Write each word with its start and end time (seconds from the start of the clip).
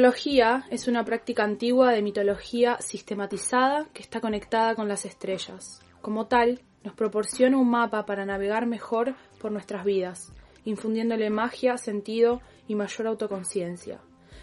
Astrología 0.00 0.64
es 0.70 0.88
una 0.88 1.04
práctica 1.04 1.44
antigua 1.44 1.92
de 1.92 2.00
mitología 2.00 2.78
sistematizada 2.80 3.86
que 3.92 4.00
está 4.00 4.22
conectada 4.22 4.74
con 4.74 4.88
las 4.88 5.04
estrellas. 5.04 5.82
Como 6.00 6.26
tal, 6.26 6.62
nos 6.82 6.94
proporciona 6.94 7.58
un 7.58 7.68
mapa 7.68 8.06
para 8.06 8.24
navegar 8.24 8.64
mejor 8.64 9.14
por 9.38 9.52
nuestras 9.52 9.84
vidas, 9.84 10.32
infundiéndole 10.64 11.28
magia, 11.28 11.76
sentido 11.76 12.40
y 12.66 12.76
mayor 12.76 13.08
autoconciencia. 13.08 14.00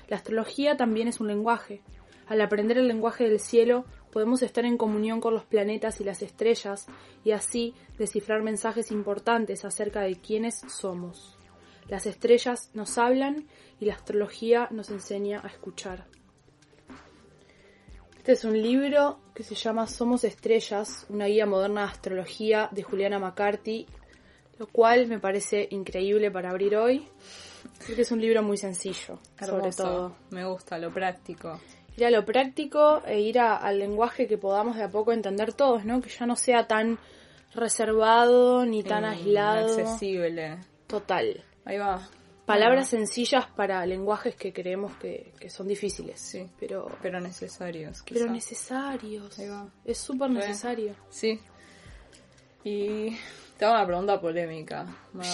La 0.08 0.17
astrología 0.17 0.77
también 0.77 1.08
es 1.08 1.19
un 1.19 1.27
lenguaje. 1.27 1.81
Al 2.27 2.39
aprender 2.42 2.77
el 2.77 2.88
lenguaje 2.88 3.23
del 3.23 3.39
cielo, 3.39 3.86
podemos 4.11 4.44
estar 4.44 4.64
en 4.64 4.77
comunión 4.77 5.19
con 5.19 5.33
los 5.33 5.45
planetas 5.45 5.99
y 5.99 6.03
las 6.03 6.21
estrellas 6.21 6.86
y 7.23 7.31
así 7.31 7.73
descifrar 7.97 8.44
mensajes 8.44 8.92
importantes 8.92 9.66
acerca 9.66 10.02
de 10.02 10.17
quiénes 10.17 10.61
somos. 10.67 11.36
Las 11.88 12.05
estrellas 12.05 12.69
nos 12.73 12.97
hablan 12.97 13.47
y 13.80 13.85
la 13.85 13.93
astrología 13.93 14.67
nos 14.71 14.89
enseña 14.89 15.41
a 15.43 15.47
escuchar. 15.47 16.05
Este 18.17 18.33
es 18.33 18.43
un 18.43 18.61
libro 18.61 19.19
que 19.33 19.43
se 19.43 19.55
llama 19.55 19.88
Somos 19.88 20.23
Estrellas, 20.25 21.05
una 21.09 21.27
guía 21.27 21.45
moderna 21.45 21.81
de 21.83 21.88
astrología 21.88 22.67
de 22.71 22.83
Juliana 22.83 23.19
McCarthy, 23.19 23.85
lo 24.59 24.67
cual 24.67 25.08
me 25.08 25.19
parece 25.19 25.67
increíble 25.71 26.30
para 26.30 26.49
abrir 26.49 26.75
hoy. 26.75 27.08
Porque 27.85 28.02
es 28.02 28.11
un 28.11 28.19
libro 28.19 28.43
muy 28.43 28.58
sencillo, 28.58 29.19
sobre 29.39 29.71
todo. 29.71 30.15
Me 30.31 30.45
gusta 30.45 30.77
lo 30.77 30.91
práctico. 30.93 31.59
Ir 31.95 32.05
a 32.05 32.11
lo 32.11 32.25
práctico 32.25 33.02
e 33.05 33.21
ir 33.21 33.39
a- 33.39 33.55
al 33.58 33.80
lenguaje 33.80 34.27
que 34.27 34.38
podamos 34.38 34.75
de 34.75 34.83
a 34.83 34.89
poco 34.89 35.13
entender 35.13 35.53
todos, 35.53 35.85
¿no? 35.85 36.02
Que 36.02 36.09
ya 36.09 36.25
no 36.25 36.35
sea 36.35 36.67
tan 36.67 36.99
reservado 37.53 38.65
ni 38.65 38.83
tan 38.83 39.03
Mm, 39.03 39.08
aislado. 39.08 39.67
Accesible. 39.67 40.58
Total. 40.85 41.43
Ahí 41.67 41.77
va. 41.77 42.01
Palabras 42.45 42.87
sencillas 42.87 43.45
para 43.47 43.85
lenguajes 43.85 44.35
que 44.35 44.53
creemos 44.53 44.95
que, 44.95 45.33
que 45.37 45.49
son 45.49 45.67
difíciles. 45.67 46.17
Sí. 46.17 46.49
Pero, 46.57 46.87
Pero 47.01 47.19
necesarios. 47.19 48.03
pero 48.07 48.31
necesarios. 48.31 49.37
Ahí 49.37 49.49
va. 49.49 49.67
Es 49.83 49.97
súper 49.97 50.29
necesario. 50.29 50.95
Sí. 51.09 51.42
Y 52.64 53.17
te 53.58 53.65
hago 53.65 53.75
una 53.75 53.86
pregunta 53.86 54.21
polémica. 54.21 54.86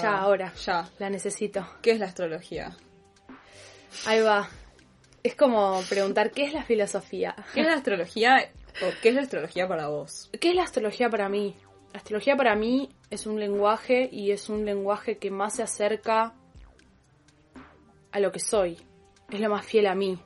Ya, 0.01 0.17
ahora. 0.17 0.51
Ya. 0.65 0.89
La 0.97 1.11
necesito. 1.11 1.63
¿Qué 1.83 1.91
es 1.91 1.99
la 1.99 2.07
astrología? 2.07 2.75
Ahí 4.07 4.21
va. 4.21 4.49
Es 5.21 5.35
como 5.35 5.81
preguntar, 5.87 6.31
¿qué 6.31 6.45
es 6.45 6.53
la 6.53 6.63
filosofía? 6.63 7.35
¿Qué 7.53 7.61
es 7.61 7.67
la 7.67 7.75
astrología 7.75 8.49
o 8.81 8.87
qué 9.03 9.09
es 9.09 9.15
la 9.15 9.21
astrología 9.21 9.67
para 9.67 9.87
vos? 9.87 10.31
¿Qué 10.41 10.49
es 10.49 10.55
la 10.55 10.63
astrología 10.63 11.11
para 11.11 11.29
mí? 11.29 11.55
La 11.93 11.99
astrología 11.99 12.35
para 12.35 12.55
mí 12.55 12.89
es 13.13 13.27
un 13.27 13.39
lenguaje 13.39 14.09
y 14.11 14.31
es 14.31 14.49
un 14.49 14.65
lenguaje 14.65 15.17
que 15.17 15.29
más 15.29 15.55
se 15.55 15.63
acerca 15.63 16.33
a 18.11 18.19
lo 18.19 18.31
que 18.31 18.39
soy. 18.39 18.77
Es 19.29 19.39
lo 19.39 19.49
más 19.49 19.65
fiel 19.65 19.85
a 19.87 19.93
mí. 19.95 20.19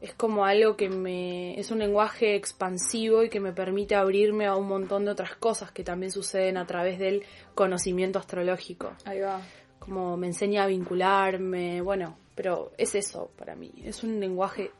Es 0.00 0.14
como 0.14 0.46
algo 0.46 0.74
que 0.76 0.88
me... 0.88 1.58
es 1.60 1.70
un 1.70 1.78
lenguaje 1.78 2.34
expansivo 2.34 3.22
y 3.22 3.28
que 3.28 3.40
me 3.40 3.52
permite 3.52 3.94
abrirme 3.94 4.46
a 4.46 4.56
un 4.56 4.66
montón 4.66 5.04
de 5.04 5.10
otras 5.10 5.36
cosas 5.36 5.70
que 5.70 5.84
también 5.84 6.10
suceden 6.10 6.56
a 6.56 6.66
través 6.66 6.98
del 6.98 7.24
conocimiento 7.54 8.18
astrológico. 8.18 8.92
Ahí 9.04 9.20
va. 9.20 9.42
Como 9.78 10.16
me 10.16 10.26
enseña 10.26 10.64
a 10.64 10.66
vincularme, 10.66 11.82
bueno, 11.82 12.16
pero 12.34 12.72
es 12.78 12.94
eso 12.94 13.30
para 13.36 13.54
mí. 13.54 13.70
Es 13.84 14.02
un 14.02 14.18
lenguaje 14.18 14.70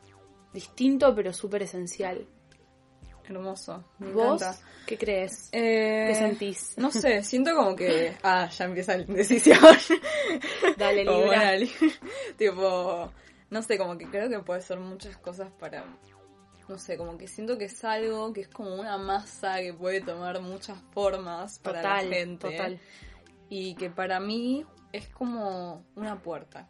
distinto 0.51 1.13
pero 1.13 1.31
súper 1.31 1.61
esencial. 1.61 2.25
Hermoso. 3.31 3.83
Me 3.99 4.11
¿Vos 4.11 4.41
encanta. 4.41 4.57
qué 4.85 4.97
crees? 4.97 5.49
Eh, 5.51 6.05
¿Qué 6.09 6.15
sentís? 6.15 6.73
No 6.77 6.91
sé, 6.91 7.23
siento 7.23 7.55
como 7.55 7.75
que. 7.75 8.15
Ah, 8.23 8.49
ya 8.49 8.65
empieza 8.65 8.97
la 8.97 9.03
indecisión. 9.03 9.57
Dale, 10.77 11.03
Libra. 11.05 11.55
li- 11.55 11.71
tipo, 12.37 13.11
no 13.49 13.61
sé, 13.61 13.77
como 13.77 13.97
que 13.97 14.05
creo 14.09 14.29
que 14.29 14.39
puede 14.39 14.61
ser 14.61 14.79
muchas 14.79 15.17
cosas 15.17 15.49
para. 15.59 15.85
No 16.67 16.77
sé, 16.77 16.95
como 16.97 17.17
que 17.17 17.27
siento 17.27 17.57
que 17.57 17.65
es 17.65 17.83
algo 17.83 18.31
que 18.31 18.41
es 18.41 18.47
como 18.47 18.75
una 18.75 18.97
masa 18.97 19.57
que 19.59 19.73
puede 19.73 19.99
tomar 20.01 20.39
muchas 20.41 20.77
formas 20.93 21.59
para 21.59 21.81
Total, 21.81 22.09
la 22.09 22.15
gente. 22.15 22.49
total. 22.49 22.79
Y 23.49 23.75
que 23.75 23.89
para 23.89 24.19
mí 24.21 24.65
es 24.93 25.09
como 25.09 25.85
una 25.95 26.21
puerta. 26.21 26.69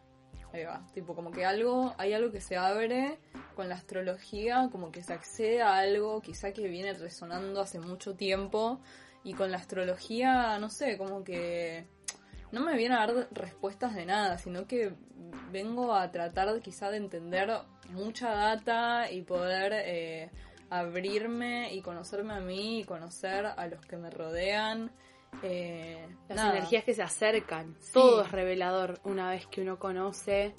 Ahí 0.52 0.64
va. 0.64 0.86
Tipo, 0.92 1.14
como 1.14 1.30
que 1.30 1.44
algo, 1.44 1.94
hay 1.98 2.12
algo 2.12 2.30
que 2.30 2.40
se 2.40 2.56
abre 2.56 3.18
con 3.56 3.68
la 3.68 3.76
astrología, 3.76 4.68
como 4.70 4.92
que 4.92 5.02
se 5.02 5.12
accede 5.12 5.62
a 5.62 5.78
algo 5.78 6.20
quizá 6.20 6.52
que 6.52 6.68
viene 6.68 6.92
resonando 6.92 7.60
hace 7.60 7.78
mucho 7.80 8.14
tiempo. 8.14 8.80
Y 9.24 9.34
con 9.34 9.50
la 9.50 9.58
astrología, 9.58 10.58
no 10.58 10.68
sé, 10.68 10.98
como 10.98 11.22
que 11.22 11.86
no 12.50 12.60
me 12.60 12.76
viene 12.76 12.94
a 12.96 13.06
dar 13.06 13.28
respuestas 13.30 13.94
de 13.94 14.04
nada, 14.04 14.36
sino 14.36 14.66
que 14.66 14.94
vengo 15.50 15.94
a 15.94 16.10
tratar 16.10 16.60
quizá 16.60 16.90
de 16.90 16.98
entender 16.98 17.50
mucha 17.90 18.30
data 18.30 19.10
y 19.10 19.22
poder 19.22 19.72
eh, 19.74 20.30
abrirme 20.68 21.72
y 21.72 21.80
conocerme 21.82 22.34
a 22.34 22.40
mí 22.40 22.80
y 22.80 22.84
conocer 22.84 23.46
a 23.46 23.66
los 23.68 23.84
que 23.86 23.96
me 23.96 24.10
rodean. 24.10 24.90
Eh, 25.42 26.06
Las 26.28 26.36
nada. 26.36 26.56
energías 26.56 26.84
que 26.84 26.94
se 26.94 27.02
acercan. 27.02 27.76
Sí. 27.80 27.92
Todo 27.94 28.22
es 28.22 28.30
revelador 28.30 29.00
una 29.04 29.30
vez 29.30 29.46
que 29.46 29.60
uno 29.62 29.78
conoce 29.78 30.54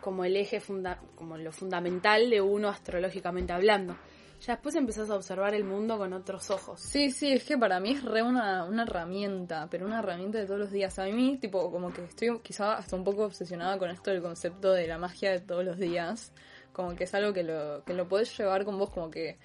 como 0.00 0.24
el 0.24 0.36
eje 0.36 0.60
funda 0.60 1.00
como 1.14 1.36
lo 1.36 1.52
fundamental 1.52 2.28
de 2.30 2.40
uno 2.40 2.68
astrológicamente 2.68 3.52
hablando. 3.52 3.96
Ya 4.42 4.52
después 4.54 4.74
empezás 4.74 5.08
a 5.08 5.14
observar 5.16 5.54
el 5.54 5.64
mundo 5.64 5.96
con 5.96 6.12
otros 6.12 6.50
ojos. 6.50 6.78
Sí, 6.80 7.10
sí, 7.10 7.32
es 7.32 7.44
que 7.44 7.56
para 7.56 7.80
mí 7.80 7.92
es 7.92 8.04
re 8.04 8.22
una, 8.22 8.64
una 8.64 8.82
herramienta, 8.82 9.66
pero 9.70 9.86
una 9.86 10.00
herramienta 10.00 10.38
de 10.38 10.44
todos 10.46 10.60
los 10.60 10.70
días. 10.70 10.98
A 10.98 11.04
mí, 11.06 11.38
tipo, 11.38 11.70
como 11.70 11.90
que 11.92 12.04
estoy 12.04 12.38
quizá 12.40 12.74
hasta 12.74 12.96
un 12.96 13.04
poco 13.04 13.24
obsesionada 13.24 13.78
con 13.78 13.88
esto 13.88 14.10
del 14.10 14.20
concepto 14.20 14.72
de 14.72 14.86
la 14.86 14.98
magia 14.98 15.30
de 15.30 15.40
todos 15.40 15.64
los 15.64 15.78
días. 15.78 16.32
Como 16.72 16.94
que 16.94 17.04
es 17.04 17.14
algo 17.14 17.32
que 17.32 17.44
lo, 17.44 17.82
que 17.84 17.94
lo 17.94 18.06
puedes 18.06 18.36
llevar 18.36 18.66
con 18.66 18.78
vos, 18.78 18.90
como 18.90 19.10
que, 19.10 19.38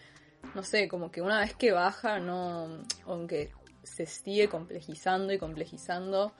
no 0.55 0.61
sé, 0.61 0.89
como 0.89 1.09
que 1.09 1.21
una 1.21 1.39
vez 1.39 1.55
que 1.55 1.71
baja, 1.71 2.19
no, 2.19 2.83
aunque 3.05 3.51
se 3.83 4.05
sigue 4.05 4.47
complejizando 4.49 5.33
y 5.33 5.37
complejizando, 5.37 6.33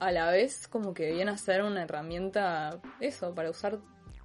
a 0.00 0.12
la 0.12 0.30
vez 0.30 0.68
como 0.68 0.94
que 0.94 1.12
viene 1.12 1.30
a 1.30 1.38
ser 1.38 1.62
una 1.62 1.82
herramienta, 1.82 2.80
eso, 3.00 3.34
para 3.34 3.50
usar 3.50 3.78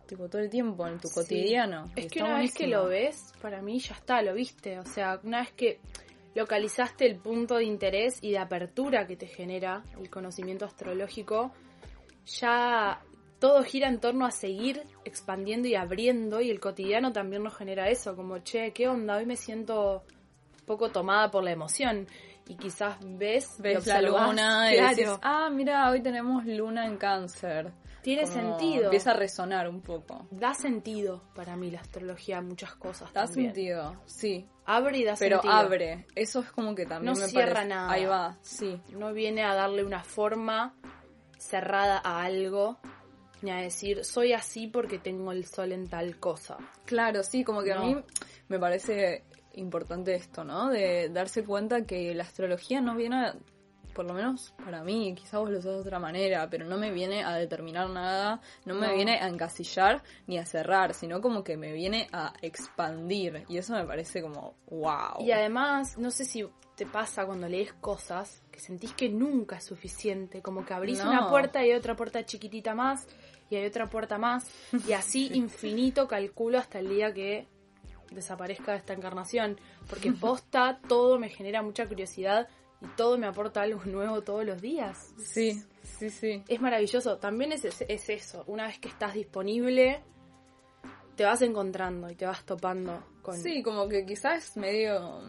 tipo 0.06 0.30
todo 0.30 0.42
el 0.42 0.50
tiempo 0.50 0.86
en 0.88 1.00
tu 1.00 1.08
Sí. 1.08 1.14
cotidiano. 1.16 1.90
Es 1.96 2.12
que 2.12 2.22
una 2.22 2.38
vez 2.40 2.54
que 2.54 2.68
lo 2.68 2.86
ves, 2.88 3.34
para 3.42 3.62
mí 3.62 3.80
ya 3.80 3.96
está, 3.96 4.22
lo 4.22 4.34
viste. 4.34 4.78
O 4.80 4.86
sea, 4.86 5.20
una 5.24 5.40
vez 5.42 5.52
que 5.54 5.80
localizaste 6.36 7.06
el 7.06 7.16
punto 7.18 7.56
de 7.56 7.64
interés 7.64 8.20
y 8.22 8.32
de 8.32 8.38
apertura 8.40 9.08
que 9.08 9.16
te 9.16 9.28
genera 9.28 9.84
el 10.00 10.10
conocimiento 10.10 10.66
astrológico, 10.66 11.52
ya 12.26 13.02
todo 13.40 13.64
gira 13.64 13.88
en 13.90 14.00
torno 14.00 14.26
a 14.26 14.32
seguir 14.32 14.84
expandiendo 15.06 15.68
y 15.68 15.76
abriendo 15.76 16.40
y 16.42 16.50
el 16.50 16.60
cotidiano 16.60 17.12
también 17.12 17.44
nos 17.44 17.56
genera 17.56 17.90
eso, 17.90 18.16
como, 18.16 18.40
che, 18.40 18.72
¿qué 18.72 18.88
onda? 18.88 19.18
Hoy 19.18 19.26
me 19.26 19.36
siento 19.36 20.04
poco 20.66 20.90
tomada 20.90 21.30
por 21.32 21.44
la 21.44 21.52
emoción 21.52 22.08
y 22.48 22.56
quizás 22.56 22.98
ves, 23.02 23.56
ves 23.60 23.86
la 23.88 24.02
luna 24.02 24.74
y 24.74 24.80
decís, 24.80 25.08
ah, 25.22 25.50
mira, 25.52 25.90
hoy 25.90 26.02
tenemos 26.02 26.46
luna 26.46 26.86
en 26.86 26.98
cáncer. 26.98 27.72
tiene 28.02 28.24
Como 28.24 28.34
sentido. 28.34 28.84
Empieza 28.86 29.12
a 29.12 29.14
resonar 29.14 29.70
un 29.70 29.80
poco. 29.82 30.28
Da 30.30 30.54
sentido 30.54 31.24
para 31.36 31.56
mí 31.56 31.72
la 31.72 31.80
astrología 31.80 32.40
a 32.40 32.42
muchas 32.42 32.76
cosas. 32.76 33.14
Da 33.14 33.26
también. 33.26 33.54
sentido, 33.54 33.96
sí. 34.06 34.46
Abre 34.66 34.98
y 34.98 35.04
da 35.06 35.16
Pero 35.18 35.38
sentido. 35.38 35.54
abre. 35.54 36.06
Eso 36.16 36.42
es 36.42 36.52
como 36.52 36.76
que 36.76 36.86
también 36.86 37.14
No 37.14 37.20
me 37.20 37.28
cierra 37.28 37.54
parece- 37.54 37.70
nada. 37.70 37.92
Ahí 37.92 38.06
va, 38.06 38.38
sí. 38.42 38.82
no 38.90 39.14
viene 39.14 39.44
a 39.44 39.54
darle 39.56 39.84
una 39.86 40.04
forma, 40.04 40.74
cerrada 41.38 42.02
a 42.04 42.24
algo, 42.24 42.78
ni 43.42 43.52
a 43.52 43.58
decir 43.58 44.04
soy 44.06 44.34
así 44.34 44.68
porque 44.68 45.00
tengo 45.00 45.32
el 45.32 45.46
sol 45.46 45.72
en 45.72 45.88
tal 45.90 46.18
cosa. 46.20 46.58
Claro, 46.86 47.24
sí, 47.24 47.44
como 47.44 47.62
que 47.64 47.72
a 47.74 47.76
No. 47.76 47.86
mí 47.86 47.98
me 48.48 48.60
parece 48.60 49.24
importante 49.54 50.16
esto, 50.16 50.44
¿no? 50.44 50.70
De 50.70 51.10
darse 51.10 51.44
cuenta 51.44 51.86
que 51.86 52.14
la 52.16 52.24
astrología 52.24 52.82
no 52.82 52.96
viene, 52.96 53.28
a- 53.28 53.36
por 53.94 54.06
lo 54.06 54.14
menos 54.16 54.54
para 54.66 54.84
mí, 54.84 55.14
quizás 55.16 55.40
vos 55.40 55.52
lo 55.52 55.60
usás 55.60 55.74
de 55.74 55.80
otra 55.82 56.00
manera, 56.00 56.50
pero 56.50 56.66
no 56.66 56.78
me 56.80 56.92
viene 56.92 57.24
a 57.24 57.36
determinar 57.36 57.88
nada, 57.90 58.42
no 58.66 58.74
me 58.74 58.88
No. 58.88 58.94
viene 58.96 59.20
a 59.20 59.28
encasillar 59.28 60.02
ni 60.26 60.40
a 60.40 60.46
cerrar, 60.48 60.96
sino 60.96 61.22
como 61.22 61.44
que 61.44 61.58
me 61.58 61.72
viene 61.74 62.08
a 62.12 62.34
expandir. 62.42 63.44
Y 63.50 63.58
eso 63.58 63.74
me 63.74 63.86
parece 63.86 64.22
como, 64.22 64.56
wow. 64.68 65.20
Y 65.20 65.32
además, 65.32 65.98
no 65.98 66.10
sé 66.10 66.26
si 66.26 66.44
te 66.76 66.88
pasa 66.88 67.26
cuando 67.28 67.48
lees 67.48 67.72
cosas 67.74 68.42
que 68.52 68.60
sentís 68.60 68.94
que 68.94 69.08
nunca 69.10 69.58
es 69.58 69.64
suficiente, 69.64 70.42
como 70.42 70.66
que 70.66 70.74
abrís 70.74 71.04
No. 71.04 71.10
una 71.12 71.28
puerta 71.30 71.64
y 71.64 71.70
hay 71.70 71.78
otra 71.78 71.96
puerta 71.96 72.26
chiquitita 72.26 72.74
más 72.74 73.06
y 73.52 73.56
hay 73.58 73.66
otra 73.68 73.88
puerta 73.92 74.18
más 74.18 74.48
y 74.88 74.94
así 74.94 75.30
infinito 75.34 76.08
calculo 76.08 76.58
hasta 76.58 76.80
el 76.80 76.90
día 76.90 77.14
que 77.14 77.48
desaparezca 78.14 78.76
esta 78.76 78.94
encarnación, 78.94 79.60
porque 79.90 80.12
posta 80.20 80.80
todo 80.88 81.20
me 81.20 81.30
genera 81.30 81.62
mucha 81.62 81.88
curiosidad 81.88 82.48
y 82.82 82.88
todo 82.96 83.18
me 83.18 83.28
aporta 83.28 83.62
algo 83.62 83.82
nuevo 83.86 84.22
todos 84.22 84.46
los 84.46 84.62
días. 84.62 85.14
Sí, 85.18 85.62
sí, 85.84 86.10
sí. 86.10 86.44
Es 86.48 86.62
maravilloso, 86.62 87.18
también 87.18 87.52
es, 87.52 87.66
es, 87.66 87.84
es 87.88 88.10
eso, 88.10 88.44
una 88.48 88.68
vez 88.68 88.80
que 88.80 88.90
estás 88.90 89.14
disponible 89.14 90.02
te 91.16 91.26
vas 91.26 91.42
encontrando 91.42 92.10
y 92.10 92.16
te 92.16 92.26
vas 92.26 92.44
topando 92.46 93.04
con... 93.22 93.38
Sí, 93.38 93.62
como 93.62 93.88
que 93.88 94.06
quizás 94.06 94.50
es 94.50 94.58
medio, 94.58 95.22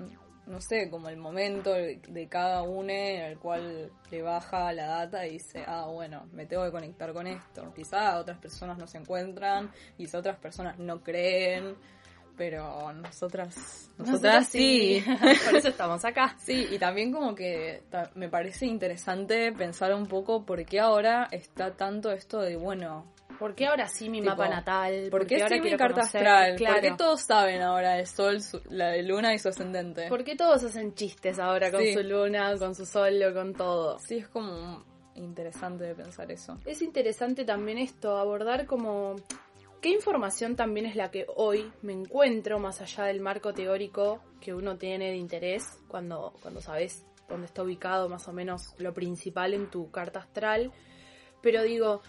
no 0.47 0.61
sé, 0.61 0.89
como 0.91 1.09
el 1.09 1.17
momento 1.17 1.73
de 1.73 2.01
de 2.09 2.29
cada 2.29 2.63
uno 2.63 2.91
en 2.91 3.23
el 3.23 3.39
cual 3.39 3.93
le 4.11 4.23
baja 4.23 4.73
la 4.73 4.87
data 4.87 5.27
y 5.27 5.33
dice, 5.33 5.65
ah, 5.67 5.87
bueno, 5.87 6.27
me 6.33 6.47
tengo 6.47 6.65
que 6.65 6.71
conectar 6.71 7.13
con 7.13 7.27
esto. 7.27 7.73
Quizás 7.75 8.17
otras 8.17 8.39
personas 8.39 8.79
no 8.79 8.87
se 8.87 8.99
encuentran, 8.99 9.71
quizás 9.97 10.17
otras 10.17 10.39
personas 10.39 10.79
no 10.79 11.03
creen, 11.03 11.77
pero 12.37 12.93
nosotras, 12.93 13.91
nosotras, 13.99 14.49
sí. 14.49 15.03
Por 15.45 15.57
eso 15.57 15.69
estamos 15.69 16.05
acá. 16.05 16.37
Sí, 16.39 16.67
y 16.71 16.79
también 16.79 17.13
como 17.13 17.35
que 17.35 17.83
ta- 17.91 18.11
me 18.15 18.29
parece 18.29 18.67
interesante 18.67 19.53
pensar 19.53 19.95
un 19.95 20.07
poco 20.07 20.45
por 20.45 20.65
qué 20.65 20.81
ahora 20.81 21.29
está 21.31 21.73
tanto 21.77 22.11
esto 22.13 22.41
de, 22.41 22.57
bueno, 22.57 23.13
¿Por 23.39 23.57
qué 23.57 23.67
ahora 23.67 23.89
sí 23.89 24.09
mi 24.09 24.21
Tipo, 24.21 24.31
mapa 24.31 24.49
natal? 24.49 25.09
¿por 25.11 25.27
qué 25.27 25.43
ahora 25.43 25.57
sí 25.57 25.61
mi 25.61 25.71
carta 25.77 25.95
conocer? 26.03 26.25
astral? 26.29 26.55
Claro. 26.57 26.75
¿Por 26.75 26.83
qué 26.83 26.91
todos 26.97 27.21
saben 27.23 27.63
ahora 27.63 27.99
el 27.99 28.07
sol, 28.07 28.41
su- 28.41 28.63
la 28.71 28.97
luna 29.03 29.35
y 29.35 29.41
su 29.41 29.49
ascendente? 29.49 30.09
¿Por 30.09 30.23
qué 30.23 30.37
todos 30.37 30.63
hacen 30.63 30.95
chistes 30.95 31.41
ahora 31.41 31.73
con 31.73 31.81
Sí. 31.81 31.95
su 31.95 32.03
luna, 32.05 32.57
con 32.59 32.77
su 32.77 32.87
sol 32.87 33.21
o 33.25 33.35
con 33.35 33.53
todo? 33.53 33.99
Sí, 33.99 34.19
es 34.19 34.29
como 34.29 34.85
interesante 35.17 35.83
de 35.83 35.95
pensar 35.97 36.31
eso. 36.31 36.59
Es 36.65 36.81
interesante 36.81 37.45
también 37.45 37.79
esto, 37.79 38.17
abordar 38.19 38.67
como 38.67 39.17
qué 39.85 39.91
información 39.91 40.57
también 40.57 40.87
es 40.87 40.97
la 40.97 41.11
que 41.11 41.27
hoy 41.37 41.71
me 41.83 41.93
encuentro 41.93 42.59
más 42.59 42.81
allá 42.81 43.05
del 43.05 43.21
marco 43.21 43.53
teórico 43.53 44.23
que 44.41 44.55
uno 44.55 44.79
tiene 44.79 45.11
de 45.11 45.17
interés 45.17 45.63
cuando, 45.89 46.33
cuando 46.41 46.63
sabes 46.63 47.05
dónde 47.29 47.45
está 47.45 47.63
ubicado 47.63 48.09
más 48.09 48.27
o 48.27 48.33
menos 48.33 48.75
lo 48.79 48.95
principal 48.95 49.53
en 49.53 49.71
tu 49.71 49.91
carta 49.91 50.21
astral. 50.21 50.73
Pero 51.43 51.63
digo, 51.63 52.01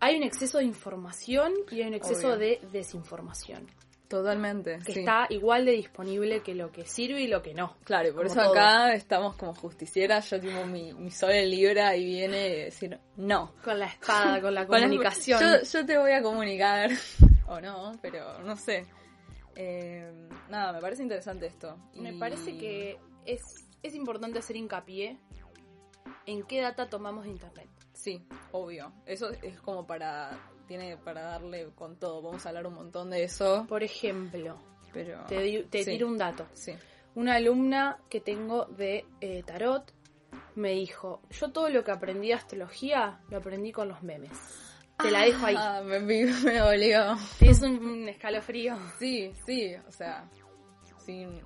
hay 0.00 0.18
un 0.18 0.22
exceso 0.22 0.58
de 0.58 0.64
información 0.64 1.54
y 1.70 1.80
hay 1.80 1.88
un 1.88 1.94
exceso 1.94 2.28
Obvio. 2.34 2.36
de 2.36 2.60
desinformación. 2.70 3.66
Totalmente. 4.10 4.80
Que 4.84 4.92
sí. 4.92 4.98
está 5.00 5.26
igual 5.30 5.64
de 5.64 5.70
disponible 5.70 6.42
que 6.42 6.54
lo 6.56 6.72
que 6.72 6.84
sirve 6.84 7.20
y 7.22 7.28
lo 7.28 7.40
que 7.42 7.54
no. 7.54 7.76
Claro, 7.84 8.08
y 8.08 8.12
por 8.12 8.26
eso 8.26 8.34
todo. 8.34 8.50
acá 8.50 8.92
estamos 8.92 9.36
como 9.36 9.54
justicieras. 9.54 10.28
Yo 10.30 10.40
tengo 10.40 10.66
mi, 10.66 10.92
mi 10.94 11.12
sol 11.12 11.30
en 11.30 11.48
Libra 11.48 11.94
y 11.96 12.04
viene 12.04 12.36
a 12.38 12.64
decir, 12.64 12.98
no. 13.16 13.54
Con 13.62 13.78
la 13.78 13.86
espada, 13.86 14.40
con 14.40 14.52
la 14.52 14.66
Con 14.66 14.80
la- 14.80 14.86
comunicación. 14.88 15.40
Yo, 15.40 15.62
yo 15.62 15.86
te 15.86 15.96
voy 15.96 16.10
a 16.10 16.20
comunicar. 16.22 16.90
o 17.46 17.60
no, 17.60 17.92
pero 18.02 18.40
no 18.42 18.56
sé. 18.56 18.84
Eh, 19.54 20.12
nada, 20.48 20.72
me 20.72 20.80
parece 20.80 21.02
interesante 21.04 21.46
esto. 21.46 21.76
Me 21.94 22.12
Y- 22.12 22.18
parece 22.18 22.58
que 22.58 22.98
es, 23.24 23.40
es 23.82 23.94
importante 23.94 24.40
hacer 24.40 24.56
hincapié 24.56 25.18
en 26.26 26.42
qué 26.42 26.60
data 26.60 26.88
tomamos 26.88 27.24
de 27.24 27.30
internet. 27.30 27.68
Sí, 28.02 28.24
obvio. 28.52 28.92
Eso 29.04 29.30
es 29.42 29.60
como 29.60 29.86
para. 29.86 30.30
Tiene 30.66 30.96
para 30.96 31.22
darle 31.22 31.68
con 31.74 31.96
todo. 31.96 32.22
Vamos 32.22 32.46
a 32.46 32.48
hablar 32.48 32.66
un 32.66 32.74
montón 32.74 33.10
de 33.10 33.24
eso. 33.24 33.66
Por 33.68 33.82
ejemplo, 33.82 34.56
Pero. 34.92 35.24
te, 35.26 35.38
di- 35.40 35.64
te 35.64 35.84
sí, 35.84 35.90
tiro 35.92 36.06
un 36.06 36.16
dato. 36.16 36.46
Sí. 36.54 36.72
Una 37.16 37.34
alumna 37.34 37.98
que 38.08 38.20
tengo 38.20 38.64
de 38.66 39.04
eh, 39.20 39.42
tarot 39.42 39.92
me 40.54 40.70
dijo, 40.70 41.20
yo 41.30 41.50
todo 41.50 41.68
lo 41.68 41.82
que 41.84 41.90
aprendí 41.90 42.28
de 42.28 42.34
astrología 42.34 43.20
lo 43.28 43.38
aprendí 43.38 43.72
con 43.72 43.88
los 43.88 44.02
memes. 44.02 44.30
Te 45.02 45.10
la 45.10 45.22
dejo 45.22 45.44
ahí. 45.44 45.56
Ah, 45.58 45.82
me, 45.84 45.98
me 46.00 46.58
dolió. 46.58 47.16
Es 47.40 47.60
un, 47.62 47.84
un 47.84 48.08
escalofrío. 48.08 48.76
Sí, 48.98 49.32
sí, 49.44 49.74
o 49.86 49.90
sea, 49.92 50.28
sin, 51.04 51.40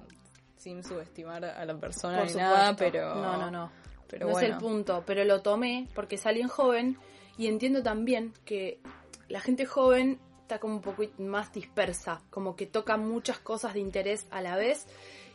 sin 0.56 0.84
subestimar 0.84 1.44
a 1.44 1.64
la 1.64 1.76
persona 1.78 2.18
Por 2.18 2.26
ni 2.26 2.32
supuesto. 2.32 2.54
nada, 2.54 2.76
pero... 2.76 3.14
No, 3.14 3.36
no, 3.38 3.50
no. 3.50 3.83
Pero 4.08 4.26
no 4.26 4.32
bueno. 4.32 4.46
es 4.48 4.52
el 4.54 4.58
punto, 4.58 5.02
pero 5.06 5.24
lo 5.24 5.42
tomé 5.42 5.88
porque 5.94 6.16
es 6.16 6.26
alguien 6.26 6.48
joven 6.48 6.98
y 7.36 7.46
entiendo 7.48 7.82
también 7.82 8.32
que 8.44 8.80
la 9.28 9.40
gente 9.40 9.66
joven 9.66 10.20
está 10.42 10.58
como 10.58 10.74
un 10.74 10.82
poco 10.82 11.02
más 11.18 11.52
dispersa, 11.52 12.22
como 12.30 12.54
que 12.54 12.66
toca 12.66 12.96
muchas 12.96 13.38
cosas 13.38 13.74
de 13.74 13.80
interés 13.80 14.26
a 14.30 14.40
la 14.42 14.56
vez 14.56 14.86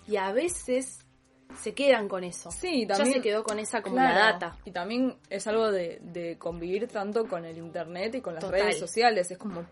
y 0.07 0.17
a 0.17 0.31
veces 0.31 1.05
se 1.59 1.73
quedan 1.73 2.07
con 2.07 2.23
eso. 2.23 2.51
Sí, 2.51 2.85
Ya 2.87 2.95
también... 2.95 3.15
se 3.15 3.21
quedó 3.21 3.43
con 3.43 3.57
esa 3.57 3.81
como 3.81 3.95
Claro, 3.95 4.13
la 4.19 4.25
data. 4.33 4.57
Y 4.65 4.71
también 4.71 5.17
es 5.31 5.47
algo 5.47 5.71
de, 5.71 5.99
de 6.03 6.37
convivir 6.37 6.87
tanto 6.87 7.25
con 7.27 7.43
el 7.43 7.57
internet 7.57 8.13
y 8.15 8.21
con 8.21 8.35
las 8.35 8.43
Total. 8.43 8.61
redes 8.61 8.79
sociales. 8.79 9.31
Es 9.31 9.37
como... 9.39 9.65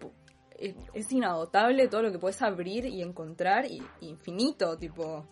Es, 0.57 0.73
es 0.95 1.11
inagotable 1.11 1.87
todo 1.87 2.01
lo 2.01 2.11
que 2.11 2.17
puedes 2.17 2.41
abrir 2.41 2.85
y 2.87 3.03
encontrar 3.03 3.67
y, 3.67 3.79
infinito, 4.01 4.75
tipo... 4.75 5.27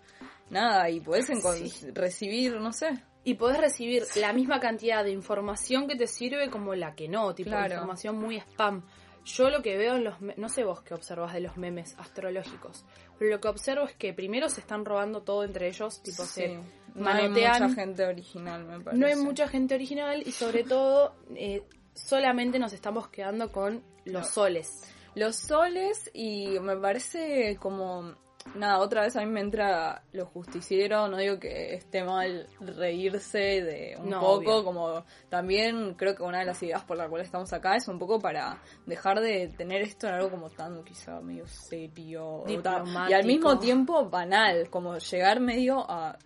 Nada, 0.52 0.88
y 0.92 1.00
puedes 1.00 1.26
Sí. 1.26 1.88
recibir, 1.96 2.56
no 2.62 2.72
sé. 2.72 2.90
Y 3.26 3.34
podés 3.34 3.58
recibir 3.60 4.04
la 4.16 4.32
misma 4.32 4.60
cantidad 4.62 5.04
de 5.04 5.12
información 5.12 5.88
que 5.88 5.96
te 5.98 6.08
sirve 6.08 6.50
como 6.50 6.74
la 6.76 6.96
que 6.96 7.08
no, 7.10 7.36
tipo 7.36 7.50
Claro. 7.50 7.74
información 7.74 8.18
muy 8.18 8.38
spam. 8.38 8.84
Yo 9.26 9.50
lo 9.50 9.64
que 9.64 9.76
veo 9.76 9.96
en 9.96 10.04
los... 10.04 10.16
No 10.38 10.48
sé 10.50 10.64
vos 10.64 10.82
qué 10.84 10.94
observas 10.94 11.34
de 11.34 11.40
los 11.40 11.58
memes 11.58 11.96
astrológicos, 11.98 12.86
pero 13.18 13.32
lo 13.32 13.42
que 13.42 13.48
observo 13.48 13.86
es 13.86 13.94
que 13.96 14.14
primero 14.14 14.48
se 14.50 14.62
están 14.62 14.86
robando 14.86 15.24
todo 15.24 15.44
entre 15.44 15.68
ellos, 15.68 16.02
tipo 16.04 16.24
se 16.24 16.48
Sí. 16.50 16.54
No 16.94 17.10
hay 17.10 17.24
manotean. 17.24 17.64
mucha 17.64 17.76
gente 17.82 18.06
original, 18.06 18.64
me 18.66 18.80
parece. 18.80 19.02
No 19.02 19.08
hay 19.08 19.16
mucha 19.16 19.48
gente 19.48 19.74
original 19.76 20.22
y 20.26 20.32
sobre 20.32 20.64
todo 20.64 21.16
eh, 21.36 21.64
solamente 21.96 22.60
nos 22.60 22.72
estamos 22.74 23.08
quedando 23.10 23.52
con 23.52 23.84
los 24.06 24.30
soles. 24.30 24.84
Los 25.16 25.36
soles 25.36 26.12
y 26.14 26.60
me 26.60 26.78
parece 26.78 27.58
como... 27.60 28.14
Nada, 28.54 28.80
otra 28.80 29.02
vez 29.02 29.16
a 29.16 29.22
mí 29.22 29.26
me 29.26 29.42
entra 29.42 30.04
lo 30.14 30.26
justiciero, 30.28 31.08
no 31.08 31.18
digo 31.18 31.40
que 31.40 31.74
esté 31.74 32.04
mal 32.04 32.48
reírse 32.62 33.38
de 33.40 33.98
un 34.00 34.10
No, 34.10 34.20
poco, 34.22 34.58
obvio. 34.58 34.64
como 34.64 35.04
también 35.30 35.96
creo 35.96 36.16
que 36.16 36.24
una 36.24 36.40
de 36.40 36.46
las 36.46 36.62
ideas 36.64 36.84
por 36.84 36.96
la 36.96 37.10
cual 37.10 37.22
estamos 37.22 37.52
acá 37.52 37.76
es 37.76 37.88
un 37.88 38.00
poco 38.00 38.20
para 38.20 38.62
dejar 38.86 39.20
de 39.20 39.50
tener 39.58 39.82
esto 39.82 40.08
en 40.08 40.14
algo 40.14 40.30
como 40.30 40.50
tan 40.50 40.84
quizá 40.84 41.20
medio 41.20 41.48
serio 41.48 42.44
y 42.48 43.14
al 43.14 43.26
mismo 43.26 43.60
tiempo 43.60 44.10
banal, 44.10 44.70
como 44.70 44.98
llegar 45.00 45.40
medio 45.42 45.80
a 45.90 46.18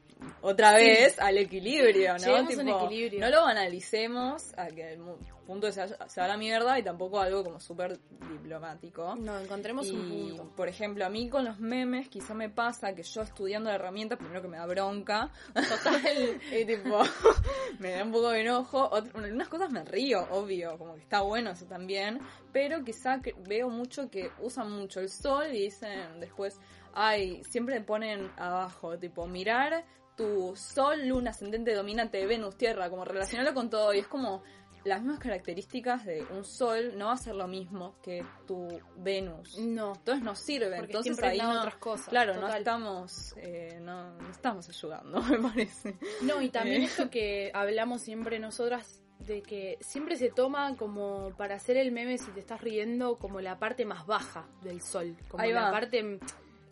otra 0.42 0.74
vez 0.74 1.18
al 1.20 1.38
equilibrio, 1.38 2.14
¿no? 2.18 2.20
A 2.36 2.42
un 2.42 2.68
equilibrio. 2.86 3.20
No 3.22 3.30
lo 3.30 3.44
banalicemos 3.44 4.54
a 4.58 4.68
que 4.68 4.94
el 4.94 5.00
punto 5.46 5.72
se, 5.72 5.82
haga 5.82 6.28
la 6.28 6.38
mierda 6.38 6.78
y 6.78 6.84
tampoco 6.84 7.20
algo 7.20 7.44
como 7.44 7.60
súper 7.60 7.98
diplomático. 8.32 9.16
No, 9.16 9.40
encontremos 9.40 9.90
un 9.90 10.08
punto. 10.10 10.56
por 10.56 10.68
ejemplo, 10.68 11.06
a 11.06 11.10
mí 11.10 11.30
con 11.30 11.46
los 11.46 11.60
memes 11.60 12.08
quizá 12.10 12.34
me 12.34 12.50
pasa 12.50 12.94
que 12.94 13.04
yo 13.04 13.22
estudiando 13.22 13.70
la 13.70 13.76
herramienta, 13.76 14.18
primero 14.18 14.42
que 14.42 14.48
me 14.48 14.58
da 14.58 14.66
bronca, 14.66 15.32
y 16.52 16.66
tipo, 16.66 17.02
me 17.80 17.92
da 17.92 18.04
un 18.04 18.12
poco 18.12 18.30
de 18.30 18.42
enojo, 18.42 18.90
Ot- 18.92 19.12
unas 19.16 19.48
cosas 19.48 19.72
me 19.72 19.84
río, 19.84 20.28
obvio, 20.32 20.78
como 20.78 20.96
que 20.96 21.02
está 21.02 21.22
bueno 21.22 21.52
eso 21.52 21.66
también, 21.66 22.20
pero 22.52 22.84
quizá 22.84 23.22
que 23.22 23.34
veo 23.48 23.70
mucho 23.70 24.10
que 24.10 24.32
usan 24.40 24.72
mucho 24.72 25.00
el 25.00 25.10
sol 25.10 25.48
y 25.52 25.64
dicen 25.64 26.20
después, 26.20 26.60
ay, 26.94 27.42
siempre 27.50 27.82
ponen 27.82 28.30
abajo, 28.38 28.98
tipo, 28.98 29.26
mirar 29.28 29.86
tu 30.20 30.54
sol, 30.56 31.08
luna, 31.08 31.30
ascendente, 31.32 31.74
dominante, 31.74 32.26
Venus, 32.26 32.58
tierra, 32.58 32.90
como 32.90 33.06
relacionarlo 33.06 33.54
con 33.54 33.70
todo, 33.70 33.94
y 33.94 34.00
es 34.00 34.08
como 34.08 34.44
las 34.84 35.02
mismas 35.02 35.20
características 35.20 36.06
de 36.06 36.26
un 36.32 36.44
sol 36.44 36.98
no 36.98 37.06
va 37.08 37.14
a 37.14 37.18
ser 37.18 37.36
lo 37.36 37.48
mismo 37.48 37.96
que 38.04 38.26
tu 38.46 38.68
Venus. 38.98 39.58
No, 39.60 39.94
Entonces 39.96 40.24
no 40.24 40.36
sirve, 40.36 40.76
porque 40.78 40.92
entonces 40.98 41.24
ahí 41.24 41.38
no, 41.38 41.60
otras 41.60 41.76
cosas. 41.78 42.10
claro, 42.10 42.36
no 42.36 42.48
estamos, 42.54 43.34
eh, 43.38 43.80
no, 43.82 44.12
no 44.18 44.30
estamos 44.30 44.68
ayudando, 44.68 45.22
me 45.24 45.40
parece. 45.40 45.98
No, 46.22 46.42
y 46.42 46.50
también 46.50 46.82
Eh. 46.82 46.86
esto 46.86 47.10
que 47.10 47.50
hablamos 47.54 48.02
siempre 48.02 48.40
nosotras 48.40 49.02
de 49.20 49.42
que 49.42 49.78
siempre 49.82 50.16
se 50.18 50.30
toma 50.32 50.76
como 50.78 51.32
para 51.38 51.56
hacer 51.56 51.78
el 51.78 51.92
meme 51.92 52.18
si 52.18 52.32
te 52.32 52.40
estás 52.42 52.62
riendo 52.62 53.18
como 53.18 53.40
la 53.42 53.58
parte 53.58 53.86
más 53.86 54.06
baja 54.06 54.48
del 54.64 54.82
sol, 54.82 55.16
como 55.30 55.42
Ahí 55.44 55.52
la 55.54 55.64
va. 55.64 55.72
parte 55.72 56.20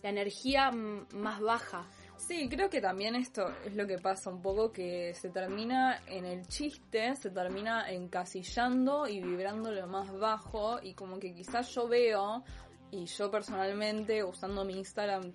la 0.03 0.09
energía 0.09 0.71
mm, 0.71 1.07
más 1.13 1.41
baja. 1.41 1.85
Sí, 2.27 2.49
creo 2.49 2.69
que 2.69 2.81
también 2.81 3.15
esto 3.15 3.49
es 3.63 3.73
lo 3.73 3.87
que 3.87 3.99
pasa 3.99 4.29
un 4.29 4.41
poco, 4.41 4.71
que 4.73 5.13
se 5.13 5.29
termina 5.29 6.01
en 6.07 6.25
el 6.25 6.45
chiste, 6.47 7.15
se 7.15 7.29
termina 7.29 7.89
encasillando 7.89 9.07
y 9.07 9.21
vibrando 9.21 9.71
lo 9.71 9.87
más 9.87 10.11
bajo 10.11 10.81
y 10.83 10.93
como 10.93 11.19
que 11.19 11.33
quizás 11.33 11.73
yo 11.73 11.87
veo, 11.87 12.43
y 12.91 13.05
yo 13.05 13.31
personalmente 13.31 14.23
usando 14.23 14.65
mi 14.65 14.77
Instagram 14.77 15.33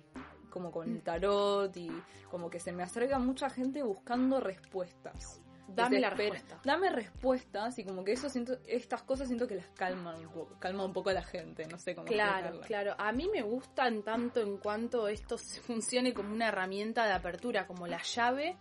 como 0.49 0.71
con 0.71 0.89
el 0.89 1.01
tarot 1.01 1.75
y 1.77 1.89
como 2.29 2.49
que 2.49 2.59
se 2.59 2.71
me 2.71 2.83
acerca 2.83 3.17
mucha 3.17 3.49
gente 3.49 3.81
buscando 3.81 4.39
respuestas. 4.39 5.42
Dame 5.75 5.99
la 5.99 6.09
respuesta. 6.09 6.59
Dame 6.63 6.89
respuestas 6.89 7.79
y 7.79 7.83
como 7.83 8.03
que 8.03 8.13
eso 8.13 8.29
siento, 8.29 8.57
estas 8.67 9.03
cosas 9.03 9.27
siento 9.27 9.47
que 9.47 9.55
las 9.55 9.67
calman 9.69 10.19
un 10.25 10.31
poco, 10.31 10.59
calma 10.59 10.85
un 10.85 10.93
poco 10.93 11.09
a 11.09 11.13
la 11.13 11.23
gente, 11.23 11.65
no 11.67 11.77
sé 11.77 11.95
cómo 11.95 12.07
Claro, 12.07 12.61
claro. 12.61 12.95
A 12.97 13.11
mí 13.11 13.29
me 13.31 13.41
gusta 13.41 13.87
en 13.87 14.03
tanto 14.03 14.41
en 14.41 14.57
cuanto 14.57 15.07
esto 15.07 15.37
funcione 15.65 16.13
como 16.13 16.33
una 16.33 16.49
herramienta 16.49 17.05
de 17.05 17.13
apertura, 17.13 17.67
como 17.67 17.87
la 17.87 18.01
llave 18.01 18.57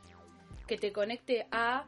que 0.67 0.79
te 0.79 0.93
conecte 0.93 1.47
a 1.51 1.87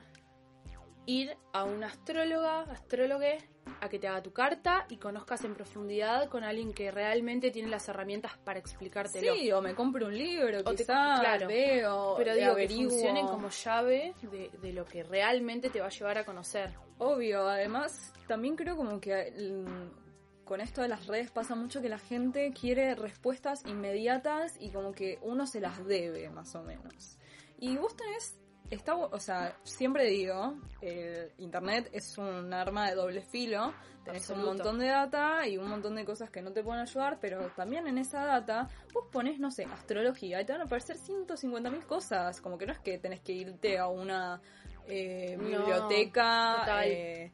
ir 1.07 1.37
a 1.52 1.64
una 1.64 1.87
astróloga, 1.87 2.62
astrólogue, 2.62 3.38
a 3.80 3.88
que 3.88 3.99
te 3.99 4.09
haga 4.09 4.23
tu 4.23 4.33
carta 4.33 4.87
y 4.88 4.97
conozcas 4.97 5.44
en 5.44 5.54
profundidad 5.54 6.28
con 6.28 6.44
alguien 6.44 6.73
que 6.73 6.90
realmente 6.90 7.50
tiene 7.50 7.68
las 7.68 7.88
herramientas 7.88 8.37
para 8.38 8.59
explicártelo. 8.59 9.35
Sí, 9.35 9.50
o 9.52 9.61
me 9.61 9.75
compro 9.75 10.06
un 10.06 10.16
libro, 10.16 10.59
O 10.61 10.62
te- 10.64 10.76
quizás 10.76 11.21
claro. 11.21 11.47
veo, 11.49 12.14
Pero 12.16 12.33
eh, 12.33 12.37
digo 12.37 12.52
averiguo. 12.52 12.85
que 12.85 12.90
funcionen 12.90 13.26
como 13.28 13.49
llave 13.50 14.14
de, 14.23 14.50
de 14.61 14.73
lo 14.73 14.85
que 14.85 15.02
realmente 15.02 15.71
te 15.71 15.80
va 15.80 15.87
a 15.87 15.90
llevar 15.90 16.18
a 16.18 16.25
conocer. 16.25 16.71
Obvio, 16.99 17.49
además 17.49 18.12
también 18.28 18.56
creo 18.56 18.76
como 18.76 19.00
que 19.00 19.33
mm, 19.37 20.44
con 20.44 20.61
esto 20.61 20.83
de 20.83 20.88
las 20.88 21.06
redes 21.06 21.30
pasa 21.30 21.54
mucho 21.54 21.80
que 21.80 21.88
la 21.88 21.99
gente 21.99 22.52
quiere 22.59 22.94
respuestas 22.94 23.64
inmediatas 23.66 24.56
y 24.61 24.71
como 24.71 24.92
que 24.92 25.18
uno 25.23 25.47
se 25.47 25.61
las 25.61 25.85
debe, 25.87 26.28
más 26.30 26.54
o 26.54 26.62
menos. 26.62 27.18
Y 27.59 27.76
vos 27.76 27.97
tenés, 27.97 28.37
está, 28.71 28.97
o 28.97 29.18
sea, 29.18 29.56
siempre 29.62 30.06
digo, 30.06 30.54
el 30.80 31.33
internet 31.38 31.90
es 31.92 32.16
un 32.18 32.52
arma 32.52 32.88
de 32.88 32.94
doble 32.94 33.23
filo, 33.23 33.73
tenés 34.04 34.28
un 34.30 34.44
montón 34.44 34.78
de 34.78 34.88
data 34.88 35.47
y 35.47 35.56
un 35.56 35.68
montón 35.68 35.97
de 35.97 36.04
cosas 36.04 36.30
que 36.30 36.42
no 36.42 36.52
te 36.52 36.62
pueden 36.62 36.83
ayudar, 36.83 37.18
pero 37.21 37.50
también 37.50 37.87
en 37.87 37.99
esa 37.99 38.25
data 38.25 38.68
vos 38.92 39.06
pones, 39.11 39.38
no 39.38 39.50
sé, 39.50 39.64
astrología 39.64 40.40
y 40.40 40.44
te 40.44 40.52
van 40.52 40.62
a 40.62 40.64
aparecer 40.64 40.97
150.000 40.97 41.87
cosas, 41.87 42.40
como 42.40 42.59
que 42.59 42.66
no 42.66 42.73
es 42.73 42.80
que 42.80 42.99
tenés 42.99 43.21
que 43.21 43.33
irte 43.33 43.78
a 43.78 43.88
una 43.88 44.40
eh, 44.87 45.37
biblioteca, 45.38 46.85
eh, 46.85 47.33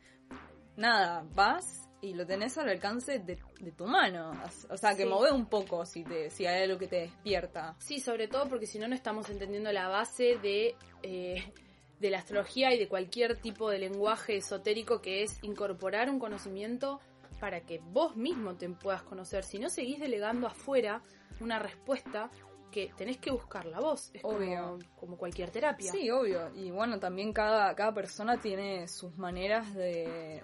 nada, 0.76 1.24
vas 1.34 1.89
y 2.02 2.14
lo 2.14 2.26
tenés 2.26 2.56
al 2.58 2.68
alcance 2.68 3.18
de, 3.18 3.38
de 3.60 3.72
tu 3.72 3.86
mano. 3.86 4.32
O 4.70 4.76
sea, 4.76 4.94
que 4.96 5.02
Sí. 5.04 5.08
mueve 5.08 5.32
un 5.32 5.46
poco 5.46 5.84
si 5.84 6.02
te 6.04 6.30
si 6.30 6.46
hay 6.46 6.62
algo 6.64 6.78
que 6.78 6.86
te 6.88 7.00
despierta. 7.00 7.74
Sí, 7.78 8.00
sobre 8.00 8.26
todo 8.28 8.48
porque 8.48 8.66
si 8.66 8.78
no, 8.78 8.88
no 8.88 8.94
estamos 8.94 9.28
entendiendo 9.30 9.70
la 9.72 9.88
base 9.88 10.38
de, 10.42 10.74
eh, 11.02 11.52
de 11.98 12.10
la 12.10 12.18
astrología 12.18 12.72
y 12.74 12.78
de 12.78 12.88
cualquier 12.88 13.36
tipo 13.40 13.68
de 13.70 13.78
lenguaje 13.78 14.36
esotérico 14.36 15.00
que 15.02 15.22
es 15.22 15.38
incorporar 15.42 16.08
un 16.08 16.18
conocimiento 16.18 17.00
para 17.38 17.60
que 17.62 17.78
vos 17.82 18.16
mismo 18.16 18.54
te 18.56 18.68
puedas 18.70 19.02
conocer. 19.02 19.44
Si 19.44 19.58
no 19.58 19.68
seguís 19.68 19.98
delegando 20.00 20.46
afuera 20.46 21.02
una 21.40 21.58
respuesta 21.58 22.30
que 22.70 22.92
tenés 22.96 23.18
que 23.18 23.30
buscarla 23.32 23.80
vos. 23.80 24.10
Es 24.14 24.22
Obvio. 24.24 24.62
como, 24.62 24.78
como 24.96 25.16
cualquier 25.18 25.50
terapia. 25.50 25.90
Sí, 25.90 26.08
obvio. 26.10 26.50
Y 26.54 26.70
bueno, 26.70 26.98
también 27.00 27.32
cada, 27.32 27.74
cada 27.74 27.92
persona 27.92 28.38
tiene 28.40 28.86
sus 28.88 29.16
maneras 29.18 29.74
de, 29.74 30.42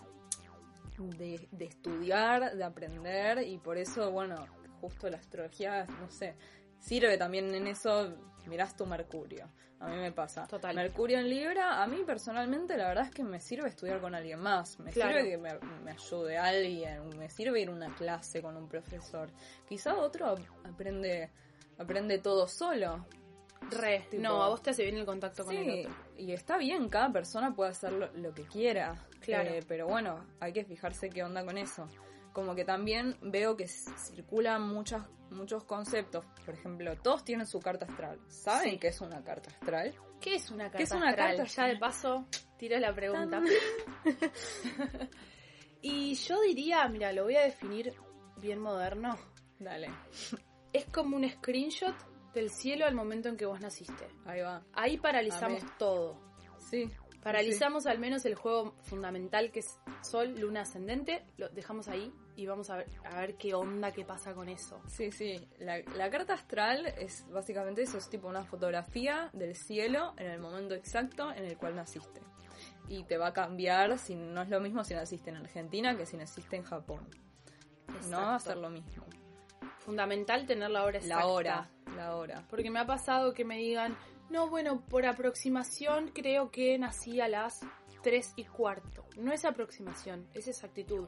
de, 0.99 1.49
de 1.50 1.65
estudiar, 1.65 2.55
de 2.57 2.65
aprender, 2.65 3.43
y 3.47 3.59
por 3.59 3.79
eso, 3.79 4.11
bueno, 4.11 4.47
justo 4.81 5.09
la 5.09 5.19
astrología, 5.19 5.85
no 6.00 6.11
sé, 6.11 6.37
sirve 6.79 7.17
también 7.19 7.55
en 7.55 7.67
eso, 7.67 8.15
mirás 8.47 8.76
tu 8.76 8.87
Mercurio. 8.87 9.49
A 9.79 9.88
mí 9.88 9.97
me 9.97 10.11
pasa. 10.11 10.47
Total. 10.47 10.75
Mercurio 10.75 11.19
en 11.19 11.29
Libra, 11.29 11.83
a 11.83 11.87
mí 11.87 12.03
personalmente 12.07 12.79
la 12.79 12.88
verdad 12.88 13.05
es 13.05 13.11
que 13.11 13.23
me 13.23 13.41
sirve 13.41 13.69
estudiar 13.69 14.00
con 14.00 14.15
alguien 14.15 14.41
más. 14.41 14.79
Me 14.81 14.91
Claro. 14.91 15.19
sirve 15.19 15.31
que 15.31 15.37
me, 15.37 15.59
me 15.85 15.91
ayude 15.91 16.38
alguien, 16.38 17.11
me 17.19 17.29
sirve 17.29 17.61
ir 17.61 17.69
a 17.69 17.73
una 17.73 17.95
clase 17.95 18.41
con 18.41 18.57
un 18.57 18.69
profesor. 18.69 19.29
Quizá 19.69 19.95
otro 19.97 20.35
aprende, 20.65 21.31
aprende 21.76 22.19
todo 22.21 22.49
solo. 22.49 23.05
Re. 23.71 24.07
Tipo- 24.11 24.23
No, 24.23 24.43
a 24.43 24.49
vos 24.49 24.63
te 24.63 24.71
hace 24.71 24.85
bien 24.85 24.97
el 24.97 25.05
contacto 25.07 25.45
con 25.45 25.57
el 25.57 25.81
otro. 25.87 25.95
y 26.17 26.33
está 26.33 26.57
bien, 26.59 26.89
cada 26.89 27.11
persona 27.13 27.55
puede 27.55 27.71
hacer 27.71 27.93
lo, 27.93 28.13
lo 28.15 28.33
que 28.35 28.45
quiera. 28.45 28.95
Claro. 29.21 29.51
Eh, 29.51 29.65
pero 29.67 29.87
bueno, 29.89 30.25
hay 30.41 30.53
que 30.53 30.65
fijarse 30.65 31.11
qué 31.11 31.23
onda 31.25 31.45
con 31.45 31.59
eso. 31.59 31.89
Como 32.33 32.55
que 32.55 32.65
también 32.65 33.17
veo 33.23 33.57
que 33.57 33.67
circulan 33.67 34.63
muchas, 34.63 35.03
muchos 35.31 35.65
conceptos. 35.65 36.25
Por 36.45 36.55
ejemplo, 36.55 36.95
todos 36.97 37.25
tienen 37.25 37.47
su 37.47 37.59
carta 37.61 37.87
astral. 37.87 38.21
¿Saben 38.29 38.73
Sí. 38.73 38.79
qué 38.79 38.89
es 38.89 39.01
una 39.01 39.25
carta 39.25 39.51
astral? 39.51 39.95
¿Qué 40.21 40.35
es 40.37 40.51
una 40.51 40.65
carta 40.65 40.79
¿Qué 40.79 40.85
es 40.85 40.91
una 40.93 41.09
astral? 41.11 41.37
carta 41.39 41.53
Ya 41.53 41.67
de 41.67 41.77
paso, 41.79 42.27
tiro 42.59 42.79
la 42.79 42.95
pregunta. 42.95 43.41
y 45.83 46.15
yo 46.15 46.41
diría, 46.43 46.87
mira, 46.89 47.13
lo 47.13 47.25
voy 47.25 47.37
a 47.37 47.43
definir 47.43 47.95
bien 48.39 48.61
moderno. 48.61 49.17
Dale, 49.59 49.89
Es 50.73 50.85
como 50.87 51.17
un 51.17 51.29
screenshot 51.29 51.95
del 52.37 52.50
cielo 52.50 52.87
al 52.87 52.95
momento 52.95 53.28
en 53.28 53.37
que 53.37 53.47
vos 53.47 53.61
naciste. 53.61 54.07
ahí 54.25 54.40
va. 54.43 54.62
Ahí 54.73 54.99
paralizamos 54.99 55.62
Amé. 55.62 55.73
todo. 55.78 56.21
Sí. 56.71 56.90
Paralizamos 57.23 57.87
al 57.87 57.99
menos 57.99 58.25
el 58.25 58.37
juego 58.37 58.76
fundamental 58.83 59.50
que 59.50 59.59
es 59.59 59.81
Sol, 60.02 60.38
Luna 60.38 60.61
Ascendente. 60.61 61.25
Lo 61.38 61.49
dejamos 61.49 61.88
ahí 61.88 62.12
y 62.37 62.47
vamos 62.47 62.71
a 62.71 62.76
ver, 62.76 62.87
a 63.05 63.19
ver 63.21 63.37
qué 63.37 63.52
onda, 63.55 63.90
qué 63.90 64.05
pasa 64.05 64.33
con 64.33 64.49
eso. 64.49 64.81
Sí, 64.87 65.11
sí. 65.11 65.49
La, 65.59 65.78
la 65.97 66.09
carta 66.09 66.35
astral 66.35 66.87
es 66.87 67.26
básicamente 67.31 67.83
eso, 67.83 67.99
es 67.99 68.09
tipo 68.09 68.28
una 68.28 68.45
fotografía 68.45 69.28
del 69.33 69.57
cielo 69.57 70.14
en 70.19 70.31
el 70.31 70.38
momento 70.38 70.75
exacto 70.76 71.33
en 71.33 71.45
el 71.47 71.57
cual 71.59 71.75
naciste. 71.75 72.21
Y 72.88 73.02
te 73.05 73.19
va 73.19 73.28
a 73.28 73.33
cambiar 73.33 73.99
si 73.99 74.14
no 74.14 74.43
es 74.43 74.49
lo 74.49 74.61
mismo 74.61 74.85
si 74.85 74.95
naciste 74.95 75.31
en 75.31 75.37
Argentina 75.38 75.97
que 75.97 76.07
si 76.07 76.16
naciste 76.16 76.55
en 76.55 76.62
Japón. 76.62 77.09
No 78.09 78.19
va 78.19 78.35
a 78.35 78.37
Exacto. 78.37 78.50
ser 78.50 78.57
lo 78.59 78.71
mismo. 78.71 79.05
Fundamental 79.87 80.47
tener 80.47 80.71
la 80.71 80.85
hora 80.85 80.99
exacta. 80.99 81.16
La 81.21 81.26
hora, 81.26 81.71
la 81.97 82.16
hora. 82.16 82.45
Porque 82.50 82.71
me 82.71 82.81
ha 82.81 82.87
pasado 82.87 83.33
que 83.33 83.45
me 83.45 83.57
digan, 83.57 83.97
no, 84.31 84.49
bueno, 84.50 84.83
por 84.88 85.07
aproximación 85.07 86.11
creo 86.12 86.50
que 86.50 86.76
nací 86.78 87.21
a 87.21 87.28
las 87.28 87.61
3 88.02 88.33
y 88.37 88.45
cuarto. 88.45 89.07
No 89.16 89.33
es 89.33 89.45
aproximación, 89.45 90.28
es 90.35 90.49
exactitud. 90.49 91.07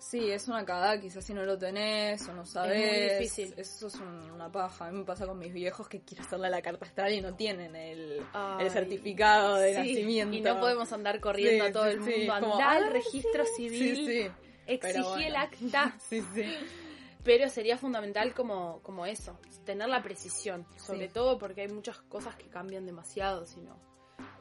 Sí, 0.00 0.30
es 0.30 0.46
una 0.46 0.64
cagada, 0.64 1.00
quizás 1.00 1.24
si 1.24 1.34
no 1.34 1.44
lo 1.44 1.58
tenés 1.58 2.28
o 2.28 2.32
no 2.32 2.44
sabes. 2.46 3.18
difícil. 3.18 3.52
Eso 3.56 3.88
es 3.88 3.94
un- 3.96 4.30
una 4.30 4.50
paja. 4.50 4.86
A 4.86 4.90
mí 4.92 4.98
me 4.98 5.04
pasa 5.04 5.26
con 5.26 5.38
mis 5.38 5.52
viejos 5.52 5.88
que 5.88 6.02
quiero 6.02 6.22
hacerle 6.22 6.48
la 6.50 6.62
carta 6.62 6.86
astral 6.86 7.12
y 7.12 7.20
no 7.20 7.34
tienen 7.34 7.74
el, 7.74 8.22
Ay, 8.32 8.64
el 8.66 8.70
certificado 8.70 9.56
de 9.56 9.72
Sí, 9.74 9.78
nacimiento. 9.78 10.36
Y 10.36 10.40
no 10.40 10.60
podemos 10.60 10.92
andar 10.92 11.18
corriendo 11.20 11.64
Sí, 11.64 11.70
a 11.70 11.72
todo 11.72 11.84
sí, 11.86 11.90
el 11.90 12.00
mundo, 12.00 12.32
andar 12.32 12.76
al 12.76 12.84
ah, 12.84 12.90
registro 12.90 13.44
civil, 13.56 14.06
sí. 14.06 14.30
exigí 14.68 15.02
bueno. 15.02 15.26
el 15.26 15.36
acta. 15.36 15.96
Sí, 16.08 16.22
sí. 16.32 16.44
Pero 17.28 17.50
sería 17.50 17.76
fundamental 17.76 18.32
como, 18.32 18.80
como 18.82 19.04
eso, 19.04 19.38
tener 19.66 19.86
la 19.90 20.02
precisión, 20.02 20.66
sobre 20.78 21.08
Sí. 21.08 21.12
todo 21.12 21.38
porque 21.38 21.60
hay 21.60 21.68
muchas 21.68 21.98
cosas 21.98 22.34
que 22.36 22.48
cambian 22.48 22.86
demasiado, 22.86 23.44
si 23.44 23.60
no. 23.60 23.78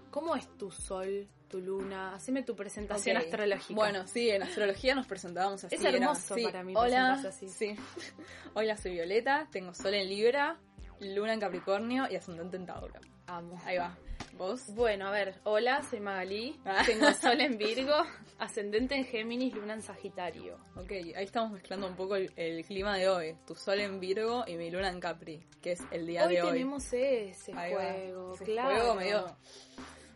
¿Cómo 0.09 0.37
es 0.37 0.47
tu 0.57 0.71
sol, 0.71 1.27
tu 1.49 1.59
luna? 1.59 2.15
Haceme 2.15 2.43
tu 2.43 2.55
presentación 2.55 3.17
Ok. 3.17 3.23
astrológica. 3.23 3.73
Bueno, 3.75 4.07
sí, 4.07 4.29
en 4.29 4.41
astrología 4.43 4.95
nos 4.95 5.05
presentábamos 5.05 5.65
así. 5.65 5.75
Es 5.75 5.83
hermoso 5.83 6.35
sí, 6.35 6.43
para 6.43 6.63
mí 6.63 6.71
Hola, 6.77 7.11
así. 7.27 7.49
sí. 7.49 7.75
Hola, 8.53 8.77
soy 8.77 8.93
Violeta, 8.93 9.49
tengo 9.51 9.73
sol 9.73 9.93
en 9.93 10.07
Libra, 10.07 10.57
luna 11.01 11.33
en 11.33 11.41
Capricornio 11.41 12.07
y 12.09 12.15
ascendente 12.15 12.55
en 12.55 12.65
Tauro. 12.67 12.93
amo. 13.27 13.59
Ahí 13.65 13.77
va. 13.77 13.97
¿Vos? 14.37 14.67
Bueno, 14.75 15.07
a 15.07 15.11
ver, 15.11 15.35
hola, 15.45 15.81
soy 15.89 15.99
Magalí, 15.99 16.55
Ah. 16.63 16.83
tengo 16.85 17.11
sol 17.13 17.41
en 17.41 17.57
Virgo, 17.57 17.95
ascendente 18.37 18.95
en 18.95 19.05
Géminis, 19.05 19.53
luna 19.55 19.73
en 19.73 19.81
Sagitario. 19.81 20.57
Ok, 20.75 20.91
ahí 20.91 21.13
estamos 21.23 21.51
mezclando 21.53 21.87
un 21.87 21.95
poco 21.95 22.15
el, 22.15 22.31
el 22.35 22.63
clima 22.65 22.95
de 22.97 23.09
hoy. 23.09 23.35
Tu 23.47 23.55
sol 23.55 23.79
en 23.79 23.99
Virgo 23.99 24.43
y 24.45 24.55
mi 24.55 24.69
luna 24.69 24.89
en 24.89 24.99
Capri, 24.99 25.43
que 25.61 25.71
es 25.71 25.81
el 25.91 26.05
día 26.05 26.25
Hoy 26.27 26.35
de 26.35 26.41
hoy. 26.43 26.51
tenemos 26.53 26.93
ese 26.93 27.53
Ahí 27.55 27.73
va. 27.73 27.81
juego, 27.93 28.33
Ese 28.35 28.43
claro. 28.45 28.75
juego 28.75 28.95
medio 28.95 29.37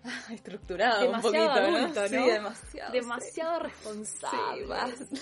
estructurado 0.31 1.01
Demasiado 1.01 1.43
un 1.43 1.49
poquito, 1.49 1.77
adulto, 1.77 2.01
¿no? 2.01 2.07
Sí, 2.07 2.31
demasiado. 2.31 2.91
Demasiado 2.91 3.55
sí. 3.57 3.63
responsable. 3.63 4.95
Sí. 4.97 5.21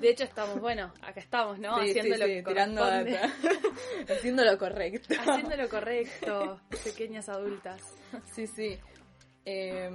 De 0.00 0.10
hecho, 0.10 0.24
estamos, 0.24 0.60
bueno, 0.60 0.92
acá 1.02 1.20
estamos, 1.20 1.58
¿no? 1.58 1.76
Haciendo 1.76 2.16
lo 2.16 2.26
sí, 2.26 2.32
que 2.32 2.42
tirando 2.42 2.84
data. 2.84 3.32
Haciendo 4.12 4.44
lo 4.44 4.58
correcto. 4.58 5.14
Haciendo 5.18 5.56
lo 5.56 5.68
correcto, 5.68 6.60
pequeñas 6.84 7.28
adultas. 7.28 7.80
Sí, 8.32 8.46
sí. 8.46 8.78
Eh, 9.44 9.88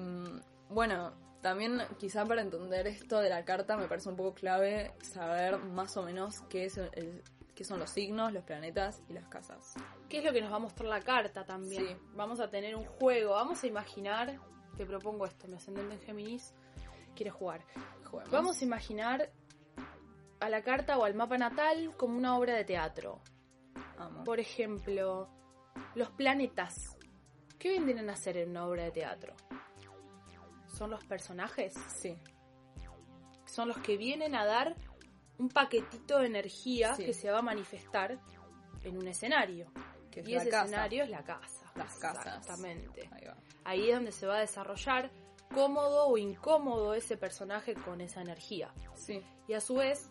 bueno, 0.69 1.13
también 1.41 1.79
quizá 1.99 2.25
para 2.25 2.41
entender 2.41 2.87
esto 2.87 3.19
de 3.19 3.29
la 3.29 3.45
carta 3.45 3.77
me 3.77 3.87
parece 3.87 4.09
un 4.09 4.15
poco 4.15 4.33
clave 4.33 4.93
saber 5.01 5.59
más 5.59 5.95
o 5.97 6.03
menos 6.03 6.41
qué, 6.49 6.65
es 6.65 6.77
el- 6.77 7.21
qué 7.55 7.63
son 7.63 7.79
los 7.79 7.89
signos, 7.89 8.33
los 8.33 8.43
planetas 8.43 9.01
y 9.09 9.13
las 9.13 9.27
casas. 9.27 9.75
¿Qué 10.09 10.19
es 10.19 10.23
lo 10.23 10.33
que 10.33 10.41
nos 10.41 10.51
va 10.51 10.57
a 10.57 10.59
mostrar 10.59 10.89
la 10.89 11.01
carta 11.01 11.45
también? 11.45 11.87
Sí. 11.87 11.97
Vamos 12.13 12.39
a 12.39 12.49
tener 12.49 12.75
un 12.75 12.85
juego, 12.85 13.31
vamos 13.31 13.63
a 13.63 13.67
imaginar, 13.67 14.39
te 14.77 14.85
propongo 14.85 15.25
esto, 15.25 15.47
mi 15.47 15.55
ascendente 15.55 15.95
en 15.95 16.01
Géminis 16.01 16.53
quiere 17.15 17.31
jugar. 17.31 17.61
Juguemos. 18.03 18.31
Vamos 18.31 18.61
a 18.61 18.65
imaginar 18.65 19.31
a 20.41 20.49
la 20.49 20.61
carta 20.61 20.97
o 20.97 21.05
al 21.05 21.15
mapa 21.15 21.37
natal 21.37 21.95
como 21.97 22.17
una 22.17 22.37
obra 22.37 22.55
de 22.55 22.65
teatro. 22.65 23.21
Amo. 23.97 24.23
Por 24.23 24.39
ejemplo, 24.39 25.29
Los 25.95 26.11
planetas. 26.11 26.97
¿Qué 27.57 27.71
vendrían 27.71 28.09
a 28.09 28.13
hacer 28.13 28.37
en 28.37 28.49
una 28.49 28.65
obra 28.67 28.83
de 28.83 28.91
teatro? 28.91 29.33
Son 30.67 30.89
los 30.89 31.03
personajes, 31.05 31.73
Sí, 31.95 32.17
son 33.45 33.69
los 33.69 33.77
que 33.77 33.95
vienen 33.95 34.35
a 34.35 34.45
dar 34.45 34.75
un 35.37 35.49
paquetito 35.49 36.19
de 36.19 36.27
energía 36.27 36.93
Sí. 36.95 37.05
que 37.05 37.13
se 37.13 37.29
va 37.31 37.39
a 37.39 37.41
manifestar 37.41 38.19
en 38.83 38.97
un 38.97 39.07
escenario. 39.07 39.71
que 40.11 40.21
es 40.21 40.27
y 40.29 40.35
ese 40.35 40.49
casa. 40.49 40.63
escenario 40.65 41.03
es 41.03 41.09
la 41.09 41.23
casa. 41.25 41.69
Las 41.75 41.97
casas. 41.97 42.37
Exactamente. 42.37 43.09
Ahí 43.11 43.25
va. 43.27 43.35
Ahí 43.65 43.89
es 43.89 43.95
donde 43.95 44.13
se 44.13 44.25
va 44.25 44.37
a 44.37 44.39
desarrollar 44.39 45.11
cómodo 45.53 46.07
o 46.07 46.17
incómodo 46.17 46.93
ese 46.93 47.17
personaje 47.17 47.73
con 47.73 47.99
esa 47.99 48.21
energía. 48.21 48.73
Sí, 48.93 49.21
Y 49.49 49.53
a 49.55 49.59
su 49.59 49.75
vez 49.75 50.09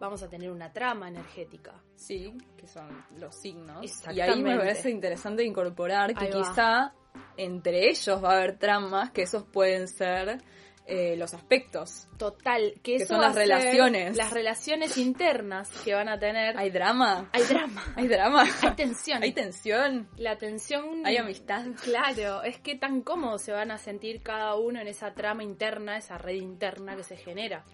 vamos 0.00 0.24
a 0.24 0.28
tener 0.28 0.50
una 0.50 0.72
trama 0.72 1.06
energética. 1.06 1.80
sí, 1.94 2.36
que 2.56 2.66
son 2.66 2.88
los 3.16 3.34
signos. 3.36 3.80
Y 3.82 3.86
Exactamente. 3.86 4.22
ahí 4.32 4.42
me 4.42 4.56
parece 4.56 4.90
interesante 4.90 5.44
incorporar 5.44 6.12
que 6.16 6.28
quizá 6.30 6.92
entre 7.36 7.88
ellos 7.90 8.24
va 8.24 8.32
a 8.32 8.36
haber 8.38 8.58
tramas 8.58 9.12
que 9.12 9.22
esos 9.22 9.44
pueden 9.44 9.86
ser 9.86 10.42
eh, 10.86 11.16
los 11.16 11.32
aspectos. 11.32 12.08
Total, 12.18 12.74
que, 12.82 12.96
eso 12.96 13.14
son 13.14 13.22
las 13.22 13.34
relaciones. 13.34 14.16
Las 14.16 14.30
relaciones 14.30 14.98
internas 14.98 15.70
que 15.82 15.94
van 15.94 16.08
a 16.08 16.18
tener. 16.18 16.58
Hay 16.58 16.70
drama, 16.70 17.30
Hay 17.32 17.42
drama, 17.44 17.82
hay 17.96 18.06
drama, 18.06 18.44
hay 18.62 18.74
tensión. 18.74 19.22
hay 19.22 19.32
tensión, 19.32 20.08
La 20.16 20.36
tensión. 20.36 21.06
hay 21.06 21.16
amistad. 21.16 21.64
Claro, 21.82 22.42
es 22.42 22.58
que 22.58 22.76
tan 22.76 23.00
cómodos 23.00 23.42
se 23.42 23.52
van 23.52 23.70
a 23.70 23.78
sentir 23.78 24.22
cada 24.22 24.56
uno 24.56 24.80
en 24.80 24.88
esa 24.88 25.14
trama 25.14 25.42
interna, 25.42 25.96
esa 25.96 26.18
red 26.18 26.34
interna 26.34 26.96
que 26.96 27.02
se 27.02 27.16
genera. 27.16 27.64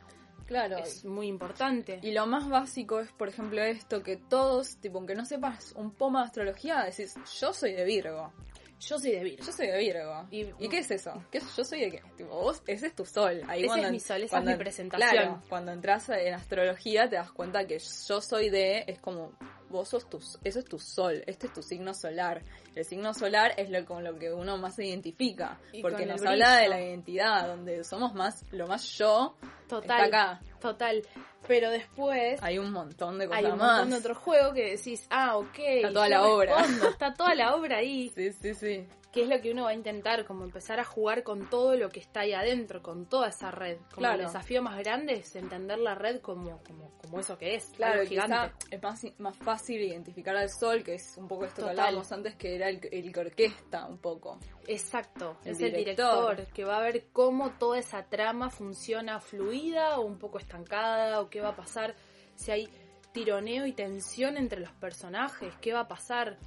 Claro. 0.46 0.78
Es 0.78 1.04
muy 1.04 1.28
importante. 1.28 2.00
Y 2.02 2.12
lo 2.12 2.26
más 2.26 2.48
básico 2.48 3.00
es, 3.00 3.12
por 3.12 3.28
ejemplo, 3.28 3.62
esto, 3.62 4.02
que 4.02 4.16
todos, 4.16 4.76
tipo, 4.78 4.98
aunque 4.98 5.14
no 5.14 5.24
sepas 5.24 5.72
un 5.76 5.92
poco 5.92 6.18
de 6.18 6.24
astrología, 6.24 6.82
decís, 6.84 7.14
yo 7.40 7.52
soy 7.52 7.72
de 7.72 7.84
Virgo. 7.84 8.32
Yo 8.80 8.98
soy 8.98 9.12
de 9.12 9.22
Virgo. 9.24 9.44
Yo 9.44 9.52
soy 9.52 9.66
de 9.66 9.78
Virgo. 9.78 10.26
Y- 10.30 10.54
¿Y, 10.58 10.68
qué 10.68 10.78
es 10.78 10.90
eso? 10.90 11.12
¿Qué 11.30 11.38
es- 11.38 11.56
yo 11.56 11.64
soy 11.64 11.80
de 11.80 11.90
qué? 11.90 12.02
Tipo, 12.16 12.30
vos, 12.40 12.62
ese 12.66 12.86
es 12.86 12.94
tu 12.94 13.04
sol. 13.04 13.42
Ahí 13.46 13.60
Ese 13.60 13.66
cuando, 13.68 13.86
es 13.86 13.92
mi 13.92 14.00
sol, 14.00 14.16
esa 14.16 14.24
es 14.24 14.30
cuando- 14.30 14.50
mi 14.52 14.56
presentación. 14.56 15.10
Claro, 15.10 15.42
cuando 15.48 15.72
entras 15.72 16.08
en 16.08 16.32
astrología 16.34 17.08
te 17.08 17.16
das 17.16 17.30
cuenta 17.30 17.66
que 17.66 17.78
yo 17.78 18.20
soy 18.20 18.48
de, 18.48 18.84
es 18.86 18.98
como, 18.98 19.32
vos 19.70 19.88
sos 19.88 20.08
tu, 20.10 20.18
eso 20.44 20.58
es 20.58 20.64
tu 20.64 20.78
sol, 20.78 21.22
este 21.26 21.46
es 21.46 21.52
tu 21.52 21.62
signo 21.62 21.94
solar. 21.94 22.42
El 22.74 22.84
signo 22.84 23.14
solar 23.14 23.52
es 23.56 23.70
lo 23.70 23.84
con 23.84 24.04
lo 24.04 24.18
que 24.18 24.32
uno 24.32 24.58
más 24.58 24.74
se 24.76 24.84
identifica, 24.86 25.58
Y 25.72 25.80
porque 25.80 26.04
nos 26.06 26.22
habla 26.24 26.56
de 26.56 26.68
la 26.68 26.80
identidad, 26.80 27.46
donde 27.46 27.84
somos 27.84 28.14
más, 28.14 28.44
lo 28.52 28.66
más 28.66 28.84
yo, 28.98 29.36
Total. 29.68 30.04
está 30.04 30.18
acá. 30.18 30.40
Total. 30.60 31.02
Pero 31.48 31.70
después 31.70 32.38
Hay 32.42 32.58
un 32.58 32.70
montón 32.70 33.18
de 33.18 33.26
cosas 33.26 33.44
hay 33.44 33.50
un 33.50 33.58
más. 33.58 33.72
montón 33.78 33.90
de 33.90 33.96
otros 33.96 34.18
juegos 34.18 34.52
que 34.54 34.76
decís, 34.76 35.06
ah, 35.10 35.38
ok. 35.38 35.58
Está 35.58 35.92
toda 35.92 36.08
la 36.08 36.22
obra. 36.26 36.56
respondo, 36.58 36.88
Está 36.90 37.14
toda 37.14 37.34
la 37.34 37.54
obra 37.54 37.76
ahí. 37.78 38.10
Sí, 38.14 38.32
sí, 38.32 38.54
sí. 38.54 38.86
Que 39.12 39.22
es 39.22 39.28
lo 39.28 39.40
que 39.40 39.50
uno 39.50 39.64
va 39.64 39.70
a 39.70 39.74
intentar, 39.74 40.24
como 40.24 40.44
empezar 40.44 40.78
a 40.78 40.84
jugar 40.84 41.24
con 41.24 41.50
todo 41.50 41.74
lo 41.74 41.88
que 41.88 41.98
está 41.98 42.20
ahí 42.20 42.32
adentro, 42.32 42.80
con 42.80 43.06
toda 43.06 43.28
esa 43.28 43.50
red. 43.50 43.78
Como 43.78 43.96
Claro. 43.96 44.20
el 44.20 44.26
desafío 44.26 44.62
más 44.62 44.78
grande 44.78 45.14
es 45.14 45.34
entender 45.34 45.78
la 45.78 45.96
red 45.96 46.20
como, 46.20 46.62
como, 46.62 46.92
como 46.98 47.18
eso 47.18 47.36
que 47.36 47.56
es, 47.56 47.64
Claro, 47.74 48.06
gigante. 48.06 48.52
es 48.70 48.80
más, 48.80 49.04
más 49.18 49.36
fácil 49.36 49.80
identificar 49.80 50.36
al 50.36 50.48
sol, 50.48 50.84
que 50.84 50.94
es 50.94 51.16
un 51.16 51.26
poco 51.26 51.44
esto 51.44 51.62
Total. 51.62 51.74
que 51.74 51.80
hablábamos 51.80 52.12
antes, 52.12 52.36
que 52.36 52.54
era 52.54 52.68
el, 52.68 52.80
el 52.92 53.12
que 53.12 53.20
orquesta 53.20 53.86
un 53.86 53.98
poco. 53.98 54.38
Exacto, 54.68 55.36
El 55.44 55.52
es 55.52 55.60
el 55.60 55.72
director 55.72 56.46
que 56.54 56.64
va 56.64 56.76
a 56.78 56.80
ver 56.82 57.06
cómo 57.12 57.50
toda 57.58 57.78
esa 57.80 58.04
trama 58.04 58.48
funciona 58.50 59.18
fluida 59.18 59.98
o 59.98 60.02
un 60.02 60.18
poco 60.18 60.38
estancada 60.38 61.20
o 61.20 61.28
qué 61.28 61.40
va 61.40 61.48
a 61.48 61.56
pasar 61.56 61.96
si 62.36 62.52
hay 62.52 62.68
tironeo 63.12 63.66
y 63.66 63.72
tensión 63.72 64.36
entre 64.36 64.60
los 64.60 64.70
personajes, 64.74 65.52
qué 65.60 65.72
va 65.72 65.80
a 65.80 65.88
pasar. 65.88 66.38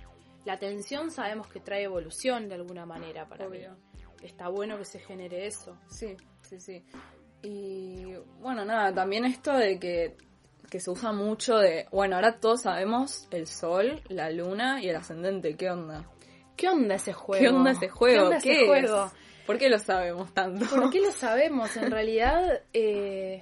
La 0.45 0.59
tensión 0.59 1.11
sabemos 1.11 1.47
que 1.47 1.59
trae 1.59 1.83
evolución 1.83 2.49
de 2.49 2.55
alguna 2.55 2.85
manera 2.85 3.27
para 3.27 3.47
Obvio. 3.47 3.71
mí. 3.71 4.03
Está 4.21 4.47
bueno 4.49 4.77
que 4.77 4.85
se 4.85 4.99
genere 4.99 5.47
eso. 5.47 5.77
Sí, 5.87 6.15
sí, 6.41 6.59
sí. 6.59 6.83
Y 7.41 8.13
bueno, 8.39 8.63
nada, 8.63 8.93
también 8.93 9.25
esto 9.25 9.53
de 9.53 9.79
que, 9.79 10.15
que 10.69 10.79
se 10.79 10.89
usa 10.89 11.11
mucho 11.11 11.57
de, 11.57 11.87
bueno, 11.91 12.15
ahora 12.15 12.39
todos 12.39 12.61
sabemos 12.61 13.27
el 13.31 13.47
sol, 13.47 14.01
la 14.07 14.29
luna 14.29 14.81
y 14.81 14.89
el 14.89 14.95
ascendente, 14.95 15.55
¿qué 15.55 15.69
onda? 15.69 16.09
¿Qué 16.55 16.69
onda 16.69 16.95
ese 16.95 17.13
juego? 17.13 17.41
¿Qué 17.41 17.49
onda 17.49 17.71
ese 17.71 17.89
juego? 17.89 18.15
¿Qué 18.15 18.23
onda 18.23 18.37
ese 18.37 18.61
es? 18.61 18.67
juego? 18.67 19.11
¿Por 19.45 19.57
qué 19.57 19.69
lo 19.69 19.79
sabemos 19.79 20.33
tanto? 20.33 20.65
¿Por 20.73 20.89
qué 20.89 21.01
lo 21.01 21.11
sabemos? 21.11 21.75
En 21.75 21.91
realidad 21.91 22.61
eh, 22.71 23.41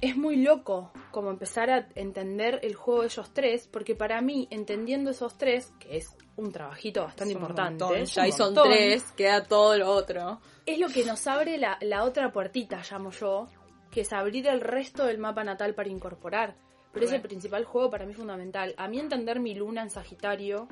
es 0.00 0.16
muy 0.16 0.36
loco 0.36 0.90
como 1.10 1.30
empezar 1.30 1.70
a 1.70 1.88
entender 1.94 2.60
el 2.62 2.74
juego 2.74 3.02
de 3.02 3.08
ellos 3.08 3.32
tres, 3.34 3.68
porque 3.68 3.94
para 3.94 4.22
mí, 4.22 4.48
entendiendo 4.50 5.10
esos 5.10 5.36
tres, 5.36 5.72
que 5.78 5.98
es 5.98 6.16
un 6.36 6.50
trabajito 6.52 7.02
bastante 7.02 7.32
Es 7.32 7.36
un 7.36 7.42
importante, 7.42 7.84
montón, 7.84 8.04
Ya 8.04 8.22
ahí 8.22 8.32
son 8.32 8.54
tres, 8.54 9.04
queda 9.12 9.44
todo 9.44 9.76
lo 9.76 9.90
otro. 9.90 10.40
es 10.66 10.78
lo 10.78 10.88
que 10.88 11.04
nos 11.04 11.26
abre 11.26 11.58
la, 11.58 11.78
la 11.80 12.04
otra 12.04 12.32
puertita, 12.32 12.82
llamo 12.90 13.10
yo, 13.10 13.46
que 13.90 14.00
es 14.02 14.12
abrir 14.12 14.48
el 14.48 14.60
resto 14.60 15.06
del 15.06 15.18
mapa 15.18 15.44
natal 15.44 15.74
para 15.74 15.88
incorporar. 15.88 16.56
Pero 16.92 17.06
es 17.06 17.12
el 17.12 17.22
principal 17.22 17.64
juego 17.64 17.90
para 17.90 18.06
mí 18.06 18.14
fundamental. 18.14 18.74
A 18.76 18.86
mí 18.86 19.00
entender 19.00 19.40
mi 19.40 19.54
luna 19.54 19.82
en 19.82 19.90
Sagitario 19.90 20.68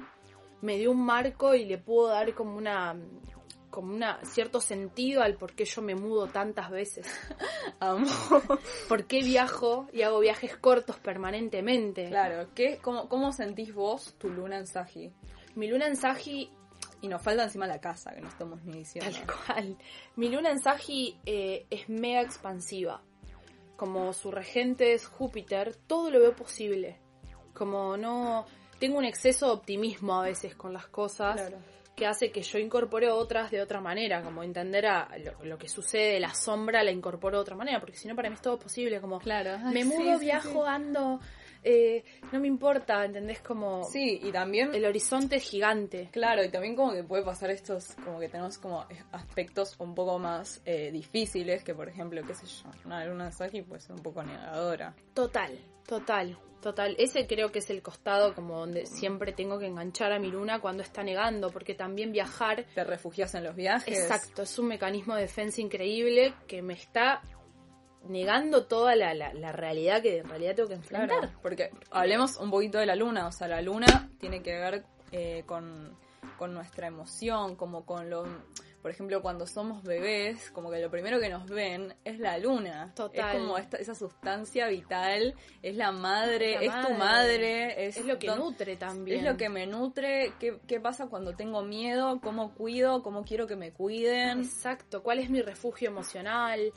me 0.60 0.76
dio 0.78 0.92
un 0.92 1.04
marco 1.04 1.54
y 1.56 1.64
le 1.64 1.78
pudo 1.78 2.08
dar 2.08 2.32
como 2.34 2.56
una 2.56 2.96
como 3.70 3.94
una 3.94 4.20
cierto 4.22 4.60
sentido 4.60 5.22
al 5.22 5.34
por 5.36 5.54
qué 5.54 5.64
yo 5.64 5.80
me 5.82 5.94
mudo 5.94 6.26
tantas 6.28 6.70
veces. 6.70 7.06
Amo. 7.80 8.06
¿Por 8.86 9.06
qué 9.06 9.22
viajo 9.22 9.88
y 9.92 10.02
hago 10.02 10.20
viajes 10.20 10.56
cortos 10.58 10.98
permanentemente? 10.98 12.08
claro, 12.08 12.48
¿qué, 12.54 12.78
cómo, 12.82 13.08
¿cómo 13.08 13.32
sentís 13.32 13.74
vos 13.74 14.14
tu 14.18 14.28
luna 14.28 14.58
en 14.58 14.66
Sagi? 14.66 15.10
Mi 15.54 15.68
luna 15.68 15.86
en 15.86 15.96
Sagi, 15.96 16.50
Y 17.00 17.08
nos 17.08 17.20
falta 17.20 17.44
encima 17.44 17.66
la 17.66 17.80
casa, 17.80 18.12
que 18.14 18.20
no 18.20 18.28
estamos 18.28 18.62
ni 18.64 18.78
diciendo. 18.78 19.10
tal 19.10 19.26
cual. 19.46 19.76
Mi 20.16 20.28
luna 20.28 20.50
en 20.50 20.60
Sagi 20.60 21.18
eh, 21.26 21.66
es 21.68 21.88
mega 21.88 22.20
expansiva. 22.22 23.02
Como 23.76 24.12
su 24.12 24.30
regente 24.30 24.92
es 24.94 25.06
Júpiter, 25.06 25.74
todo 25.86 26.10
lo 26.10 26.20
veo 26.20 26.36
posible. 26.36 27.00
Como 27.54 27.96
no. 27.96 28.46
Tengo 28.78 28.98
un 28.98 29.04
exceso 29.04 29.46
de 29.46 29.52
optimismo 29.52 30.14
a 30.20 30.24
veces 30.24 30.54
con 30.54 30.72
las 30.72 30.86
cosas. 30.86 31.34
Claro. 31.40 31.58
que 31.94 32.06
hace 32.06 32.32
que 32.32 32.40
yo 32.42 32.58
incorpore 32.58 33.10
otras 33.10 33.50
de 33.50 33.60
otra 33.60 33.78
manera, 33.80 34.22
como 34.22 34.42
entender 34.42 34.86
a 34.86 35.10
lo, 35.18 35.44
lo 35.44 35.58
que 35.58 35.68
sucede 35.68 36.14
de 36.14 36.20
la 36.20 36.32
sombra 36.32 36.82
la 36.82 36.90
incorporo 36.90 37.36
de 37.36 37.42
otra 37.42 37.54
manera, 37.54 37.80
porque 37.80 37.96
si 37.98 38.08
no 38.08 38.16
para 38.16 38.30
mí 38.30 38.34
es 38.34 38.40
todo 38.40 38.58
posible, 38.58 38.98
como 39.00 39.18
Claro. 39.20 39.58
me 39.70 39.84
mudo, 39.84 40.14
sí, 40.14 40.18
sí, 40.20 40.24
viajo, 40.24 40.64
ando, 40.64 41.20
eh, 41.62 42.04
no 42.32 42.40
me 42.40 42.48
importa, 42.48 43.04
¿entendés? 43.04 43.40
Como 43.40 43.84
Sí, 43.84 44.20
y 44.22 44.32
también 44.32 44.74
el 44.74 44.84
horizonte 44.84 45.36
es 45.36 45.42
gigante. 45.42 46.08
Claro, 46.12 46.44
y 46.44 46.50
también 46.50 46.74
como 46.74 46.92
que 46.92 47.04
puede 47.04 47.22
pasar 47.22 47.50
estos, 47.50 47.94
como 48.04 48.18
que 48.18 48.28
tenemos 48.28 48.58
como 48.58 48.86
aspectos 49.12 49.76
un 49.78 49.94
poco 49.94 50.18
más 50.18 50.60
eh, 50.64 50.90
difíciles, 50.90 51.62
que 51.64 51.74
por 51.74 51.88
ejemplo, 51.88 52.22
qué 52.26 52.34
sé 52.34 52.46
yo, 52.46 52.70
una 52.84 53.04
luna 53.04 53.26
de 53.26 53.32
Sagi 53.32 53.62
puede 53.62 53.80
ser 53.80 53.96
un 53.96 54.02
poco 54.02 54.22
negadora. 54.22 54.94
Total, 55.14 55.58
total, 55.86 56.38
total. 56.60 56.96
Ese 56.98 57.26
creo 57.26 57.50
que 57.52 57.60
es 57.60 57.70
el 57.70 57.82
costado 57.82 58.34
como 58.34 58.58
donde 58.58 58.86
siempre 58.86 59.32
tengo 59.32 59.58
que 59.58 59.66
enganchar 59.66 60.12
a 60.12 60.18
mi 60.18 60.30
luna 60.30 60.60
cuando 60.60 60.82
está 60.82 61.02
negando, 61.02 61.50
porque 61.50 61.74
también 61.74 62.12
viajar 62.12 62.64
Te 62.74 62.84
refugias 62.84 63.34
en 63.34 63.44
los 63.44 63.54
viajes. 63.54 63.98
Exacto, 63.98 64.42
es 64.42 64.58
un 64.58 64.68
mecanismo 64.68 65.14
de 65.14 65.22
defensa 65.22 65.60
increíble 65.60 66.34
que 66.46 66.62
me 66.62 66.74
está 66.74 67.22
negando 68.08 68.66
toda 68.66 68.96
la, 68.96 69.14
la- 69.14 69.32
la 69.34 69.52
realidad 69.52 70.02
que 70.02 70.18
en 70.18 70.28
realidad 70.28 70.54
tengo 70.56 70.68
que 70.68 70.74
enfrentar. 70.74 71.18
Claro, 71.20 71.34
porque 71.42 71.70
hablemos 71.90 72.36
un 72.36 72.50
poquito 72.50 72.78
de 72.78 72.86
la 72.86 72.96
luna, 72.96 73.26
o 73.26 73.32
sea, 73.32 73.48
la 73.48 73.62
luna 73.62 74.10
tiene 74.18 74.42
que 74.42 74.52
ver 74.52 74.84
eh, 75.12 75.44
con, 75.46 75.96
con 76.38 76.54
nuestra 76.54 76.86
emoción, 76.86 77.56
como 77.56 77.84
con 77.84 78.10
lo... 78.10 78.24
Por 78.82 78.90
ejemplo, 78.90 79.22
cuando 79.22 79.46
somos 79.46 79.84
bebés, 79.84 80.50
como 80.50 80.68
que 80.68 80.80
lo 80.80 80.90
primero 80.90 81.20
que 81.20 81.28
nos 81.28 81.48
ven 81.48 81.94
es 82.04 82.18
la 82.18 82.36
luna. 82.38 82.92
Total. 82.96 83.36
Es 83.36 83.40
como 83.40 83.56
esta, 83.56 83.76
esa 83.76 83.94
sustancia 83.94 84.66
vital, 84.66 85.36
es 85.62 85.76
la 85.76 85.92
madre, 85.92 86.54
La 86.56 86.62
es 86.62 86.72
tu 86.88 86.92
madre. 86.94 86.98
madre, 86.98 87.86
es, 87.86 87.96
Es 87.98 88.04
lo 88.06 88.18
que 88.18 88.26
don- 88.26 88.40
nutre 88.40 88.74
también. 88.76 89.18
Es 89.20 89.24
lo 89.24 89.36
que 89.36 89.48
me 89.48 89.68
nutre, 89.68 90.32
qué, 90.40 90.58
qué 90.66 90.80
pasa 90.80 91.06
cuando 91.06 91.36
tengo 91.36 91.62
miedo, 91.62 92.20
cómo 92.20 92.54
cuido, 92.56 93.04
cómo 93.04 93.22
quiero 93.24 93.46
que 93.46 93.54
me 93.54 93.72
cuiden. 93.72 94.40
Exacto, 94.40 95.04
¿cuál 95.04 95.20
es 95.20 95.30
mi 95.30 95.42
refugio 95.42 95.88
emocional? 95.88 96.72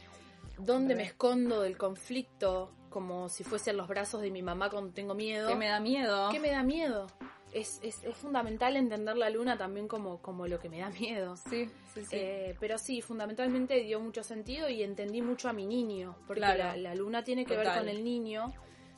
¿Dónde 0.58 0.96
me 0.96 1.04
escondo 1.04 1.62
del 1.62 1.78
conflicto? 1.78 2.72
Como 2.90 3.28
si 3.30 3.44
fuesen 3.44 3.76
los 3.78 3.88
brazos 3.88 4.22
de 4.22 4.32
mi 4.32 4.42
mamá 4.42 4.70
cuando 4.70 4.94
tengo 4.94 5.14
miedo. 5.16 5.50
¿Qué 5.50 5.56
me 5.56 5.68
da 5.68 5.80
miedo? 5.80 6.30
¿Qué 6.32 6.40
me 6.40 6.52
da 6.52 6.64
miedo? 6.64 7.08
Es, 7.52 7.80
es, 7.84 8.04
es 8.04 8.16
fundamental 8.16 8.76
entender 8.76 9.18
la 9.18 9.30
luna 9.30 9.58
también 9.58 9.88
como, 9.88 10.22
como 10.22 10.48
lo 10.48 10.60
que 10.60 10.70
me 10.70 10.80
da 10.80 10.90
miedo. 10.90 11.36
Sí, 11.38 11.70
sí, 11.94 12.04
sí. 12.06 12.16
Eh, 12.16 12.56
pero 12.60 12.78
sí, 12.78 13.02
fundamentalmente 13.02 13.76
dio 13.84 14.00
mucho 14.00 14.24
sentido 14.24 14.70
y 14.70 14.84
entendí 14.84 15.22
mucho 15.22 15.50
a 15.50 15.54
mi 15.54 15.66
niño, 15.66 16.16
porque 16.28 16.42
Claro. 16.42 16.58
la, 16.58 16.78
la 16.78 16.96
luna 16.96 17.24
tiene 17.24 17.46
que 17.46 17.56
ver 17.58 17.68
con 17.74 17.90
el 17.90 18.04
niño. 18.04 18.54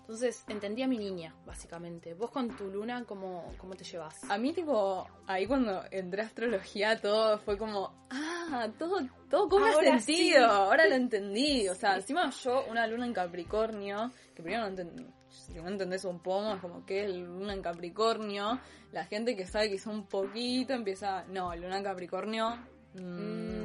Entonces 0.08 0.46
entendí 0.48 0.84
a 0.84 0.88
mi 0.88 0.98
niña, 0.98 1.36
básicamente. 1.46 2.14
Vos 2.14 2.32
con 2.32 2.56
tu 2.56 2.72
luna, 2.72 3.04
¿cómo, 3.06 3.52
cómo 3.58 3.76
te 3.76 3.84
llevas? 3.84 4.24
A 4.32 4.38
mí, 4.38 4.54
tipo, 4.54 5.06
ahí 5.26 5.46
cuando 5.46 5.84
entré 5.92 6.22
a 6.22 6.28
astrología, 6.28 6.98
todo 7.02 7.38
fue 7.40 7.58
como, 7.58 7.94
ah, 8.10 8.70
todo, 8.80 9.02
todo 9.30 9.50
cobra 9.50 9.74
Ahora 9.74 10.00
sentido, 10.00 10.48
sí. 10.48 10.56
ahora 10.56 10.88
lo 10.88 10.96
entendí. 10.96 11.68
O 11.68 11.76
sea, 11.76 11.96
encima 11.96 12.30
yo, 12.30 12.64
una 12.70 12.88
luna 12.88 13.06
en 13.06 13.12
Capricornio, 13.12 14.14
que 14.34 14.42
primero 14.42 14.62
no 14.64 14.70
entendí. 14.70 15.06
Si 15.28 15.56
no 15.56 15.68
entendés 15.68 16.06
un 16.06 16.22
poco, 16.22 16.54
es 16.54 16.62
como 16.62 16.86
que 16.86 17.04
es 17.04 17.14
luna 17.14 17.52
en 17.52 17.62
Capricornio. 17.62 18.62
La 18.94 19.04
gente 19.04 19.36
que 19.36 19.46
sabe 19.46 19.70
quizá 19.70 19.90
un 19.90 20.06
poquito 20.08 20.72
empieza, 20.72 21.26
no, 21.26 21.54
luna 21.54 21.80
en 21.80 21.84
Capricornio, 21.84 22.56
mm, 22.94 23.02
Mm. 23.02 23.57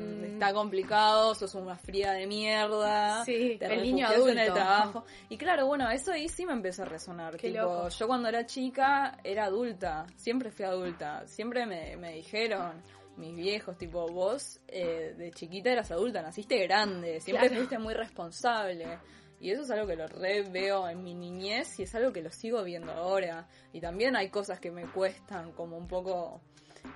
Está 0.47 0.55
complicado, 0.55 1.35
sos 1.35 1.55
una 1.55 1.77
fría 1.77 2.13
de 2.13 2.27
mierda, 2.27 3.25
Sí, 3.25 3.57
te 3.59 3.67
el 3.67 3.83
niño 3.83 4.09
refugias 4.09 4.33
en 4.33 4.39
el 4.39 4.49
adulto. 4.51 4.55
trabajo. 4.55 5.05
Y 5.29 5.37
claro, 5.37 5.67
bueno, 5.67 5.91
eso 5.91 6.13
ahí 6.13 6.29
sí 6.29 6.45
me 6.47 6.53
empezó 6.53 6.83
a 6.83 6.87
resonar. 6.87 7.37
Qué 7.37 7.49
tipo, 7.51 7.63
loco. 7.63 7.89
yo 7.89 8.07
cuando 8.07 8.29
era 8.29 8.45
chica 8.47 9.19
era 9.25 9.45
adulta, 9.47 10.07
siempre 10.17 10.51
fui 10.51 10.65
adulta, 10.65 11.27
siempre 11.27 11.67
me, 11.67 11.97
me 11.97 12.15
dijeron 12.15 12.83
mis 13.17 13.37
viejos, 13.37 13.77
tipo, 13.77 14.07
vos 14.09 14.61
eh, 14.69 15.15
de 15.17 15.31
chiquita 15.33 15.71
eras 15.71 15.91
adulta, 15.91 16.23
naciste 16.23 16.59
grande, 16.67 17.21
siempre 17.21 17.49
Claro. 17.49 17.57
fuiste 17.63 17.79
muy 17.79 17.95
responsable. 17.95 18.99
Y 19.41 19.51
eso 19.51 19.63
es 19.63 19.71
algo 19.73 19.87
que 19.89 19.97
lo 19.97 20.07
re 20.07 20.43
veo 20.43 20.89
en 20.89 21.03
mi 21.03 21.15
niñez 21.15 21.79
y 21.81 21.83
es 21.83 21.95
algo 21.97 22.13
que 22.13 22.23
lo 22.23 22.31
sigo 22.31 22.63
viendo 22.63 22.93
ahora. 22.93 23.49
Y 23.73 23.81
también 23.81 24.15
hay 24.17 24.31
cosas 24.31 24.61
que 24.61 24.71
me 24.71 24.87
cuestan 24.93 25.53
como 25.53 25.77
un 25.77 25.89
poco... 25.89 26.41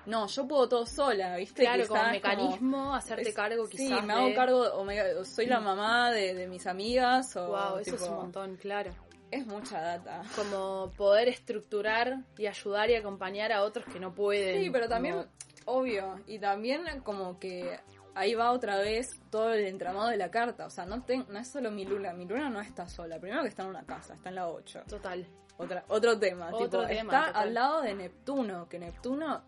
No, 0.06 0.26
yo 0.28 0.46
puedo 0.46 0.68
todo 0.68 0.86
sola, 0.86 1.36
¿viste? 1.36 1.62
Claro, 1.62 1.82
Quizás 1.82 1.88
como 1.88 2.00
como- 2.02 2.12
mecanismo, 2.12 2.94
hacerte 2.94 3.28
es- 3.30 3.34
cargo 3.34 3.66
Sí, 3.66 3.76
quizás 3.76 4.04
me 4.04 4.12
hago 4.12 4.34
cargo, 4.34 4.60
o, 4.74 4.84
me- 4.84 5.14
o 5.14 5.24
soy 5.24 5.46
la 5.46 5.60
mamá 5.60 6.10
de, 6.12 6.34
de 6.34 6.46
mis 6.48 6.66
amigas, 6.66 7.34
o 7.36 7.48
Wow, 7.48 7.78
eso 7.78 7.96
es 7.96 8.02
un 8.02 8.14
montón, 8.16 8.56
claro. 8.56 8.90
es 9.30 9.46
mucha 9.46 9.80
data. 9.80 10.22
Como 10.36 10.92
poder 10.96 11.28
estructurar 11.28 12.18
y 12.38 12.46
ayudar 12.46 12.90
y 12.90 12.94
acompañar 12.94 13.52
a 13.52 13.62
otros 13.62 13.84
que 13.86 13.98
no 13.98 14.14
pueden. 14.14 14.62
Sí, 14.62 14.70
pero 14.70 14.88
también, 14.88 15.14
como- 15.16 15.78
obvio, 15.78 16.20
y 16.26 16.38
también 16.38 16.84
como 17.02 17.38
que 17.40 17.78
ahí 18.14 18.34
va 18.34 18.52
otra 18.52 18.78
vez 18.78 19.08
todo 19.30 19.52
el 19.52 19.66
entramado 19.66 20.08
de 20.08 20.16
la 20.16 20.30
carta, 20.30 20.66
o 20.66 20.70
sea, 20.70 20.86
no, 20.86 21.02
ten- 21.02 21.26
no 21.28 21.38
es 21.40 21.48
solo 21.48 21.70
mi 21.72 21.84
luna, 21.84 22.12
mi 22.12 22.24
luna 22.24 22.48
no 22.48 22.60
está 22.60 22.88
sola, 22.88 23.18
primero 23.18 23.42
que 23.42 23.48
está 23.48 23.62
en 23.64 23.70
una 23.70 23.84
casa, 23.84 24.14
está 24.14 24.28
en 24.28 24.36
la 24.36 24.48
8. 24.48 24.82
Total. 24.88 25.26
Otra, 25.58 25.84
otro 25.88 26.18
tema, 26.18 26.48
Otro 26.52 26.68
tipo, 26.68 26.86
tema, 26.86 27.12
está 27.12 27.26
total. 27.28 27.42
al 27.42 27.54
lado 27.54 27.82
de 27.82 27.94
Neptuno, 27.94 28.68
que 28.68 28.78
Neptuno 28.78 29.42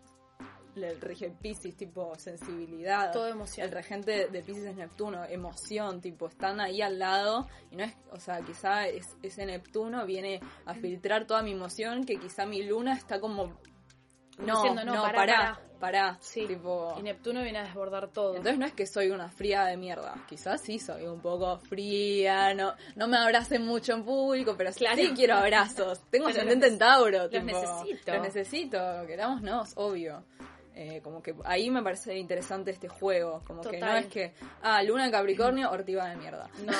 le 0.79 0.93
rige 0.95 1.29
Pisces, 1.29 1.75
tipo 1.75 2.13
sensibilidad. 2.17 3.11
Todo 3.11 3.27
emoción. 3.27 3.67
El 3.67 3.73
regente 3.73 4.27
de 4.29 4.41
Pisces 4.41 4.65
es 4.65 4.75
Neptuno, 4.75 5.23
emoción, 5.25 6.01
tipo, 6.01 6.27
están 6.27 6.59
ahí 6.59 6.81
al 6.81 6.97
lado 6.99 7.47
y 7.71 7.75
no 7.75 7.83
es, 7.83 7.93
o 8.11 8.19
sea, 8.19 8.41
quizá 8.41 8.87
es- 8.87 9.17
ese 9.21 9.45
Neptuno 9.45 10.05
viene 10.05 10.39
a 10.65 10.73
filtrar 10.73 11.25
toda 11.25 11.41
mi 11.43 11.51
emoción 11.51 12.03
que 12.05 12.17
quizá 12.17 12.45
mi 12.45 12.63
luna 12.63 12.93
está 12.93 13.19
como... 13.19 13.57
No, 14.39 14.55
diciendo, 14.63 14.85
no, 14.85 14.93
no, 14.95 15.01
pará, 15.01 15.17
pará, 15.17 15.61
pará, 15.81 16.17
Sí. 16.21 16.47
tipo... 16.47 16.95
Y 16.97 17.03
Neptuno 17.03 17.41
viene 17.43 17.57
a 17.59 17.63
desbordar 17.63 18.07
todo. 18.07 18.37
Entonces 18.37 18.57
no 18.57 18.65
es 18.65 18.71
que 18.71 18.87
soy 18.87 19.09
una 19.09 19.27
fría 19.27 19.65
de 19.65 19.75
mierda, 19.75 20.15
quizás 20.29 20.61
sí 20.61 20.79
soy 20.79 21.03
un 21.07 21.19
poco 21.19 21.57
fría, 21.59 22.53
no, 22.53 22.73
no 22.95 23.09
me 23.09 23.17
abracen 23.17 23.65
mucho 23.65 23.91
en 23.91 24.05
público, 24.05 24.55
pero 24.57 24.71
Claro. 24.71 24.95
sí 24.95 25.11
quiero 25.13 25.35
abrazos. 25.35 25.99
Tengo 26.09 26.27
ascendente 26.29 26.67
en 26.67 26.77
Tauro, 26.79 27.23
los 27.23 27.29
tipo, 27.31 27.43
necesito. 27.43 28.13
Los 28.13 28.21
necesito, 28.21 28.77
querámonos, 29.07 29.73
obvio. 29.75 30.23
Eh, 30.81 31.01
como 31.03 31.21
que 31.21 31.35
ahí 31.43 31.69
me 31.69 31.83
parece 31.83 32.17
interesante 32.17 32.71
este 32.71 32.87
juego, 32.87 33.41
como 33.45 33.59
que 33.71 33.79
no 33.79 33.97
es 33.97 34.05
que, 34.07 34.33
ah, 34.61 34.81
luna 34.81 35.07
en 35.07 35.11
Capricornio, 35.11 35.69
ortiva 35.71 36.07
de 36.07 36.15
mierda. 36.15 36.49
No, 36.65 36.71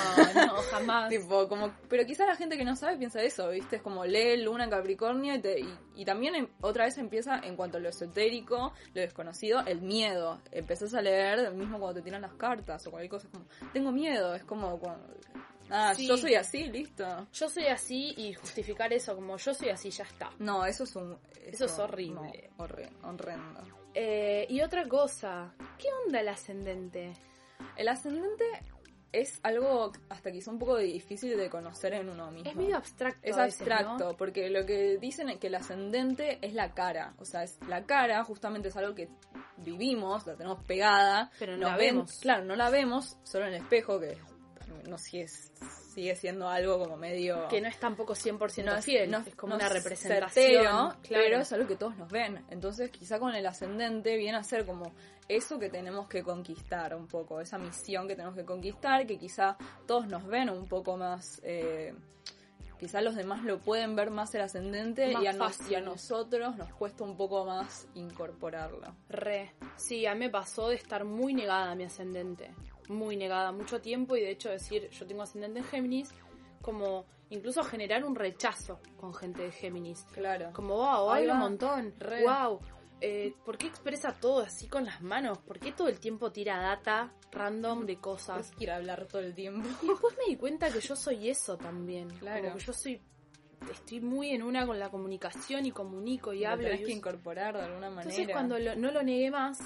no, 0.45 0.53
jamás. 0.71 1.09
Tipo, 1.09 1.49
como, 1.49 1.73
pero 1.89 2.05
quizás 2.05 2.25
la 2.25 2.37
gente 2.37 2.55
que 2.57 2.63
no 2.63 2.77
sabe 2.77 2.95
piensa 2.95 3.21
eso, 3.21 3.49
¿viste? 3.49 3.75
Es 3.75 3.81
como 3.81 4.05
lee 4.05 4.37
Luna 4.41 4.63
en 4.63 4.69
Capricornio 4.69 5.35
y, 5.35 5.39
te- 5.41 5.59
y, 5.59 5.77
y 5.95 6.05
también 6.05 6.33
em- 6.35 6.47
otra 6.61 6.85
vez 6.85 6.97
empieza 6.97 7.39
en 7.39 7.57
cuanto 7.57 7.75
a 7.77 7.81
lo 7.81 7.89
esotérico, 7.89 8.71
lo 8.93 9.01
desconocido, 9.01 9.59
el 9.65 9.81
miedo. 9.81 10.39
Empezás 10.53 10.93
a 10.93 11.01
leer 11.01 11.51
mismo 11.51 11.77
cuando 11.77 11.99
te 11.99 12.03
tiran 12.05 12.21
las 12.21 12.35
cartas 12.35 12.87
o 12.87 12.91
cualquier 12.91 13.09
cosa, 13.11 13.27
es 13.27 13.33
como, 13.33 13.45
tengo 13.73 13.91
miedo, 13.91 14.33
es 14.33 14.45
como, 14.45 14.79
cuando, 14.79 15.13
ah, 15.71 15.93
Sí. 15.93 16.07
yo 16.07 16.15
soy 16.15 16.35
así, 16.35 16.63
listo. 16.69 17.27
Yo 17.33 17.49
soy 17.49 17.65
así 17.65 18.13
y 18.15 18.33
justificar 18.33 18.93
eso 18.93 19.13
como 19.13 19.35
yo 19.35 19.53
soy 19.53 19.67
así, 19.69 19.89
ya 19.89 20.05
está. 20.05 20.29
No, 20.39 20.65
eso 20.65 20.85
es 20.85 20.95
un... 20.95 21.17
Eso 21.45 21.65
es 21.65 21.79
horrible. 21.79 22.49
no, 22.57 22.63
horrendo. 22.63 23.78
Eh, 24.01 24.45
y 24.49 24.61
otra 24.61 24.87
cosa, 24.87 25.53
¿qué 25.77 25.89
onda 26.05 26.21
el 26.21 26.29
ascendente? 26.29 27.11
El 27.75 27.89
ascendente 27.89 28.45
es 29.11 29.41
algo 29.43 29.91
hasta 30.07 30.31
quizá 30.31 30.51
un 30.51 30.59
poco 30.59 30.77
difícil 30.77 31.35
de 31.35 31.49
conocer 31.49 31.93
en 31.95 32.07
uno 32.09 32.31
mismo. 32.31 32.49
Es 32.49 32.55
medio 32.55 32.77
abstracto. 32.77 33.19
Es 33.23 33.35
veces, 33.35 33.59
abstracto, 33.59 34.11
¿no? 34.11 34.15
porque 34.17 34.49
lo 34.49 34.65
que 34.65 34.97
dicen 34.99 35.27
es 35.27 35.37
que 35.37 35.47
el 35.47 35.55
ascendente 35.55 36.37
es 36.41 36.53
la 36.53 36.73
cara. 36.73 37.13
O 37.17 37.25
sea, 37.25 37.43
es 37.43 37.57
la 37.67 37.85
cara 37.85 38.23
justamente 38.23 38.69
es 38.69 38.77
algo 38.77 38.95
que 38.95 39.09
vivimos, 39.57 40.25
la 40.25 40.35
tenemos 40.37 40.63
pegada. 40.63 41.29
Pero 41.37 41.53
no 41.57 41.63
nos 41.63 41.71
la 41.71 41.77
ven- 41.77 41.95
vemos. 41.95 42.19
Claro, 42.21 42.45
no 42.45 42.55
la 42.55 42.69
vemos, 42.69 43.17
solo 43.23 43.47
en 43.47 43.55
el 43.55 43.61
espejo, 43.63 43.99
que 43.99 44.15
no 44.87 44.97
si 44.97 45.21
es, 45.21 45.51
sigue 45.93 46.15
siendo 46.15 46.47
algo 46.49 46.79
como 46.79 46.97
medio... 46.97 47.47
Que 47.47 47.61
no 47.61 47.67
es 47.67 47.79
tampoco 47.79 48.13
100% 48.13 48.63
no 48.65 48.75
es, 48.75 48.85
fiel, 48.85 49.09
no 49.11 49.19
es 49.19 49.35
como 49.35 49.51
no 49.51 49.55
una 49.57 49.67
es 49.67 49.73
representación. 49.73 50.29
certero, 50.29 50.61
claro. 50.61 50.97
pero 51.03 51.39
es 51.39 51.51
algo 51.53 51.67
que 51.67 51.75
todos 51.75 51.97
nos 51.97 52.11
ven. 52.11 52.43
Entonces, 52.49 52.89
quizá 52.91 53.19
con 53.19 53.33
el 53.35 53.45
ascendente 53.45 54.15
viene 54.17 54.37
a 54.37 54.43
ser 54.43 54.65
como 54.65 54.93
eso 55.27 55.59
que 55.59 55.69
tenemos 55.69 56.07
que 56.07 56.23
conquistar 56.23 56.95
un 56.95 57.07
poco, 57.07 57.39
esa 57.41 57.57
misión 57.57 58.07
que 58.07 58.15
tenemos 58.15 58.35
que 58.35 58.45
conquistar, 58.45 59.05
que 59.05 59.17
quizá 59.17 59.57
todos 59.85 60.07
nos 60.07 60.25
ven 60.25 60.49
un 60.49 60.67
poco 60.67 60.97
más. 60.97 61.39
Eh, 61.43 61.93
quizá 62.79 63.01
los 63.01 63.15
demás 63.15 63.43
lo 63.43 63.59
pueden 63.59 63.95
ver 63.95 64.09
más 64.09 64.33
el 64.35 64.41
ascendente 64.41 65.11
Más 65.11 65.21
y 65.23 65.27
a, 65.27 65.33
nos- 65.33 65.57
fácil. 65.57 65.71
y 65.73 65.75
a 65.75 65.81
nosotros 65.81 66.55
nos 66.55 66.73
cuesta 66.73 67.03
un 67.03 67.17
poco 67.17 67.45
más 67.45 67.87
incorporarlo. 67.93 68.95
Re. 69.09 69.51
Sí, 69.75 70.05
a 70.05 70.13
mí 70.13 70.19
me 70.21 70.29
pasó 70.29 70.69
de 70.69 70.75
estar 70.75 71.03
muy 71.03 71.33
negada 71.33 71.71
a 71.71 71.75
mi 71.75 71.83
ascendente. 71.83 72.51
Muy 72.89 73.15
negada, 73.15 73.51
mucho 73.53 73.79
tiempo 73.79 74.17
y 74.17 74.21
de 74.21 74.31
hecho 74.31 74.49
decir 74.49 74.89
yo 74.89 75.07
tengo 75.07 75.21
ascendente 75.23 75.59
en 75.59 75.65
Géminis, 75.65 76.09
como 76.61 77.05
incluso 77.29 77.63
generar 77.63 78.03
un 78.03 78.15
rechazo 78.15 78.79
con 78.97 79.13
gente 79.13 79.43
de 79.43 79.51
Géminis. 79.51 80.05
Claro. 80.11 80.49
Como, 80.53 80.75
wow, 80.75 81.11
habla 81.11 81.33
un 81.33 81.39
montón. 81.39 81.93
Re. 81.99 82.23
Wow. 82.23 82.59
Eh, 83.01 83.33
¿Por 83.45 83.57
qué 83.57 83.67
expresa 83.67 84.11
todo 84.19 84.41
así 84.41 84.67
con 84.67 84.83
las 84.85 85.01
manos? 85.01 85.37
¿Por 85.37 85.57
qué 85.59 85.71
todo 85.71 85.87
el 85.87 85.99
tiempo 86.01 86.31
tira 86.33 86.57
data 86.59 87.13
random 87.31 87.85
de 87.85 87.95
cosas? 87.97 88.49
Es 88.49 88.55
que 88.55 88.65
ir 88.65 88.71
a 88.71 88.75
hablar 88.75 89.05
todo 89.05 89.21
el 89.21 89.33
tiempo. 89.33 89.69
Y 89.81 89.87
después 89.87 90.17
me 90.17 90.25
di 90.33 90.35
cuenta 90.35 90.69
que 90.69 90.81
yo 90.81 90.95
soy 90.97 91.29
eso 91.29 91.55
también. 91.57 92.09
Claro. 92.19 92.41
Como 92.43 92.55
que 92.57 92.63
yo 92.65 92.73
soy. 92.73 93.01
Estoy 93.71 94.01
muy 94.01 94.31
en 94.31 94.41
una 94.43 94.65
con 94.65 94.79
la 94.79 94.89
comunicación 94.89 95.65
y 95.65 95.71
comunico 95.71 96.33
y 96.33 96.41
Lo 96.41 96.49
hablo. 96.49 96.63
tenés 96.65 96.81
y 96.81 96.85
que 96.85 96.91
incorporar 96.91 97.55
de 97.55 97.63
alguna 97.63 97.89
manera. 97.89 98.09
Entonces 98.11 98.33
cuando 98.33 98.57
lo- 98.59 98.75
no 98.75 98.91
lo 98.91 99.03
negué 99.03 99.29
más, 99.31 99.59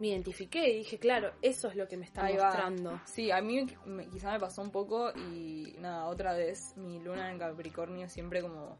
me 0.00 0.08
identifiqué 0.08 0.68
y 0.70 0.78
dije, 0.78 0.98
claro, 0.98 1.32
eso 1.40 1.68
es 1.68 1.76
lo 1.76 1.86
que 1.86 1.96
me 1.96 2.04
está 2.04 2.24
Ahí 2.24 2.36
va. 2.36 2.46
mostrando. 2.46 3.00
Sí, 3.04 3.30
a 3.30 3.40
mí 3.40 3.66
me- 3.86 4.08
quizá 4.08 4.32
me 4.32 4.40
pasó 4.40 4.60
un 4.62 4.70
poco 4.70 5.12
y 5.16 5.76
nada, 5.78 6.06
otra 6.06 6.32
vez 6.34 6.76
mi 6.76 6.98
luna 7.00 7.30
en 7.30 7.38
Capricornio 7.38 8.08
siempre 8.08 8.42
como 8.42 8.76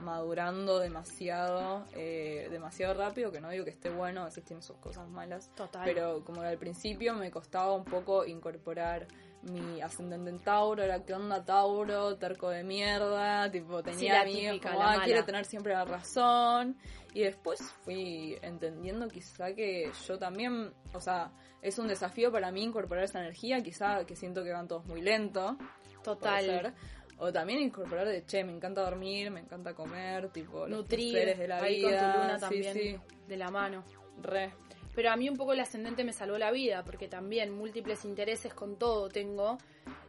madurando 0.00 0.78
demasiado, 0.78 1.84
eh, 1.94 2.48
demasiado 2.50 2.94
rápido, 2.94 3.30
que 3.30 3.40
no 3.40 3.50
digo 3.50 3.64
que 3.64 3.70
esté 3.70 3.90
bueno, 3.90 4.22
a 4.22 4.24
veces 4.26 4.44
tiene 4.44 4.62
sus 4.62 4.76
cosas 4.78 5.08
malas, 5.08 5.50
Total. 5.54 5.82
pero 5.84 6.24
como 6.24 6.40
que 6.40 6.46
al 6.48 6.58
principio 6.58 7.14
me 7.14 7.30
costaba 7.30 7.72
un 7.72 7.84
poco 7.84 8.24
incorporar 8.24 9.06
mi 9.50 9.80
ascendente 9.80 10.30
en 10.30 10.38
Tauro, 10.40 10.82
era 10.82 11.04
que 11.04 11.14
onda 11.14 11.44
Tauro, 11.44 12.16
terco 12.16 12.50
de 12.50 12.64
mierda, 12.64 13.50
tipo 13.50 13.82
tenía 13.82 14.22
amigos 14.22 14.52
típica, 14.54 14.70
como, 14.72 14.82
ah, 14.82 14.86
mala". 14.92 15.04
quiere 15.04 15.22
tener 15.22 15.44
siempre 15.44 15.72
la 15.72 15.84
razón, 15.84 16.76
y 17.12 17.22
después 17.22 17.60
fui 17.84 18.38
entendiendo 18.42 19.08
quizá 19.08 19.54
que 19.54 19.90
yo 20.06 20.18
también, 20.18 20.72
o 20.92 21.00
sea, 21.00 21.30
es 21.62 21.78
un 21.78 21.88
desafío 21.88 22.30
para 22.32 22.50
mí 22.50 22.62
incorporar 22.62 23.04
esa 23.04 23.20
energía, 23.20 23.62
quizá 23.62 24.04
que 24.04 24.16
siento 24.16 24.42
que 24.44 24.52
van 24.52 24.68
todos 24.68 24.84
muy 24.86 25.00
lento, 25.02 25.56
Total. 26.02 26.74
O 27.16 27.32
también 27.32 27.60
incorporar 27.60 28.06
de, 28.08 28.24
che, 28.26 28.42
me 28.44 28.52
encanta 28.52 28.82
dormir, 28.82 29.30
me 29.30 29.40
encanta 29.40 29.72
comer, 29.72 30.30
tipo, 30.30 30.66
los 30.66 30.80
Nutrir 30.80 31.12
placeres 31.12 31.38
de 31.38 31.48
la 31.48 31.58
ahí 31.58 31.76
vida. 31.76 32.02
con 32.02 32.12
tu 32.12 32.18
luna 32.18 32.34
sí, 32.34 32.40
también 32.40 32.74
sí, 32.74 33.00
de 33.28 33.36
la 33.36 33.50
mano. 33.50 33.84
re. 34.20 34.52
Pero 34.94 35.10
a 35.10 35.16
mí 35.16 35.28
un 35.28 35.36
poco 35.36 35.52
el 35.52 35.60
ascendente 35.60 36.04
me 36.04 36.12
salvó 36.12 36.38
la 36.38 36.52
vida, 36.52 36.84
porque 36.84 37.08
también 37.08 37.50
múltiples 37.50 38.04
intereses 38.04 38.54
con 38.54 38.76
todo 38.76 39.08
tengo, 39.08 39.58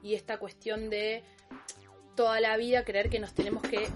y 0.03 0.13
esta 0.13 0.37
cuestión 0.37 0.89
de 0.89 1.23
toda 2.15 2.39
la 2.39 2.55
vida 2.57 2.83
creer 2.83 3.09
que 3.09 3.19
nos 3.19 3.33
tenemos 3.33 3.63
que 3.63 3.87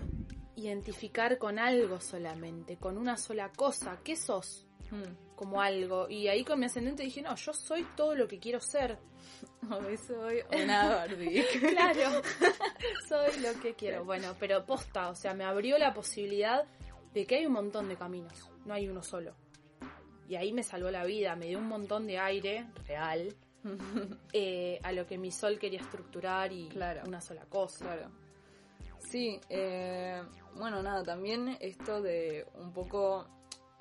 identificar 0.56 1.38
con 1.38 1.58
algo 1.58 1.99
solamente, 2.02 2.78
con 2.78 2.97
una 2.97 3.17
sola 3.17 3.49
cosa. 3.49 3.99
¿Qué 4.04 4.15
sos? 4.15 4.65
Mm. 4.91 5.36
Como 5.36 5.62
algo. 5.62 6.10
Y 6.10 6.28
ahí 6.28 6.43
con 6.43 6.60
mi 6.60 6.65
ascendente 6.65 7.04
dije, 7.04 7.21
no, 7.21 7.36
yo 7.36 7.54
soy 7.54 7.86
todo 7.95 8.15
lo 8.15 8.28
que 8.28 8.39
quiero 8.39 8.60
ser. 8.60 8.97
Hoy 9.71 9.97
soy 9.97 10.41
una 10.62 10.89
Barbie. 10.89 11.45
Claro, 11.60 12.21
soy 13.08 13.39
lo 13.39 13.60
que 13.62 13.73
quiero. 13.73 14.04
Bueno, 14.04 14.36
pero 14.39 14.65
posta, 14.65 15.10
o 15.10 15.15
sea, 15.15 15.34
me 15.34 15.45
abrió 15.45 15.78
la 15.78 15.93
posibilidad 15.93 16.65
de 17.13 17.25
que 17.25 17.36
hay 17.36 17.45
un 17.45 17.54
montón 17.54 17.88
de 17.88 17.95
caminos, 17.95 18.49
no 18.65 18.73
hay 18.73 18.88
uno 18.88 19.02
solo. 19.02 19.34
Y 20.30 20.36
ahí 20.38 20.54
me 20.54 20.63
salvó 20.63 20.89
la 20.92 21.04
vida, 21.04 21.36
me 21.36 21.48
dio 21.48 21.58
un 21.58 21.68
montón 21.68 22.08
de 22.08 22.20
aire 22.20 22.68
real 22.88 23.36
eh, 24.34 24.80
a 24.84 24.92
lo 24.94 25.06
que 25.06 25.18
mi 25.18 25.32
sol 25.32 25.60
quería 25.60 25.82
estructurar 25.82 26.52
y 26.54 26.70
Claro. 26.70 27.02
una 27.06 27.20
sola 27.20 27.46
cosa. 27.50 27.84
claro. 27.86 28.12
Sí, 29.00 29.42
eh, 29.50 30.22
bueno, 30.56 30.84
nada, 30.84 31.04
también 31.04 31.58
esto 31.60 32.02
de 32.02 32.46
un 32.56 32.72
poco 32.72 33.28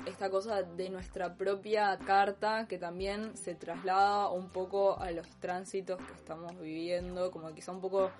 esta 0.06 0.30
cosa 0.30 0.62
de 0.62 0.88
nuestra 0.90 1.34
propia 1.36 1.98
carta 1.98 2.66
que 2.66 2.78
también 2.78 3.36
se 3.36 3.54
traslada 3.54 4.28
un 4.30 4.48
poco 4.50 4.98
a 4.98 5.10
los 5.10 5.28
tránsitos 5.40 5.98
que 6.00 6.12
estamos 6.14 6.58
viviendo, 6.58 7.30
como 7.30 7.52
quizá 7.52 7.72
un 7.72 7.80
poco, 7.80 8.10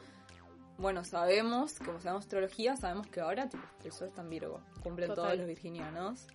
bueno, 0.77 1.05
sabemos, 1.05 1.79
como 1.79 2.01
sabemos 2.01 2.25
astrología, 2.25 2.77
sabemos 2.77 3.07
que 3.07 3.21
ahora 3.21 3.49
tipo, 3.49 3.63
el 3.85 3.93
sol 3.93 4.09
está 4.09 4.23
en 4.23 4.29
Virgo, 4.31 4.61
cumplen 4.83 5.09
Total. 5.09 5.25
todos 5.25 5.39
los 5.39 5.47
virginianos. 5.47 6.27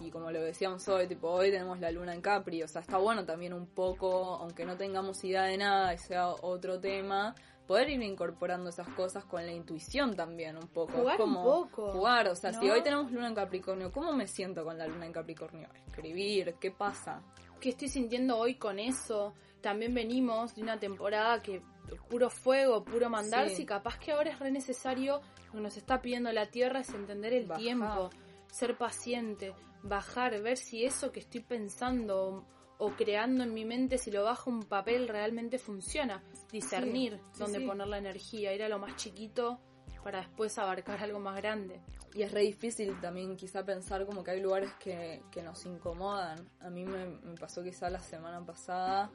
Y 0.00 0.10
como 0.10 0.30
lo 0.30 0.40
decíamos 0.42 0.86
hoy, 0.88 1.06
tipo, 1.06 1.28
hoy 1.30 1.50
tenemos 1.50 1.80
la 1.80 1.90
luna 1.90 2.14
en 2.14 2.20
Capri, 2.20 2.62
o 2.62 2.68
sea, 2.68 2.82
está 2.82 2.98
bueno 2.98 3.24
también 3.24 3.52
un 3.54 3.66
poco, 3.66 4.34
aunque 4.36 4.64
no 4.64 4.76
tengamos 4.76 5.22
idea 5.24 5.44
de 5.44 5.56
nada 5.56 5.94
y 5.94 5.98
sea 5.98 6.28
otro 6.28 6.78
tema, 6.78 7.34
poder 7.66 7.90
ir 7.90 8.02
incorporando 8.02 8.68
esas 8.70 8.88
cosas 8.90 9.24
con 9.24 9.44
la 9.44 9.52
intuición 9.52 10.14
también 10.14 10.56
un 10.56 10.68
poco. 10.68 10.92
Jugar 10.92 11.16
como 11.16 11.40
un 11.40 11.44
poco, 11.68 11.92
Jugar, 11.92 12.28
o 12.28 12.36
sea, 12.36 12.52
si 12.52 12.68
hoy 12.70 12.82
tenemos 12.82 13.10
luna 13.10 13.28
en 13.28 13.34
Capricornio, 13.34 13.90
¿cómo 13.90 14.12
me 14.12 14.26
siento 14.26 14.64
con 14.64 14.76
la 14.78 14.86
luna 14.86 15.06
en 15.06 15.12
Capricornio? 15.12 15.68
Escribir, 15.86 16.54
¿qué 16.60 16.70
pasa? 16.70 17.22
¿Qué 17.60 17.70
estoy 17.70 17.88
sintiendo 17.88 18.36
hoy 18.36 18.56
con 18.56 18.78
eso? 18.78 19.32
También 19.62 19.94
venimos 19.94 20.54
de 20.54 20.62
una 20.62 20.78
temporada 20.78 21.40
que 21.42 21.62
puro 22.10 22.28
fuego, 22.30 22.84
puro 22.84 23.08
mandarse 23.08 23.56
Sí. 23.56 23.62
y 23.62 23.66
capaz 23.66 23.98
que 23.98 24.12
ahora 24.12 24.30
es 24.30 24.38
re 24.38 24.50
necesario 24.50 25.20
lo 25.46 25.52
que 25.52 25.60
nos 25.60 25.76
está 25.76 26.02
pidiendo 26.02 26.30
la 26.32 26.46
tierra 26.46 26.80
es 26.80 26.90
entender 26.90 27.32
el 27.32 27.46
Bajar. 27.46 27.62
tiempo, 27.62 28.10
ser 28.52 28.76
paciente, 28.76 29.54
bajar, 29.88 30.40
ver 30.42 30.56
si 30.56 30.84
eso 30.84 31.12
que 31.12 31.20
estoy 31.20 31.42
pensando 31.42 32.46
o 32.78 32.90
creando 32.90 33.44
en 33.44 33.54
mi 33.54 33.64
mente, 33.64 33.98
si 33.98 34.10
lo 34.10 34.24
bajo 34.24 34.50
un 34.50 34.62
papel 34.62 35.08
realmente 35.08 35.58
funciona, 35.58 36.22
discernir 36.52 37.20
sí, 37.32 37.38
dónde 37.38 37.58
sí. 37.60 37.66
poner 37.66 37.86
la 37.88 37.98
energía, 37.98 38.52
ir 38.52 38.62
a 38.62 38.68
lo 38.68 38.78
más 38.78 38.96
chiquito 38.96 39.60
para 40.06 40.20
después 40.20 40.56
abarcar 40.58 41.02
algo 41.02 41.18
más 41.18 41.36
grande. 41.36 41.80
Y 42.14 42.22
es 42.22 42.30
re 42.30 42.42
difícil 42.42 43.00
también 43.00 43.36
quizá 43.36 43.64
pensar 43.64 44.06
como 44.06 44.22
que 44.22 44.30
hay 44.30 44.40
lugares 44.40 44.70
que, 44.78 45.20
que 45.32 45.42
nos 45.42 45.66
incomodan. 45.66 46.48
A 46.60 46.70
mí 46.70 46.84
me, 46.84 47.06
me 47.06 47.34
pasó 47.34 47.60
quizá 47.62 47.90
la 47.90 47.98
semana 47.98 48.44
pasada, 48.46 49.10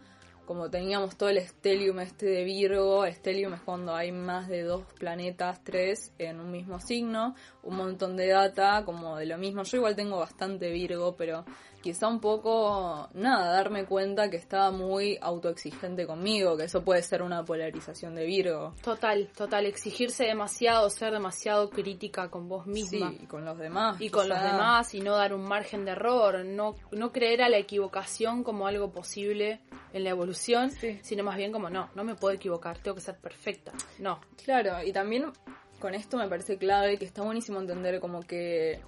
como 0.46 0.70
teníamos 0.70 1.16
todo 1.18 1.30
el 1.30 1.38
estelium 1.38 2.00
este 2.00 2.26
de 2.26 2.44
Virgo, 2.44 3.06
estelium 3.06 3.54
es 3.54 3.62
cuando 3.62 3.96
hay 3.96 4.12
más 4.12 4.48
de 4.48 4.64
dos 4.64 4.84
planetas, 5.00 5.64
tres 5.64 6.14
en 6.18 6.40
un 6.40 6.52
mismo 6.52 6.80
signo, 6.80 7.36
un 7.64 7.78
montón 7.78 8.18
de 8.18 8.28
data 8.28 8.84
como 8.86 9.18
de 9.18 9.26
lo 9.26 9.38
mismo. 9.38 9.64
Yo 9.64 9.78
igual 9.78 9.96
tengo 9.96 10.20
bastante 10.20 10.70
Virgo, 10.72 11.16
pero 11.16 11.46
quizá 11.82 12.08
un 12.08 12.20
poco, 12.20 13.10
nada, 13.14 13.52
darme 13.52 13.86
cuenta 13.86 14.30
que 14.30 14.38
estaba 14.38 14.72
muy 14.72 15.18
autoexigente 15.22 16.06
conmigo, 16.06 16.56
que 16.56 16.66
eso 16.66 16.84
puede 16.84 17.02
ser 17.02 17.22
una 17.22 17.44
polarización 17.44 18.16
de 18.16 18.26
Virgo. 18.26 18.74
Total, 18.82 19.28
total, 19.36 19.66
exigirse 19.66 20.26
demasiado, 20.26 20.90
ser 20.90 21.12
demasiado 21.12 21.70
crítica 21.70 22.30
con 22.30 22.48
vos 22.48 22.68
misma. 22.68 23.10
Sí, 23.10 23.20
y 23.24 23.26
con 23.26 23.44
los 23.44 23.58
demás. 23.58 24.00
y 24.00 24.10
con 24.10 24.30
los 24.30 24.42
demás 24.42 24.94
y 24.94 25.02
no 25.02 25.16
dar 25.16 25.34
un 25.34 25.44
margen 25.44 25.86
de 25.86 25.92
error, 25.92 26.46
no, 26.46 26.76
no 26.92 27.12
creer 27.12 27.42
a 27.42 27.50
la 27.50 27.58
equivocación 27.58 28.44
como 28.44 28.68
algo 28.68 28.92
posible 28.92 29.60
en 29.94 30.04
la 30.04 30.12
evolución, 30.12 30.31
Sí. 30.72 31.00
sino 31.04 31.24
más 31.24 31.38
bien 31.38 31.52
como 31.52 31.70
no, 31.70 31.90
no 31.96 32.04
me 32.04 32.16
puedo 32.16 32.34
equivocar, 32.34 32.78
tengo 32.80 32.96
que 32.96 33.02
ser 33.02 33.18
perfecta. 33.18 33.72
No, 34.00 34.20
Claro, 34.44 34.84
y 34.84 34.92
también 34.92 35.32
con 35.80 35.94
esto 35.96 36.18
me 36.18 36.28
parece 36.28 36.58
clave 36.58 36.98
que 36.98 37.06
está 37.06 37.22
buenísimo 37.24 37.60
entender 37.60 38.00
como 38.00 38.22
que 38.22 38.82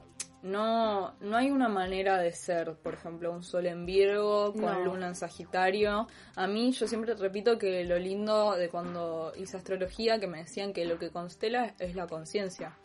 no, 0.43 1.13
no 1.21 1.37
hay 1.37 1.49
una 1.51 1.69
manera 1.69 2.17
de 2.17 2.33
ser, 2.33 2.75
por 2.75 2.93
ejemplo, 2.95 3.31
un 3.31 3.43
sol 3.43 3.65
en 3.65 3.85
Virgo 3.85 4.51
con 4.51 4.63
No. 4.63 4.83
luna 4.83 5.07
en 5.07 5.15
Sagitario. 5.15 6.07
A 6.35 6.47
mí 6.47 6.71
yo 6.73 6.85
siempre 6.85 7.13
repito 7.15 7.57
que 7.57 7.85
lo 7.85 7.97
lindo 7.97 8.55
de 8.55 8.67
cuando 8.67 9.31
hice 9.37 9.55
astrología, 9.55 10.19
que 10.19 10.27
me 10.27 10.39
decían 10.39 10.73
que 10.73 10.85
lo 10.85 10.99
que 10.99 11.11
constela 11.11 11.73
es 11.79 11.95
la 11.95 12.07
conciencia. 12.07 12.77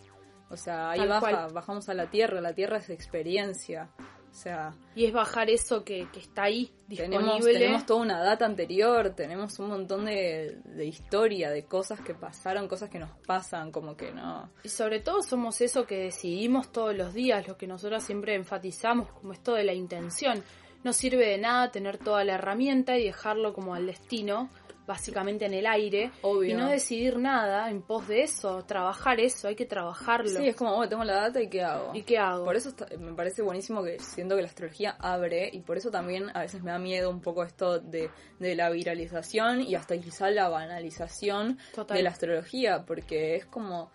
O 0.50 0.56
sea, 0.56 0.90
ahí 0.90 1.04
baja, 1.06 1.48
bajamos 1.48 1.88
a 1.88 1.94
la 1.94 2.06
Tierra, 2.06 2.40
la 2.40 2.54
Tierra 2.54 2.78
es 2.78 2.90
experiencia. 2.90 3.90
Sea, 4.38 4.72
y 4.94 5.05
es 5.05 5.12
bajar 5.12 5.51
eso 5.51 5.83
que, 5.83 6.07
que 6.12 6.20
está 6.20 6.44
ahí 6.44 6.70
tenemos, 6.88 7.24
disponible. 7.24 7.53
tenemos 7.59 7.87
toda 7.87 8.03
una 8.03 8.22
data 8.22 8.46
anterior, 8.46 9.11
tenemos 9.11 9.59
un 9.59 9.68
montón 9.68 10.05
de, 10.05 10.61
de 10.64 10.87
historia, 10.87 11.51
de 11.51 11.64
cosas 11.64 12.01
que 12.01 12.14
pasaron, 12.14 12.68
cosas 12.68 12.88
que 12.88 13.01
nos 13.01 13.11
pasan, 13.27 13.72
como 13.72 13.96
que 13.96 14.12
no. 14.12 14.48
Y 14.62 14.68
sobre 14.68 15.01
todo 15.01 15.22
somos 15.22 15.61
eso 15.61 15.87
que 15.87 16.05
decidimos 16.05 16.70
todos 16.70 16.96
los 16.96 17.14
días, 17.14 17.48
lo 17.48 17.57
que 17.57 17.66
nosotros 17.66 18.05
siempre 18.05 18.37
enfatizamos 18.37 19.11
como 19.11 19.33
esto 19.33 19.55
de 19.55 19.64
la 19.64 19.74
intención. 19.74 20.44
No 20.85 20.92
sirve 20.92 21.27
de 21.27 21.38
nada 21.38 21.72
tener 21.72 21.98
toda 21.98 22.22
la 22.22 22.35
herramienta 22.35 22.96
y 22.96 23.05
dejarlo 23.05 23.53
como 23.53 23.74
al 23.74 23.87
destino, 23.87 24.51
básicamente 24.88 25.44
en 25.44 25.55
el 25.55 25.66
aire, 25.66 26.11
Obvio. 26.22 26.51
y 26.51 26.55
no 26.55 26.66
decidir 26.68 27.18
nada 27.18 27.70
en 27.70 27.83
pos 27.83 28.09
de 28.09 28.22
eso, 28.22 28.64
trabajar 28.64 29.20
eso, 29.20 29.46
hay 29.46 29.55
que 29.55 29.66
trabajarlo. 29.66 30.31
Sí, 30.31 30.48
es 30.48 30.57
como, 30.57 30.74
bueno, 30.74 30.88
tengo 30.88 31.05
la 31.05 31.14
data 31.14 31.40
y 31.40 31.48
¿qué 31.48 31.62
hago? 31.62 31.92
¿Y 31.94 32.03
qué 32.03 32.18
hago? 32.18 32.44
Por 32.46 32.57
eso 32.57 32.70
está- 32.70 32.88
me 32.98 33.12
parece 33.14 33.42
buenísimo 33.42 33.85
que 33.85 33.98
siento 34.01 34.35
que 34.35 34.42
la 34.42 34.48
astrología 34.48 34.96
abre 34.98 35.51
y 35.53 35.61
por 35.61 35.77
eso 35.77 35.90
también 35.90 36.31
a 36.35 36.40
veces 36.40 36.62
me 36.62 36.70
da 36.72 36.79
miedo 36.79 37.11
un 37.11 37.20
poco 37.20 37.44
esto 37.44 37.79
de, 37.79 38.11
de 38.40 38.55
la 38.57 38.70
viralización 38.70 39.61
y 39.61 39.74
hasta 39.74 39.96
quizá 39.98 40.31
la 40.31 40.48
banalización 40.48 41.59
Total. 41.74 41.96
de 41.96 42.03
la 42.03 42.11
astrología, 42.11 42.85
porque 42.87 43.37
es 43.37 43.44
como... 43.46 43.90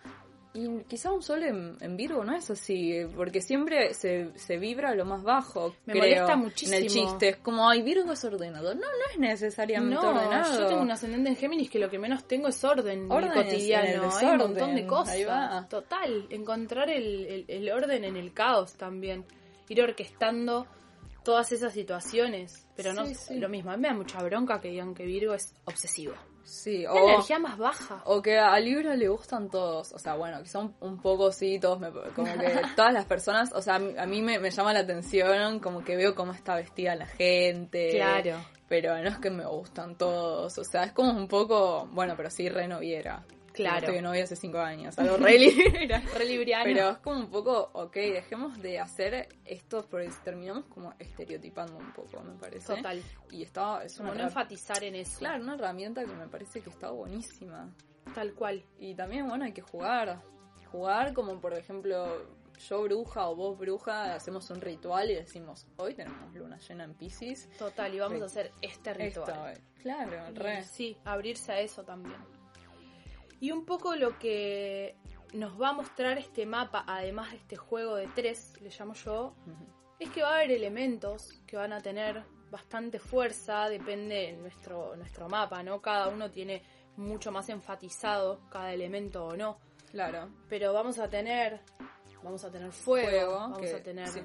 Y 0.56 0.84
quizá 0.84 1.10
un 1.10 1.20
sol 1.20 1.42
en, 1.42 1.76
en 1.80 1.96
Virgo 1.96 2.22
no 2.24 2.32
es 2.36 2.48
así, 2.48 3.00
porque 3.16 3.40
siempre 3.40 3.92
se, 3.92 4.30
se 4.38 4.56
vibra 4.56 4.90
a 4.90 4.94
lo 4.94 5.04
más 5.04 5.24
bajo. 5.24 5.74
Me 5.84 5.94
creo, 5.94 6.04
molesta 6.04 6.32
En 6.34 6.38
muchísimo. 6.38 6.78
el 6.78 6.86
chiste, 6.86 7.28
es 7.30 7.36
como, 7.38 7.68
ay, 7.68 7.82
Virgo 7.82 8.12
es 8.12 8.24
ordenado. 8.24 8.72
No, 8.72 8.80
no 8.82 8.86
es 9.12 9.18
necesariamente 9.18 9.94
No, 9.96 10.10
ordenado. 10.10 10.60
yo 10.60 10.66
tengo 10.68 10.82
un 10.82 10.92
ascendente 10.92 11.30
en 11.30 11.36
Géminis 11.36 11.68
que 11.68 11.80
lo 11.80 11.90
que 11.90 11.98
menos 11.98 12.28
tengo 12.28 12.46
es 12.46 12.62
orden, 12.62 13.10
Orden 13.10 13.32
en 13.32 13.38
el 13.38 13.44
es 13.46 13.52
cotidiano. 13.52 13.84
en 13.84 13.94
el 13.94 14.10
Hay 14.12 14.26
un 14.26 14.36
montón 14.38 14.74
de 14.76 14.86
cosas. 14.86 15.68
Total, 15.68 16.26
encontrar 16.30 16.88
el, 16.88 17.26
el- 17.26 17.44
el 17.48 17.70
orden 17.72 18.04
en 18.04 18.16
el 18.16 18.32
caos 18.32 18.74
también. 18.74 19.24
Ir 19.68 19.82
orquestando 19.82 20.68
todas 21.24 21.50
esas 21.50 21.72
situaciones. 21.72 22.64
Pero 22.76 22.92
no 22.92 23.06
Sí, 23.06 23.14
sé, 23.16 23.34
sí. 23.34 23.40
lo 23.40 23.48
mismo. 23.48 23.72
A 23.72 23.76
mí 23.76 23.82
me 23.82 23.88
da 23.88 23.94
mucha 23.94 24.22
bronca 24.22 24.60
que 24.60 24.68
digan 24.68 24.94
que 24.94 25.04
Virgo 25.04 25.34
es 25.34 25.52
obsesivo. 25.64 26.14
Sí, 26.44 26.82
La 26.82 26.92
o- 26.92 27.08
energía 27.08 27.38
más 27.38 27.56
baja. 27.58 28.02
O 28.04 28.20
que 28.22 28.38
a 28.38 28.58
Libra 28.60 28.94
le 28.96 29.08
gustan 29.08 29.48
todos, 29.50 29.92
o 29.92 29.98
sea, 29.98 30.14
bueno, 30.14 30.42
quizá 30.42 30.58
un, 30.60 30.74
un 30.80 31.00
poco 31.00 31.32
sí, 31.32 31.58
todos, 31.58 31.80
me, 31.80 31.90
como 32.14 32.32
que 32.38 32.60
todas 32.76 32.92
las 32.92 33.06
personas, 33.06 33.50
o 33.52 33.62
sea, 33.62 33.76
a 33.76 34.06
mí, 34.06 34.22
me, 34.22 34.38
me 34.38 34.50
llama 34.50 34.72
la 34.74 34.80
atención, 34.80 35.58
como 35.58 35.82
que 35.82 35.96
veo 35.96 36.14
cómo 36.14 36.32
está 36.32 36.54
vestida 36.54 36.94
la 36.94 37.06
gente. 37.06 37.90
Claro. 37.92 38.36
Pero 38.68 38.96
no 38.98 39.08
es 39.08 39.18
que 39.18 39.30
me 39.30 39.44
gustan 39.46 39.96
todos, 39.96 40.56
o 40.58 40.64
sea, 40.64 40.84
es 40.84 40.92
como 40.92 41.10
un 41.12 41.28
poco, 41.28 41.86
bueno, 41.92 42.14
pero 42.16 42.30
sí 42.30 42.48
re 42.48 42.68
noviera. 42.68 43.24
Claro. 43.54 43.78
Estoy 43.78 43.94
de 43.94 44.02
novia 44.02 44.24
hace 44.24 44.34
cinco 44.36 44.58
años, 44.58 44.98
algo 44.98 45.16
re 45.16 45.38
libriana. 45.38 46.02
Re 46.18 46.24
libriano. 46.24 46.64
Pero 46.64 46.90
es 46.90 46.98
como 46.98 47.20
un 47.20 47.30
poco, 47.30 47.70
ok, 47.72 47.94
dejemos 47.94 48.60
de 48.60 48.80
hacer 48.80 49.28
esto 49.44 49.86
porque 49.88 50.10
terminamos 50.24 50.64
como 50.66 50.92
estereotipando 50.98 51.76
un 51.76 51.92
poco, 51.92 52.20
me 52.22 52.34
parece. 52.38 52.74
Total. 52.74 53.00
Y 53.30 53.42
está, 53.44 53.84
es 53.84 53.94
una, 54.00 54.08
Como 54.10 54.14
no 54.14 54.20
herra- 54.24 54.28
enfatizar 54.28 54.82
en 54.82 54.96
eso. 54.96 55.18
claro, 55.20 55.42
una 55.44 55.54
herramienta 55.54 56.04
que 56.04 56.12
me 56.12 56.26
parece 56.26 56.60
que 56.60 56.70
está 56.70 56.90
buenísima. 56.90 57.72
Tal 58.14 58.34
cual. 58.34 58.64
Y 58.78 58.94
también, 58.94 59.28
bueno, 59.28 59.44
hay 59.44 59.52
que 59.52 59.62
jugar. 59.62 60.20
Jugar 60.72 61.14
como, 61.14 61.40
por 61.40 61.54
ejemplo, 61.54 62.26
yo 62.68 62.82
bruja 62.82 63.28
o 63.28 63.36
vos 63.36 63.56
bruja, 63.56 64.14
hacemos 64.14 64.50
un 64.50 64.60
ritual 64.60 65.10
y 65.10 65.14
decimos, 65.14 65.66
hoy 65.76 65.94
tenemos 65.94 66.34
luna 66.34 66.58
llena 66.58 66.84
en 66.84 66.94
Pisces. 66.94 67.48
Total. 67.56 67.94
Y 67.94 68.00
vamos 68.00 68.20
a 68.22 68.24
hacer 68.26 68.50
este 68.60 68.92
ritual. 68.94 69.52
Esto, 69.52 69.64
claro, 69.80 70.10
re. 70.34 70.62
Sí, 70.64 70.96
abrirse 71.04 71.52
a 71.52 71.60
eso 71.60 71.84
también. 71.84 72.18
Y 73.40 73.50
un 73.50 73.64
poco 73.64 73.94
lo 73.96 74.18
que 74.18 74.96
nos 75.32 75.60
va 75.60 75.70
a 75.70 75.72
mostrar 75.72 76.18
este 76.18 76.46
mapa, 76.46 76.84
además 76.86 77.30
de 77.32 77.38
este 77.38 77.56
juego 77.56 77.96
de 77.96 78.06
tres, 78.08 78.52
le 78.60 78.70
llamo 78.70 78.94
yo, 78.94 79.34
es 79.98 80.10
que 80.10 80.22
va 80.22 80.30
a 80.30 80.34
haber 80.36 80.52
elementos 80.52 81.30
que 81.46 81.56
van 81.56 81.72
a 81.72 81.80
tener 81.80 82.22
bastante 82.50 82.98
fuerza, 82.98 83.68
depende 83.68 84.14
de 84.14 84.32
nuestro, 84.34 84.94
nuestro 84.96 85.28
mapa, 85.28 85.62
¿no? 85.62 85.80
Cada 85.82 86.08
uno 86.08 86.30
tiene 86.30 86.62
mucho 86.96 87.32
más 87.32 87.48
enfatizado 87.48 88.40
cada 88.48 88.72
elemento 88.72 89.26
o 89.26 89.36
no. 89.36 89.58
Claro. 89.90 90.30
Pero 90.48 90.72
vamos 90.72 90.98
a 91.00 91.08
tener, 91.08 91.60
vamos 92.22 92.44
a 92.44 92.50
tener 92.50 92.70
fuego, 92.72 93.08
Fuego, 93.10 93.32
vamos 93.34 93.58
que- 93.58 93.74
a 93.74 93.82
tener, 93.82 94.08
sí. 94.08 94.20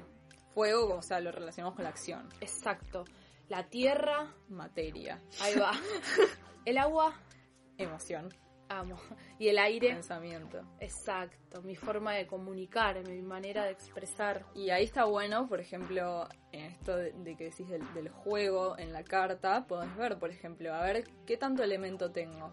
Fuego, 0.54 0.94
o 0.96 1.02
sea, 1.02 1.20
lo 1.20 1.30
relacionamos 1.32 1.74
con 1.74 1.84
la 1.84 1.90
acción. 1.90 2.28
exacto, 2.40 3.04
la 3.48 3.64
tierra, 3.68 4.32
Materia. 4.48 5.20
ahí 5.40 5.56
va, 5.56 5.72
el 6.64 6.78
agua, 6.78 7.12
Emoción. 7.78 8.28
Amo, 8.70 8.96
y 9.38 9.48
el 9.48 9.58
aire, 9.58 9.90
Pensamiento. 9.90 10.62
Exacto, 10.78 11.60
mi 11.62 11.76
forma 11.76 12.14
de 12.14 12.26
comunicar, 12.26 13.06
mi 13.06 13.20
manera 13.20 13.64
de 13.64 13.72
expresar. 13.72 14.46
Y 14.54 14.70
ahí 14.70 14.84
está 14.84 15.04
bueno, 15.04 15.48
por 15.48 15.60
ejemplo, 15.60 16.28
en 16.52 16.64
esto 16.66 16.96
de, 16.96 17.12
de 17.12 17.36
que 17.36 17.44
decís 17.44 17.68
del, 17.68 17.82
del 17.94 18.08
juego 18.08 18.78
en 18.78 18.92
la 18.92 19.04
carta, 19.04 19.66
podés 19.66 19.94
ver, 19.96 20.18
por 20.18 20.30
ejemplo, 20.30 20.72
a 20.72 20.82
ver 20.82 21.04
qué 21.26 21.36
tanto 21.36 21.62
elemento 21.62 22.10
tengo. 22.10 22.52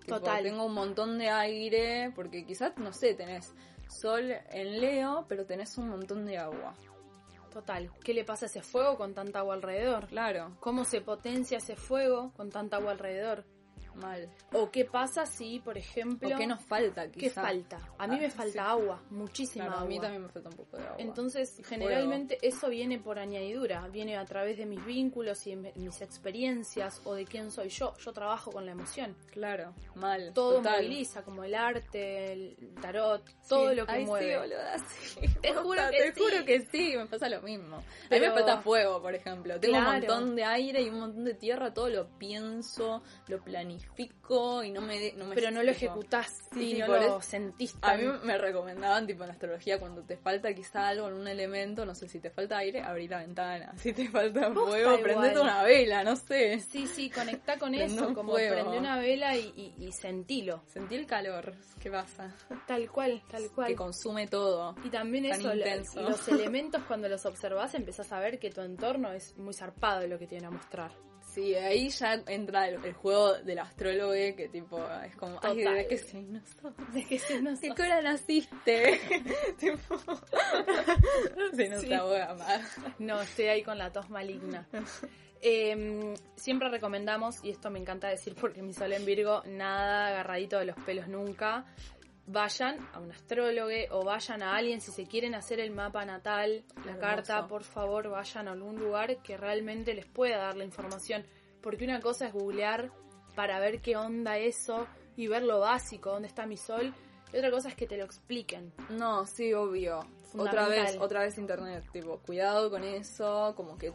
Tipo, 0.00 0.20
Total. 0.20 0.42
Tengo 0.44 0.64
un 0.64 0.74
montón 0.74 1.18
de 1.18 1.28
aire, 1.28 2.12
porque 2.14 2.46
quizás, 2.46 2.78
no 2.78 2.92
sé, 2.92 3.14
tenés 3.14 3.54
sol 3.88 4.32
en 4.50 4.80
Leo, 4.80 5.26
pero 5.28 5.46
tenés 5.46 5.76
un 5.78 5.88
montón 5.88 6.26
de 6.26 6.38
agua. 6.38 6.74
Total, 7.50 7.90
¿qué 8.04 8.12
le 8.12 8.24
pasa 8.24 8.44
a 8.44 8.48
ese 8.48 8.60
fuego 8.60 8.96
con 8.98 9.14
tanta 9.14 9.38
agua 9.38 9.54
alrededor? 9.54 10.06
Claro. 10.08 10.56
¿Cómo 10.60 10.84
se 10.84 11.00
potencia 11.00 11.58
ese 11.58 11.74
fuego 11.74 12.32
con 12.34 12.50
tanta 12.50 12.76
agua 12.76 12.92
alrededor? 12.92 13.44
Mal. 13.96 14.28
O 14.52 14.70
qué 14.70 14.84
pasa 14.84 15.26
si, 15.26 15.58
por 15.60 15.76
ejemplo, 15.78 16.28
¿O 16.34 16.38
qué 16.38 16.46
nos 16.46 16.62
falta, 16.62 17.10
¿qué 17.10 17.20
quizá? 17.20 17.42
falta? 17.42 17.78
A 17.98 18.06
mí 18.06 18.16
Ah, 18.18 18.20
me 18.22 18.30
falta 18.30 18.52
sí. 18.52 18.58
agua, 18.58 19.02
muchísima 19.10 19.64
Claro, 19.64 19.78
a 19.78 19.80
agua. 19.80 19.88
mí 19.88 20.00
también 20.00 20.22
me 20.22 20.28
falta 20.28 20.48
un 20.50 20.56
poco 20.56 20.76
de 20.76 20.82
agua. 20.84 20.96
Entonces, 20.98 21.60
generalmente 21.64 22.38
eso 22.42 22.68
viene 22.68 22.98
por 22.98 23.18
añadidura, 23.18 23.88
viene 23.88 24.16
a 24.16 24.24
través 24.24 24.58
de 24.58 24.66
mis 24.66 24.84
vínculos 24.84 25.46
y 25.46 25.54
de 25.54 25.72
mis 25.76 26.00
experiencias 26.02 27.00
o 27.04 27.14
de 27.14 27.24
quién 27.24 27.50
soy 27.50 27.68
yo. 27.70 27.94
Yo 27.98 28.12
trabajo 28.12 28.50
con 28.52 28.66
la 28.66 28.72
emoción. 28.72 29.16
Claro, 29.30 29.74
mal. 29.94 30.32
Todo 30.34 30.56
total. 30.56 30.82
moviliza, 30.82 31.22
como 31.22 31.44
el 31.44 31.54
arte, 31.54 32.32
el 32.32 32.74
tarot, 32.80 33.22
todo 33.48 33.70
Sí. 33.70 33.76
lo 33.76 33.86
que 33.86 33.92
Ay, 33.92 34.04
mueve. 34.06 34.32
Sí, 34.34 34.38
boluda, 34.38 34.78
sí. 34.88 35.20
Te 35.40 35.54
juro 35.54 35.82
que 35.90 35.96
te 36.02 36.12
sí. 36.14 36.20
juro 36.20 36.44
que 36.44 36.60
sí, 36.66 36.94
me 36.96 37.06
pasa 37.06 37.28
lo 37.28 37.40
mismo. 37.42 37.76
A 37.76 37.80
mí 37.80 37.84
Pero- 38.10 38.26
me 38.28 38.32
falta 38.34 38.58
fuego, 38.60 39.00
por 39.00 39.14
ejemplo. 39.14 39.58
Tengo 39.58 39.78
Claro. 39.78 39.88
un 39.88 39.94
montón 39.96 40.36
de 40.36 40.44
aire 40.44 40.82
y 40.82 40.88
un 40.90 41.00
montón 41.00 41.24
de 41.24 41.34
tierra, 41.34 41.72
todo 41.72 41.88
lo 41.88 42.08
pienso, 42.18 43.02
lo 43.28 43.40
planifico 43.42 43.85
y 44.64 44.70
no 44.70 44.80
me... 44.80 45.12
No 45.12 45.26
me 45.26 45.34
pero 45.34 45.50
no 45.50 45.62
lo 45.62 45.70
ejecutás 45.70 46.26
Sí, 46.52 46.60
y 46.60 46.74
sí, 46.74 46.78
no 46.78 46.88
lo 46.88 47.20
sentís 47.20 47.76
A 47.82 47.96
mí 47.96 48.04
me 48.22 48.38
recomendaban, 48.38 49.06
tipo 49.06 49.24
en 49.24 49.30
astrología, 49.30 49.78
cuando 49.78 50.02
te 50.02 50.16
falta 50.16 50.52
quizá 50.54 50.88
algo 50.88 51.08
en 51.08 51.14
un 51.14 51.28
elemento, 51.28 51.84
no 51.84 51.94
sé, 51.94 52.08
si 52.08 52.20
te 52.20 52.30
falta 52.30 52.58
aire, 52.58 52.82
abrí 52.82 53.08
la 53.08 53.18
ventana. 53.18 53.74
Si 53.76 53.92
te 53.92 54.08
falta 54.08 54.52
fuego, 54.52 54.98
prendete 55.00 55.40
una 55.40 55.62
vela, 55.62 56.02
no 56.02 56.16
sé. 56.16 56.60
Sí, 56.60 56.86
sí, 56.86 57.10
conectá 57.10 57.58
con 57.58 57.74
eso, 57.74 58.12
como 58.14 58.32
fuego. 58.32 58.54
prende 58.54 58.78
una 58.78 58.98
vela 58.98 59.36
y, 59.36 59.52
y, 59.78 59.84
y 59.86 59.92
sentilo. 59.92 60.62
Sentí 60.66 60.94
el 60.96 61.06
calor, 61.06 61.54
¿qué 61.80 61.90
pasa? 61.90 62.34
Tal 62.66 62.90
cual, 62.90 63.22
tal 63.30 63.50
cual. 63.50 63.68
Que 63.68 63.76
consume 63.76 64.26
todo. 64.26 64.74
Y 64.84 64.90
también 64.90 65.28
Tan 65.28 65.40
eso, 65.40 65.54
intenso. 65.54 66.02
los 66.02 66.26
elementos 66.28 66.82
cuando 66.84 67.08
los 67.08 67.24
observás 67.26 67.74
empezás 67.74 68.12
a 68.12 68.18
ver 68.18 68.38
que 68.38 68.50
tu 68.50 68.60
entorno 68.60 69.12
es 69.12 69.36
muy 69.36 69.54
zarpado 69.54 70.00
de 70.00 70.08
lo 70.08 70.18
que 70.18 70.26
tienen 70.26 70.46
a 70.46 70.50
mostrar. 70.50 71.05
Sí, 71.36 71.54
ahí 71.54 71.90
ya 71.90 72.14
entra 72.28 72.66
el, 72.66 72.82
el 72.82 72.94
juego 72.94 73.34
del 73.34 73.58
astrólogo 73.58 74.12
que 74.12 74.48
tipo 74.50 74.82
es 75.04 75.14
como, 75.16 75.38
ay. 75.42 75.64
¿de 75.64 75.86
qué 75.86 75.98
signo 75.98 76.40
sos? 76.40 76.72
De 76.94 77.04
que 77.04 77.18
se 77.18 77.42
nos... 77.42 77.60
¿Qué 77.60 77.70
hora 77.72 78.00
naciste? 78.00 78.98
tipo, 79.58 79.98
se 81.54 81.68
nos 81.68 81.82
Sí. 81.82 81.90
No, 83.00 83.20
estoy 83.20 83.44
ahí 83.48 83.62
con 83.62 83.76
la 83.76 83.92
tos 83.92 84.08
maligna. 84.08 84.66
Eh, 85.42 86.14
siempre 86.36 86.70
recomendamos, 86.70 87.44
y 87.44 87.50
esto 87.50 87.70
me 87.70 87.80
encanta 87.80 88.08
decir 88.08 88.34
porque 88.34 88.62
mi 88.62 88.72
sol 88.72 88.94
en 88.94 89.04
Virgo, 89.04 89.42
nada 89.44 90.08
agarradito 90.08 90.58
de 90.58 90.64
los 90.64 90.76
pelos 90.86 91.06
nunca. 91.06 91.66
Vayan 92.28 92.78
a 92.92 92.98
un 92.98 93.12
astrólogo 93.12 93.70
o 93.90 94.04
vayan 94.04 94.42
a 94.42 94.56
alguien 94.56 94.80
si 94.80 94.90
se 94.90 95.06
quieren 95.06 95.34
hacer 95.34 95.60
el 95.60 95.70
mapa 95.70 96.04
natal, 96.04 96.64
la 96.76 96.92
Hermoso. 96.92 97.00
carta, 97.00 97.46
por 97.46 97.62
favor 97.62 98.08
vayan 98.08 98.48
a 98.48 98.52
algún 98.52 98.78
lugar 98.78 99.22
que 99.22 99.36
realmente 99.36 99.94
les 99.94 100.06
pueda 100.06 100.38
dar 100.38 100.56
la 100.56 100.64
información. 100.64 101.24
Porque 101.62 101.84
una 101.84 102.00
cosa 102.00 102.26
es 102.26 102.32
googlear 102.32 102.90
para 103.36 103.60
ver 103.60 103.80
qué 103.80 103.96
onda 103.96 104.38
eso 104.38 104.86
y 105.16 105.28
ver 105.28 105.44
lo 105.44 105.60
básico, 105.60 106.10
dónde 106.10 106.28
está 106.28 106.46
mi 106.46 106.56
sol. 106.56 106.92
Y 107.32 107.38
otra 107.38 107.50
cosa 107.50 107.68
es 107.68 107.74
que 107.74 107.86
te 107.86 107.96
lo 107.96 108.04
expliquen. 108.04 108.72
No, 108.90 109.26
sí, 109.26 109.52
obvio. 109.52 110.00
Otra 110.36 110.68
vez, 110.68 110.96
otra 111.00 111.20
vez 111.20 111.38
internet, 111.38 111.84
tipo, 111.92 112.18
cuidado 112.18 112.70
con 112.70 112.84
eso, 112.84 113.54
como 113.56 113.78
que 113.78 113.92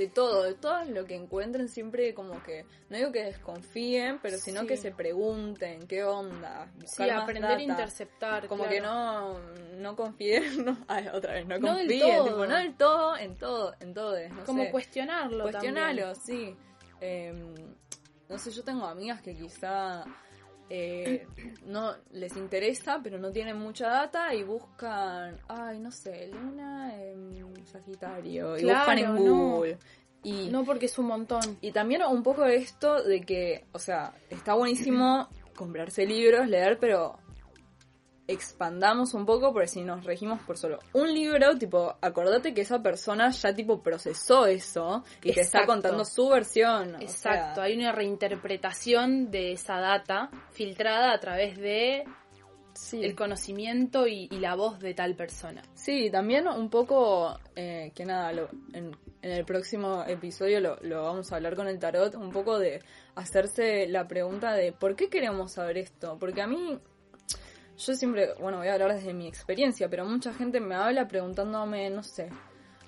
de 0.00 0.08
todo, 0.08 0.44
de 0.44 0.54
todo 0.54 0.82
lo 0.86 1.04
que 1.04 1.14
encuentren 1.14 1.68
siempre 1.68 2.14
como 2.14 2.42
que, 2.42 2.64
no 2.88 2.96
digo 2.96 3.12
que 3.12 3.22
desconfíen, 3.24 4.18
pero 4.22 4.38
sino 4.38 4.62
Sí. 4.62 4.66
que 4.68 4.76
se 4.78 4.92
pregunten 4.92 5.86
qué 5.86 6.04
onda, 6.04 6.72
buscar 6.80 7.10
aprender 7.10 7.50
a 7.50 7.62
interceptar. 7.62 8.48
Como 8.48 8.64
claro. 8.64 8.74
que 8.74 8.80
no, 8.80 9.38
no 9.76 9.96
confíen, 9.96 10.42
no, 10.64 10.78
ay, 10.88 11.08
otra 11.12 11.34
vez, 11.34 11.46
no 11.46 11.58
No 11.58 11.74
del 11.74 11.86
confíen, 11.86 12.16
todo. 12.16 12.24
tipo, 12.24 12.46
no 12.46 12.56
del 12.56 12.76
todo, 12.78 13.16
en 13.18 13.34
todo, 13.36 13.74
en 13.80 13.92
todo, 13.92 14.28
no 14.30 14.44
Como 14.44 14.62
sé. 14.64 14.70
cuestionarlo. 14.70 15.44
Cuestionalo, 15.44 16.14
sí. 16.14 16.56
Eh, 17.02 17.34
no 18.28 18.38
sé, 18.38 18.50
yo 18.52 18.62
tengo 18.64 18.86
amigas 18.86 19.20
que 19.20 19.36
quizá 19.36 20.04
eh, 20.70 21.26
no 21.66 21.94
les 22.12 22.36
interesa, 22.36 23.00
pero 23.02 23.18
no 23.18 23.30
tienen 23.32 23.58
mucha 23.58 23.88
data 23.88 24.32
y 24.34 24.44
buscan, 24.44 25.38
ay, 25.48 25.80
no 25.80 25.90
sé, 25.90 26.28
luna 26.28 26.94
en 26.96 27.30
Sagitario, 27.66 28.56
y 28.56 28.60
Claro, 28.62 28.78
buscan 28.78 28.98
en 28.98 29.14
no. 29.26 29.34
Google. 29.34 29.78
Y. 30.22 30.48
No 30.50 30.64
porque 30.64 30.86
es 30.86 30.98
un 30.98 31.06
montón. 31.06 31.58
y 31.60 31.72
también 31.72 32.02
un 32.02 32.22
poco 32.22 32.44
esto 32.46 33.02
de 33.02 33.22
que, 33.22 33.64
o 33.72 33.78
sea, 33.78 34.12
está 34.28 34.54
buenísimo 34.54 35.28
comprarse 35.56 36.06
libros, 36.06 36.46
leer, 36.48 36.78
pero 36.78 37.18
expandamos 38.32 39.14
un 39.14 39.26
poco 39.26 39.52
porque 39.52 39.68
si 39.68 39.82
nos 39.82 40.04
regimos 40.04 40.40
por 40.42 40.56
solo 40.56 40.78
un 40.92 41.12
libro, 41.12 41.56
tipo, 41.58 41.96
acordate 42.00 42.54
que 42.54 42.60
esa 42.62 42.82
persona 42.82 43.30
ya 43.30 43.54
tipo 43.54 43.82
procesó 43.82 44.46
eso 44.46 45.04
y 45.22 45.32
te 45.32 45.40
está 45.40 45.66
contando 45.66 46.04
su 46.04 46.28
versión. 46.28 46.94
o 46.96 47.00
Exacto, 47.00 47.56
sea, 47.56 47.64
hay 47.64 47.76
una 47.76 47.92
reinterpretación 47.92 49.30
de 49.30 49.52
esa 49.52 49.78
data 49.80 50.30
filtrada 50.52 51.12
a 51.12 51.20
través 51.20 51.56
de 51.58 52.04
sí. 52.74 53.04
el 53.04 53.14
conocimiento 53.14 54.06
y, 54.06 54.28
y 54.30 54.38
la 54.38 54.54
voz 54.54 54.78
de 54.80 54.94
tal 54.94 55.14
persona. 55.14 55.62
Sí, 55.74 56.10
también 56.10 56.46
un 56.48 56.70
poco, 56.70 57.38
eh, 57.56 57.92
que 57.94 58.04
nada, 58.04 58.32
lo- 58.32 58.48
en, 58.72 58.96
en 59.22 59.30
el 59.30 59.44
próximo 59.44 60.04
episodio 60.06 60.60
lo, 60.60 60.76
lo 60.82 61.02
vamos 61.02 61.30
a 61.32 61.36
hablar 61.36 61.54
con 61.56 61.68
el 61.68 61.78
tarot, 61.78 62.14
un 62.14 62.30
poco 62.30 62.58
de 62.58 62.82
hacerse 63.14 63.86
la 63.88 64.06
pregunta 64.08 64.52
de 64.54 64.72
¿por 64.72 64.96
qué 64.96 65.08
queremos 65.08 65.52
saber 65.52 65.78
esto? 65.78 66.16
Porque 66.18 66.40
a 66.42 66.46
mí, 66.46 66.78
yo 67.86 67.94
siempre, 67.94 68.34
bueno, 68.40 68.58
voy 68.58 68.68
a 68.68 68.74
hablar 68.74 68.94
desde 68.94 69.12
mi 69.14 69.26
experiencia, 69.26 69.88
pero 69.88 70.04
mucha 70.04 70.32
gente 70.32 70.60
me 70.60 70.74
habla 70.74 71.08
preguntándome, 71.08 71.88
no 71.90 72.02
sé, 72.02 72.28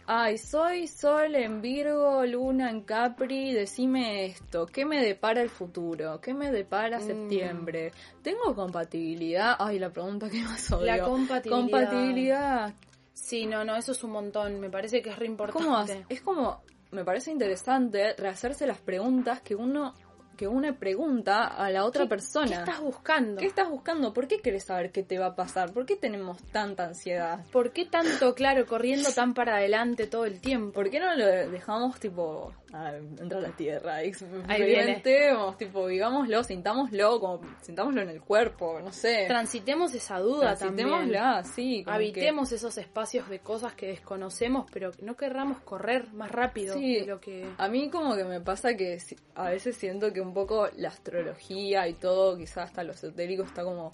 ay, 0.06 0.36
soy 0.38 0.86
Sol 0.88 1.34
en 1.36 1.62
Virgo, 1.62 2.24
Luna 2.26 2.70
en 2.70 2.82
Capri, 2.82 3.52
decime 3.52 4.26
esto, 4.26 4.66
¿qué 4.66 4.84
me 4.84 5.02
depara 5.02 5.40
el 5.42 5.48
futuro? 5.50 6.20
¿Qué 6.20 6.34
me 6.34 6.50
depara 6.50 6.98
Mm. 6.98 7.02
septiembre? 7.02 7.92
¿Tengo 8.22 8.54
compatibilidad? 8.54 9.56
Ay, 9.58 9.78
la 9.78 9.90
pregunta 9.90 10.28
que 10.28 10.42
más 10.42 10.70
odio. 10.72 10.86
La 10.86 11.02
compatibilidad. 11.02 11.60
Compatibilidad. 11.60 12.74
Sí, 13.14 13.46
no, 13.46 13.64
no, 13.64 13.76
eso 13.76 13.92
es 13.92 14.02
un 14.04 14.10
montón, 14.10 14.58
me 14.60 14.70
parece 14.70 15.00
que 15.02 15.10
es 15.10 15.18
re 15.18 15.26
importante. 15.26 15.64
¿Cómo? 15.64 16.06
Es 16.08 16.20
como, 16.22 16.62
me 16.90 17.04
parece 17.04 17.30
interesante 17.30 18.14
rehacerse 18.18 18.66
las 18.66 18.78
preguntas 18.80 19.40
que 19.42 19.54
uno, 19.54 19.94
que 20.42 20.48
uno 20.48 20.74
pregunta 20.74 21.44
a 21.46 21.70
la 21.70 21.84
otra 21.84 22.02
¿Qué- 22.02 22.08
persona. 22.08 22.48
¿Qué 22.48 22.54
estás 22.54 22.80
buscando? 22.80 23.40
¿Qué 23.40 23.46
estás 23.46 23.70
buscando? 23.70 24.12
¿Por 24.12 24.26
qué 24.26 24.38
querés 24.40 24.64
saber 24.64 24.90
qué 24.90 25.04
te 25.04 25.16
va 25.16 25.26
a 25.26 25.34
pasar? 25.36 25.72
¿Por 25.72 25.86
qué 25.86 25.94
tenemos 25.94 26.42
tanta 26.50 26.84
ansiedad? 26.84 27.44
¿Por 27.52 27.70
qué 27.72 27.84
tanto, 27.84 28.34
claro, 28.34 28.66
corriendo 28.66 29.08
tan 29.12 29.34
para 29.34 29.58
adelante 29.58 30.08
todo 30.08 30.24
el 30.24 30.40
tiempo? 30.40 30.72
¿Por 30.72 30.90
qué 30.90 30.98
no 30.98 31.14
lo 31.14 31.24
dejamos 31.26 32.00
tipo 32.00 32.52
a 32.72 32.96
entrar 32.96 33.44
a 33.44 33.48
la 33.50 33.56
tierra? 33.56 34.02
Experimentemos, 34.02 35.56
tipo, 35.58 35.86
vivámoslo, 35.86 36.42
sintámoslo, 36.42 37.20
como 37.20 37.40
sintámoslo 37.60 38.02
en 38.02 38.08
el 38.10 38.20
cuerpo, 38.20 38.80
no 38.80 38.92
sé. 38.92 39.26
Transitemos 39.28 39.94
esa 39.94 40.18
duda 40.18 40.56
también. 40.56 40.88
Transitémosla, 40.88 41.44
sí. 41.44 41.84
como 41.84 41.96
que- 41.98 42.02
Habitemos 42.04 42.50
esos 42.52 42.76
espacios 42.78 43.28
de 43.28 43.38
cosas 43.38 43.74
que 43.74 43.86
desconocemos, 43.86 44.66
pero 44.72 44.90
que 44.90 45.02
no 45.02 45.16
querramos 45.16 45.60
correr 45.60 46.12
más 46.12 46.32
rápido 46.32 46.74
Sí. 46.74 47.00
de 47.00 47.06
lo 47.06 47.20
que... 47.20 47.48
A 47.58 47.68
mí 47.68 47.90
como 47.90 48.16
que 48.16 48.24
me 48.24 48.40
pasa 48.40 48.74
que 48.74 48.98
a 49.34 49.50
veces 49.50 49.76
siento 49.76 50.12
que 50.12 50.20
un 50.20 50.31
poco 50.32 50.68
la 50.76 50.88
astrología 50.88 51.88
y 51.88 51.94
todo, 51.94 52.36
quizás 52.36 52.68
hasta 52.68 52.82
lo 52.84 52.92
esotérico 52.92 53.42
está 53.42 53.64
como 53.64 53.92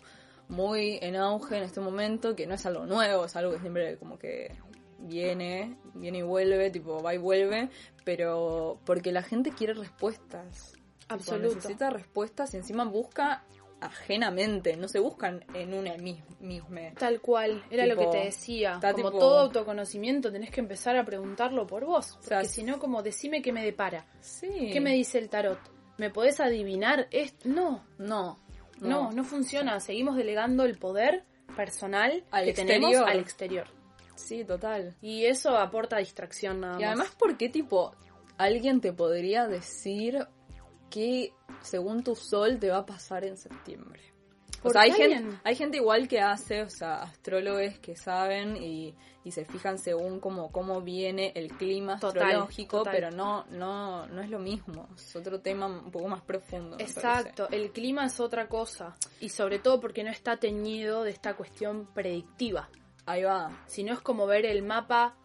muy 0.49 0.99
en 1.03 1.17
auge 1.17 1.59
en 1.59 1.63
este 1.65 1.81
momento, 1.81 2.35
que 2.35 2.47
no 2.47 2.55
es 2.55 2.65
algo 2.67 2.87
nuevo, 2.87 3.25
es 3.27 3.37
algo 3.37 3.53
que 3.53 3.61
siempre 3.61 3.99
como 3.99 4.19
que 4.19 4.57
viene, 4.99 5.77
viene 5.95 6.19
y 6.19 6.23
vuelve, 6.23 6.71
tipo 6.71 7.03
va 7.03 7.15
y 7.15 7.19
vuelve, 7.19 7.69
pero 8.05 8.81
porque 8.85 9.13
la 9.13 9.23
gente 9.23 9.53
quiere 9.53 9.75
respuestas. 9.75 10.75
Absoluto. 11.11 11.55
necesita 11.55 11.89
respuestas 11.89 12.53
y 12.53 12.59
encima 12.59 12.85
busca 12.85 13.45
ajenamente, 13.81 14.77
no 14.77 14.89
se 14.89 14.99
buscan 14.99 15.45
en 15.55 15.73
una 15.73 15.97
misma. 15.97 16.93
Tal 16.99 17.21
cual, 17.21 17.65
era 17.71 17.87
lo 17.87 17.97
que 17.97 18.07
te 18.07 18.25
decía. 18.25 18.79
Como 18.81 18.95
tipo- 18.95 19.19
todo 19.19 19.39
autoconocimiento, 19.39 20.33
tenés 20.33 20.51
que 20.51 20.61
empezar 20.61 20.97
a 20.97 21.05
preguntarlo 21.05 21.67
por 21.67 21.85
vos. 21.85 22.13
Porque 22.15 22.29
sea, 22.29 22.45
si 22.45 22.63
no, 22.63 22.79
como 22.79 23.03
decime 23.03 23.41
qué 23.41 23.53
me 23.53 23.65
depara. 23.65 24.05
Sí. 24.21 24.71
¿Qué 24.73 24.81
me 24.81 24.93
dice 24.93 25.19
el 25.19 25.29
tarot? 25.29 25.59
¿Me 25.99 26.11
podés 26.11 26.41
adivinar 26.41 27.07
esto? 27.11 27.49
No, 27.49 27.85
No, 27.99 28.39
no, 28.81 29.13
no, 29.13 29.25
funciona. 29.25 29.79
Seguimos 29.81 30.17
delegando 30.17 30.65
el 30.65 30.79
poder 30.79 31.25
personal 31.57 32.25
Al 32.31 32.45
que 32.47 32.53
tenemos 32.55 32.91
exterior. 32.91 33.09
al 33.11 33.19
exterior. 33.21 33.67
Sí, 34.15 34.45
total. 34.45 34.97
Y 35.03 35.27
eso 35.27 35.57
aporta 35.57 35.99
distracción 35.99 36.61
nada 36.61 36.75
Y 36.79 36.83
más. 36.83 36.89
además, 36.89 37.11
¿por 37.19 37.37
qué 37.37 37.49
tipo 37.49 37.95
alguien 38.37 38.81
te 38.81 38.93
podría 38.93 39.47
decir 39.49 40.27
que 40.91 41.33
según 41.63 42.03
tu 42.05 42.15
sol 42.17 42.59
te 42.59 42.69
va 42.71 42.79
a 42.79 42.87
pasar 42.87 43.25
en 43.25 43.37
septiembre? 43.37 44.01
O 44.63 44.71
sea, 44.71 44.83
hay 44.83 44.93
gente, 44.93 45.39
hay 45.45 45.55
gente 45.55 45.77
igual 45.77 46.09
que 46.09 46.21
hace, 46.21 46.63
o 46.63 46.71
sea, 46.71 47.03
astrólogos 47.03 47.79
que 47.81 47.95
saben 47.97 48.57
y, 48.57 48.95
y 49.25 49.31
se 49.31 49.45
fijan 49.45 49.79
según 49.79 50.21
cómo, 50.21 50.51
cómo 50.51 50.81
viene 50.81 51.33
el 51.35 51.53
clima 51.53 51.99
Total, 51.99 52.23
astrológico, 52.23 52.79
total. 52.79 52.95
pero 52.95 53.11
no, 53.11 53.45
no, 53.51 54.07
no 54.07 54.23
es 54.23 54.31
lo 54.31 54.39
mismo. 54.39 54.89
Es 54.97 55.15
otro 55.17 55.41
tema 55.41 55.67
un 55.67 55.91
poco 55.91 56.09
más 56.09 56.23
profundo. 56.23 56.77
Exacto, 56.79 57.49
el 57.51 57.71
clima 57.73 58.07
es 58.07 58.19
otra 58.21 58.49
cosa. 58.49 58.97
Y 59.21 59.29
sobre 59.29 59.59
todo 59.59 59.81
porque 59.81 60.03
no 60.03 60.11
está 60.11 60.37
teñido 60.39 61.05
de 61.05 61.11
esta 61.11 61.35
cuestión 61.35 61.87
predictiva. 61.95 62.69
Ahí 63.07 63.23
va. 63.23 63.65
sino 63.67 63.95
es 63.95 64.01
como 64.01 64.27
ver 64.27 64.45
el 64.45 64.63
mapa 64.63 65.17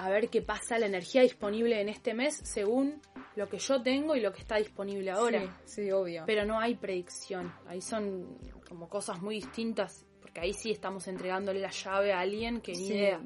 a 0.00 0.08
ver 0.08 0.30
qué 0.30 0.40
pasa, 0.40 0.78
la 0.78 0.86
energía 0.86 1.20
disponible 1.20 1.78
en 1.78 1.90
este 1.90 2.14
mes 2.14 2.40
según 2.42 3.02
lo 3.36 3.48
que 3.50 3.58
yo 3.58 3.82
tengo 3.82 4.16
y 4.16 4.20
lo 4.20 4.32
que 4.32 4.40
está 4.40 4.56
disponible 4.56 5.10
ahora. 5.10 5.42
Sí, 5.66 5.82
sí, 5.82 5.92
obvio. 5.92 6.24
Pero 6.26 6.46
no 6.46 6.58
hay 6.58 6.74
predicción. 6.74 7.52
Ahí 7.66 7.82
son 7.82 8.38
como 8.66 8.88
cosas 8.88 9.20
muy 9.20 9.34
distintas. 9.34 10.06
Porque 10.22 10.40
ahí 10.40 10.54
sí 10.54 10.70
estamos 10.70 11.06
entregándole 11.06 11.60
la 11.60 11.70
llave 11.70 12.14
a 12.14 12.20
alguien 12.20 12.62
que 12.62 12.72
ni 12.72 12.86
sí, 12.86 12.94
idea. 12.94 13.20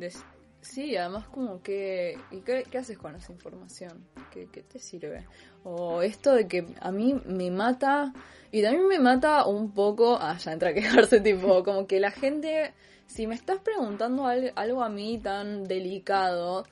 sí, 0.63 0.97
además 0.97 1.29
como 1.29 1.63
que... 1.63 2.19
¿Y 2.33 2.41
qué, 2.41 2.65
qué 2.69 2.79
haces 2.79 2.99
con 2.99 3.15
esa 3.15 3.33
información? 3.33 4.09
¿Qué, 4.33 4.49
qué 4.51 4.63
te 4.63 4.81
sirve? 4.81 5.27
O 5.63 6.03
esto 6.03 6.35
de 6.35 6.49
que 6.49 6.67
a 6.81 6.91
mí 6.91 7.15
me 7.25 7.53
mata... 7.53 8.13
Y 8.51 8.63
también 8.63 8.89
me 8.89 8.99
mata 8.99 9.47
un 9.47 9.73
poco... 9.73 10.19
Ah, 10.21 10.37
ya 10.39 10.53
entra 10.53 10.71
a 10.71 10.75
quejarse, 10.75 11.21
tipo, 11.21 11.63
como 11.63 11.87
que 11.87 12.01
la 12.01 12.11
gente... 12.11 12.75
Si 13.07 13.27
me 13.27 13.35
estás 13.35 13.61
preguntando 13.61 14.27
al- 14.27 14.53
algo 14.57 14.83
a 14.83 14.89
mí 14.89 15.19
tan 15.19 15.65
delicado, 15.65 16.65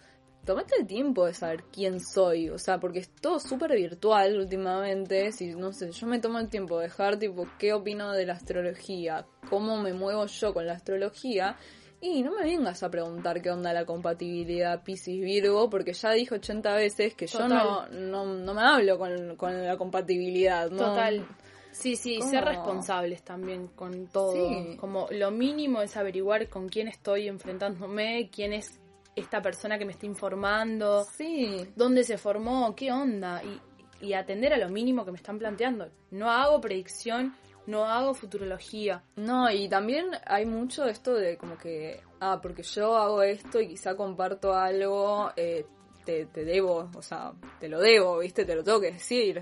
tomate 0.44 0.74
el 0.80 0.86
tiempo 0.86 1.26
de 1.26 1.34
saber 1.34 1.64
quién 1.72 2.00
soy. 2.00 2.48
O 2.50 2.58
sea, 2.58 2.78
porque 2.80 3.00
es 3.00 3.10
todo 3.14 3.38
súper 3.38 3.72
virtual 3.74 4.38
últimamente. 4.38 5.30
Si, 5.32 5.54
no 5.54 5.72
sé, 5.72 5.92
yo 5.92 6.06
me 6.06 6.18
tomo 6.18 6.38
el 6.38 6.48
tiempo 6.48 6.78
de 6.78 6.84
dejar, 6.86 7.18
tipo, 7.18 7.46
qué 7.58 7.72
opino 7.72 8.12
de 8.12 8.26
la 8.26 8.32
astrología, 8.34 9.26
cómo 9.48 9.76
me 9.80 9.92
muevo 9.92 10.26
yo 10.26 10.52
con 10.52 10.66
la 10.66 10.72
astrología. 10.74 11.56
Y 12.00 12.24
no 12.24 12.32
me 12.32 12.42
vengas 12.42 12.82
a 12.82 12.90
preguntar 12.90 13.40
qué 13.40 13.50
onda 13.52 13.72
la 13.72 13.84
compatibilidad 13.84 14.82
Piscis-Virgo, 14.82 15.70
porque 15.70 15.92
ya 15.92 16.10
dije 16.10 16.34
80 16.34 16.74
veces 16.74 17.14
que 17.14 17.28
yo 17.28 17.38
no, 17.48 17.86
no, 17.90 18.24
no 18.26 18.54
me 18.54 18.62
hablo 18.62 18.98
con, 18.98 19.36
con 19.36 19.64
la 19.64 19.76
compatibilidad. 19.76 20.68
¿no? 20.68 20.78
Total. 20.78 21.24
Sí, 21.72 21.96
sí, 21.96 22.18
¿Cómo? 22.18 22.30
ser 22.30 22.44
responsables 22.44 23.22
también 23.22 23.68
con 23.68 24.06
todo. 24.06 24.32
Sí. 24.32 24.76
Como 24.78 25.08
lo 25.10 25.30
mínimo 25.30 25.82
es 25.82 25.96
averiguar 25.96 26.48
con 26.48 26.68
quién 26.68 26.86
estoy 26.88 27.28
enfrentándome, 27.28 28.30
quién 28.30 28.52
es 28.52 28.78
esta 29.16 29.42
persona 29.42 29.78
que 29.78 29.84
me 29.84 29.92
está 29.92 30.06
informando, 30.06 31.04
Sí, 31.04 31.66
dónde 31.76 32.04
se 32.04 32.16
formó, 32.16 32.74
qué 32.74 32.92
onda, 32.92 33.42
y, 33.42 34.06
y 34.06 34.14
atender 34.14 34.54
a 34.54 34.58
lo 34.58 34.68
mínimo 34.68 35.04
que 35.04 35.10
me 35.12 35.18
están 35.18 35.38
planteando. 35.38 35.88
No 36.10 36.30
hago 36.30 36.60
predicción, 36.60 37.34
no 37.66 37.84
hago 37.84 38.14
futurología. 38.14 39.02
No, 39.16 39.50
y 39.50 39.68
también 39.68 40.06
hay 40.26 40.46
mucho 40.46 40.86
esto 40.86 41.14
de 41.14 41.36
como 41.36 41.56
que, 41.58 42.00
ah, 42.20 42.40
porque 42.42 42.62
yo 42.62 42.96
hago 42.96 43.22
esto 43.22 43.60
y 43.60 43.68
quizá 43.68 43.96
comparto 43.96 44.54
algo, 44.54 45.30
eh, 45.36 45.66
te, 46.04 46.26
te 46.26 46.44
debo, 46.44 46.90
o 46.94 47.02
sea, 47.02 47.32
te 47.60 47.68
lo 47.68 47.80
debo, 47.80 48.18
¿viste? 48.18 48.44
Te 48.44 48.54
lo 48.54 48.62
tengo 48.64 48.80
que 48.80 48.92
decir. 48.92 49.40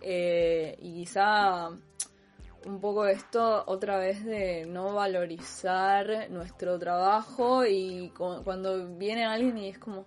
Eh, 0.00 0.76
y 0.80 0.94
quizá 1.04 1.68
un 2.66 2.80
poco 2.80 3.06
esto 3.06 3.62
otra 3.66 3.98
vez 3.98 4.24
de 4.24 4.66
no 4.66 4.94
valorizar 4.94 6.28
nuestro 6.30 6.78
trabajo 6.78 7.64
y 7.64 8.10
cu- 8.10 8.42
cuando 8.44 8.86
viene 8.96 9.24
alguien 9.24 9.56
y 9.58 9.68
es 9.68 9.78
como, 9.78 10.06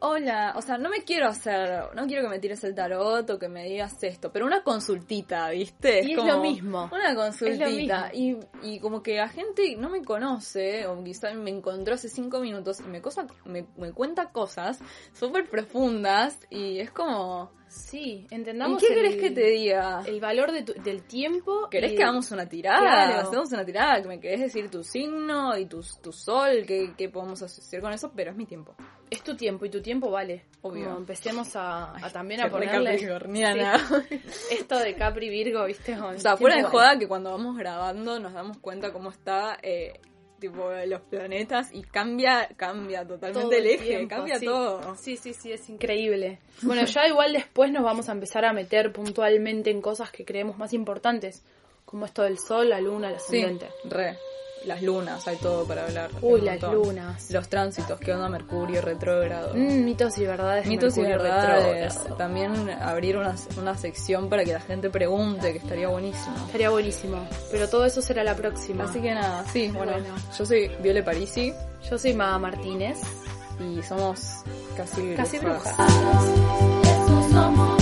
hola, 0.00 0.54
o 0.56 0.62
sea, 0.62 0.78
no 0.78 0.88
me 0.90 1.02
quiero 1.02 1.26
hacer, 1.28 1.84
no 1.94 2.06
quiero 2.06 2.22
que 2.22 2.28
me 2.28 2.38
tires 2.38 2.62
el 2.64 2.74
tarot 2.74 3.28
o 3.30 3.38
que 3.38 3.48
me 3.48 3.64
digas 3.64 4.02
esto, 4.02 4.30
pero 4.32 4.46
una 4.46 4.62
consultita, 4.62 5.50
¿viste? 5.50 6.02
Y 6.04 6.12
es 6.12 6.24
lo 6.24 6.40
mismo. 6.40 6.88
Una 6.92 7.14
consultita. 7.14 8.10
Y, 8.14 8.36
y 8.62 8.80
como 8.80 9.02
que 9.02 9.16
la 9.16 9.28
gente 9.28 9.76
no 9.76 9.88
me 9.90 10.02
conoce 10.04 10.86
o 10.86 11.02
quizá 11.02 11.32
me 11.34 11.50
encontró 11.50 11.94
hace 11.94 12.08
cinco 12.08 12.40
minutos 12.40 12.80
y 12.80 12.84
me, 12.84 13.00
cosa, 13.02 13.26
me, 13.44 13.66
me 13.76 13.92
cuenta 13.92 14.30
cosas 14.30 14.78
súper 15.12 15.48
profundas 15.48 16.38
y 16.50 16.78
es 16.80 16.90
como... 16.90 17.56
Sí, 17.70 18.26
¿Y 18.30 18.34
entendamos. 18.34 18.80
qué 18.80 18.86
el- 18.88 18.94
querés 18.94 19.16
que 19.16 19.30
te 19.30 19.44
diga? 19.44 20.02
El 20.06 20.20
valor 20.20 20.52
de 20.52 20.62
tu- 20.62 20.72
del 20.82 21.02
tiempo. 21.02 21.68
¿Querés 21.70 21.92
y- 21.92 21.96
que 21.96 22.02
hagamos 22.02 22.30
una 22.30 22.48
tirada? 22.48 22.80
Claro. 22.80 23.28
Hacemos 23.28 23.52
una 23.52 23.62
tirada, 23.62 24.00
que 24.00 24.08
me 24.08 24.18
querés 24.20 24.40
decir 24.40 24.70
tu 24.70 24.82
signo 24.82 25.54
y 25.58 25.66
tu, 25.66 25.82
tu 26.02 26.10
sol, 26.10 26.64
qué, 26.66 26.94
qué 26.96 27.10
podemos 27.10 27.42
hacer 27.42 27.82
con 27.82 27.92
eso, 27.92 28.10
pero 28.16 28.30
es 28.30 28.36
mi 28.38 28.46
tiempo. 28.46 28.74
Es 29.10 29.22
tu 29.22 29.36
tiempo 29.36 29.64
y 29.64 29.70
tu 29.70 29.80
tiempo 29.80 30.10
vale. 30.10 30.44
Obvio. 30.62 30.86
Como 30.86 30.98
empecemos 30.98 31.54
a, 31.56 31.92
a 32.04 32.10
también 32.10 32.40
a 32.40 32.50
ponerle. 32.50 32.98
Sí. 34.08 34.20
esto 34.50 34.78
de 34.78 34.94
Capri 34.94 35.28
Virgo, 35.28 35.64
¿viste? 35.64 35.96
Con 35.96 36.16
O 36.16 36.18
sea, 36.18 36.36
fuera 36.36 36.56
de 36.56 36.62
tiempo 36.62 36.78
joda 36.78 36.98
que 36.98 37.08
cuando 37.08 37.30
vamos 37.30 37.56
grabando 37.56 38.18
nos 38.18 38.32
damos 38.32 38.58
cuenta 38.58 38.92
cómo 38.92 39.10
está 39.10 39.58
eh, 39.62 40.00
tipo 40.38 40.70
los 40.86 41.00
planetas 41.02 41.70
y 41.72 41.82
cambia, 41.82 42.48
cambia 42.56 43.04
Todo 43.06 43.18
totalmente 43.18 43.58
el 43.58 43.66
eje, 43.66 43.84
tiempo, 43.86 44.14
cambia 44.16 44.38
sí. 44.38 44.46
todo. 44.46 44.94
Sí, 44.96 45.16
sí, 45.16 45.32
sí, 45.34 45.52
es 45.52 45.68
increíble. 45.68 46.38
Bueno, 46.62 46.84
ya 46.84 47.06
igual 47.08 47.32
después 47.32 47.72
nos 47.72 47.82
vamos 47.82 48.08
a 48.08 48.12
empezar 48.12 48.44
a 48.44 48.52
meter 48.52 48.92
puntualmente 48.92 49.70
en 49.70 49.80
cosas 49.80 50.10
que 50.10 50.24
creemos 50.24 50.56
más 50.58 50.72
importantes, 50.72 51.44
como 51.84 52.04
esto 52.04 52.22
del 52.22 52.38
sol, 52.38 52.68
la 52.68 52.80
luna, 52.80 53.08
el 53.10 53.18
Sí, 53.20 53.38
ascendente. 53.42 53.68
re. 53.84 54.16
Las 54.68 54.82
lunas, 54.82 55.26
hay 55.26 55.36
todo 55.38 55.64
para 55.64 55.86
hablar. 55.86 56.10
Uy, 56.20 56.42
las 56.42 56.60
montón. 56.60 56.74
lunas. 56.74 57.30
Los 57.30 57.48
tránsitos, 57.48 57.98
qué 57.98 58.12
onda 58.12 58.28
Mercurio 58.28 58.82
retrógrado. 58.82 59.54
Mm, 59.54 59.84
mitos 59.84 60.18
y 60.18 60.26
verdades. 60.26 60.64
de 60.64 60.70
Mitos 60.70 60.96
y 60.98 61.00
verdades. 61.02 61.94
retrógrado. 61.94 62.16
También 62.16 62.68
abrir 62.70 63.16
una, 63.16 63.34
una 63.58 63.74
sección 63.76 64.28
para 64.28 64.44
que 64.44 64.52
la 64.52 64.60
gente 64.60 64.90
pregunte, 64.90 65.52
que 65.52 65.58
estaría 65.58 65.88
buenísimo. 65.88 66.36
Estaría 66.46 66.68
buenísimo. 66.70 67.16
Pero 67.50 67.68
todo 67.68 67.86
eso 67.86 68.02
será 68.02 68.22
la 68.22 68.34
próxima. 68.36 68.84
Así 68.84 69.00
que 69.00 69.14
nada, 69.14 69.44
sí, 69.52 69.68
bueno, 69.74 69.92
Bueno. 69.92 70.14
yo 70.38 70.44
soy 70.44 70.68
Viole 70.82 71.02
Parisi 71.02 71.52
Yo 71.90 71.98
soy 71.98 72.12
Mada 72.12 72.38
Martínez. 72.38 72.98
y 73.58 73.82
somos 73.82 74.42
casi 74.76 75.14
Casi 75.16 75.38
brujas. 75.38 75.74
brujas. 75.76 76.24
Eso 76.84 77.28
somos. 77.32 77.78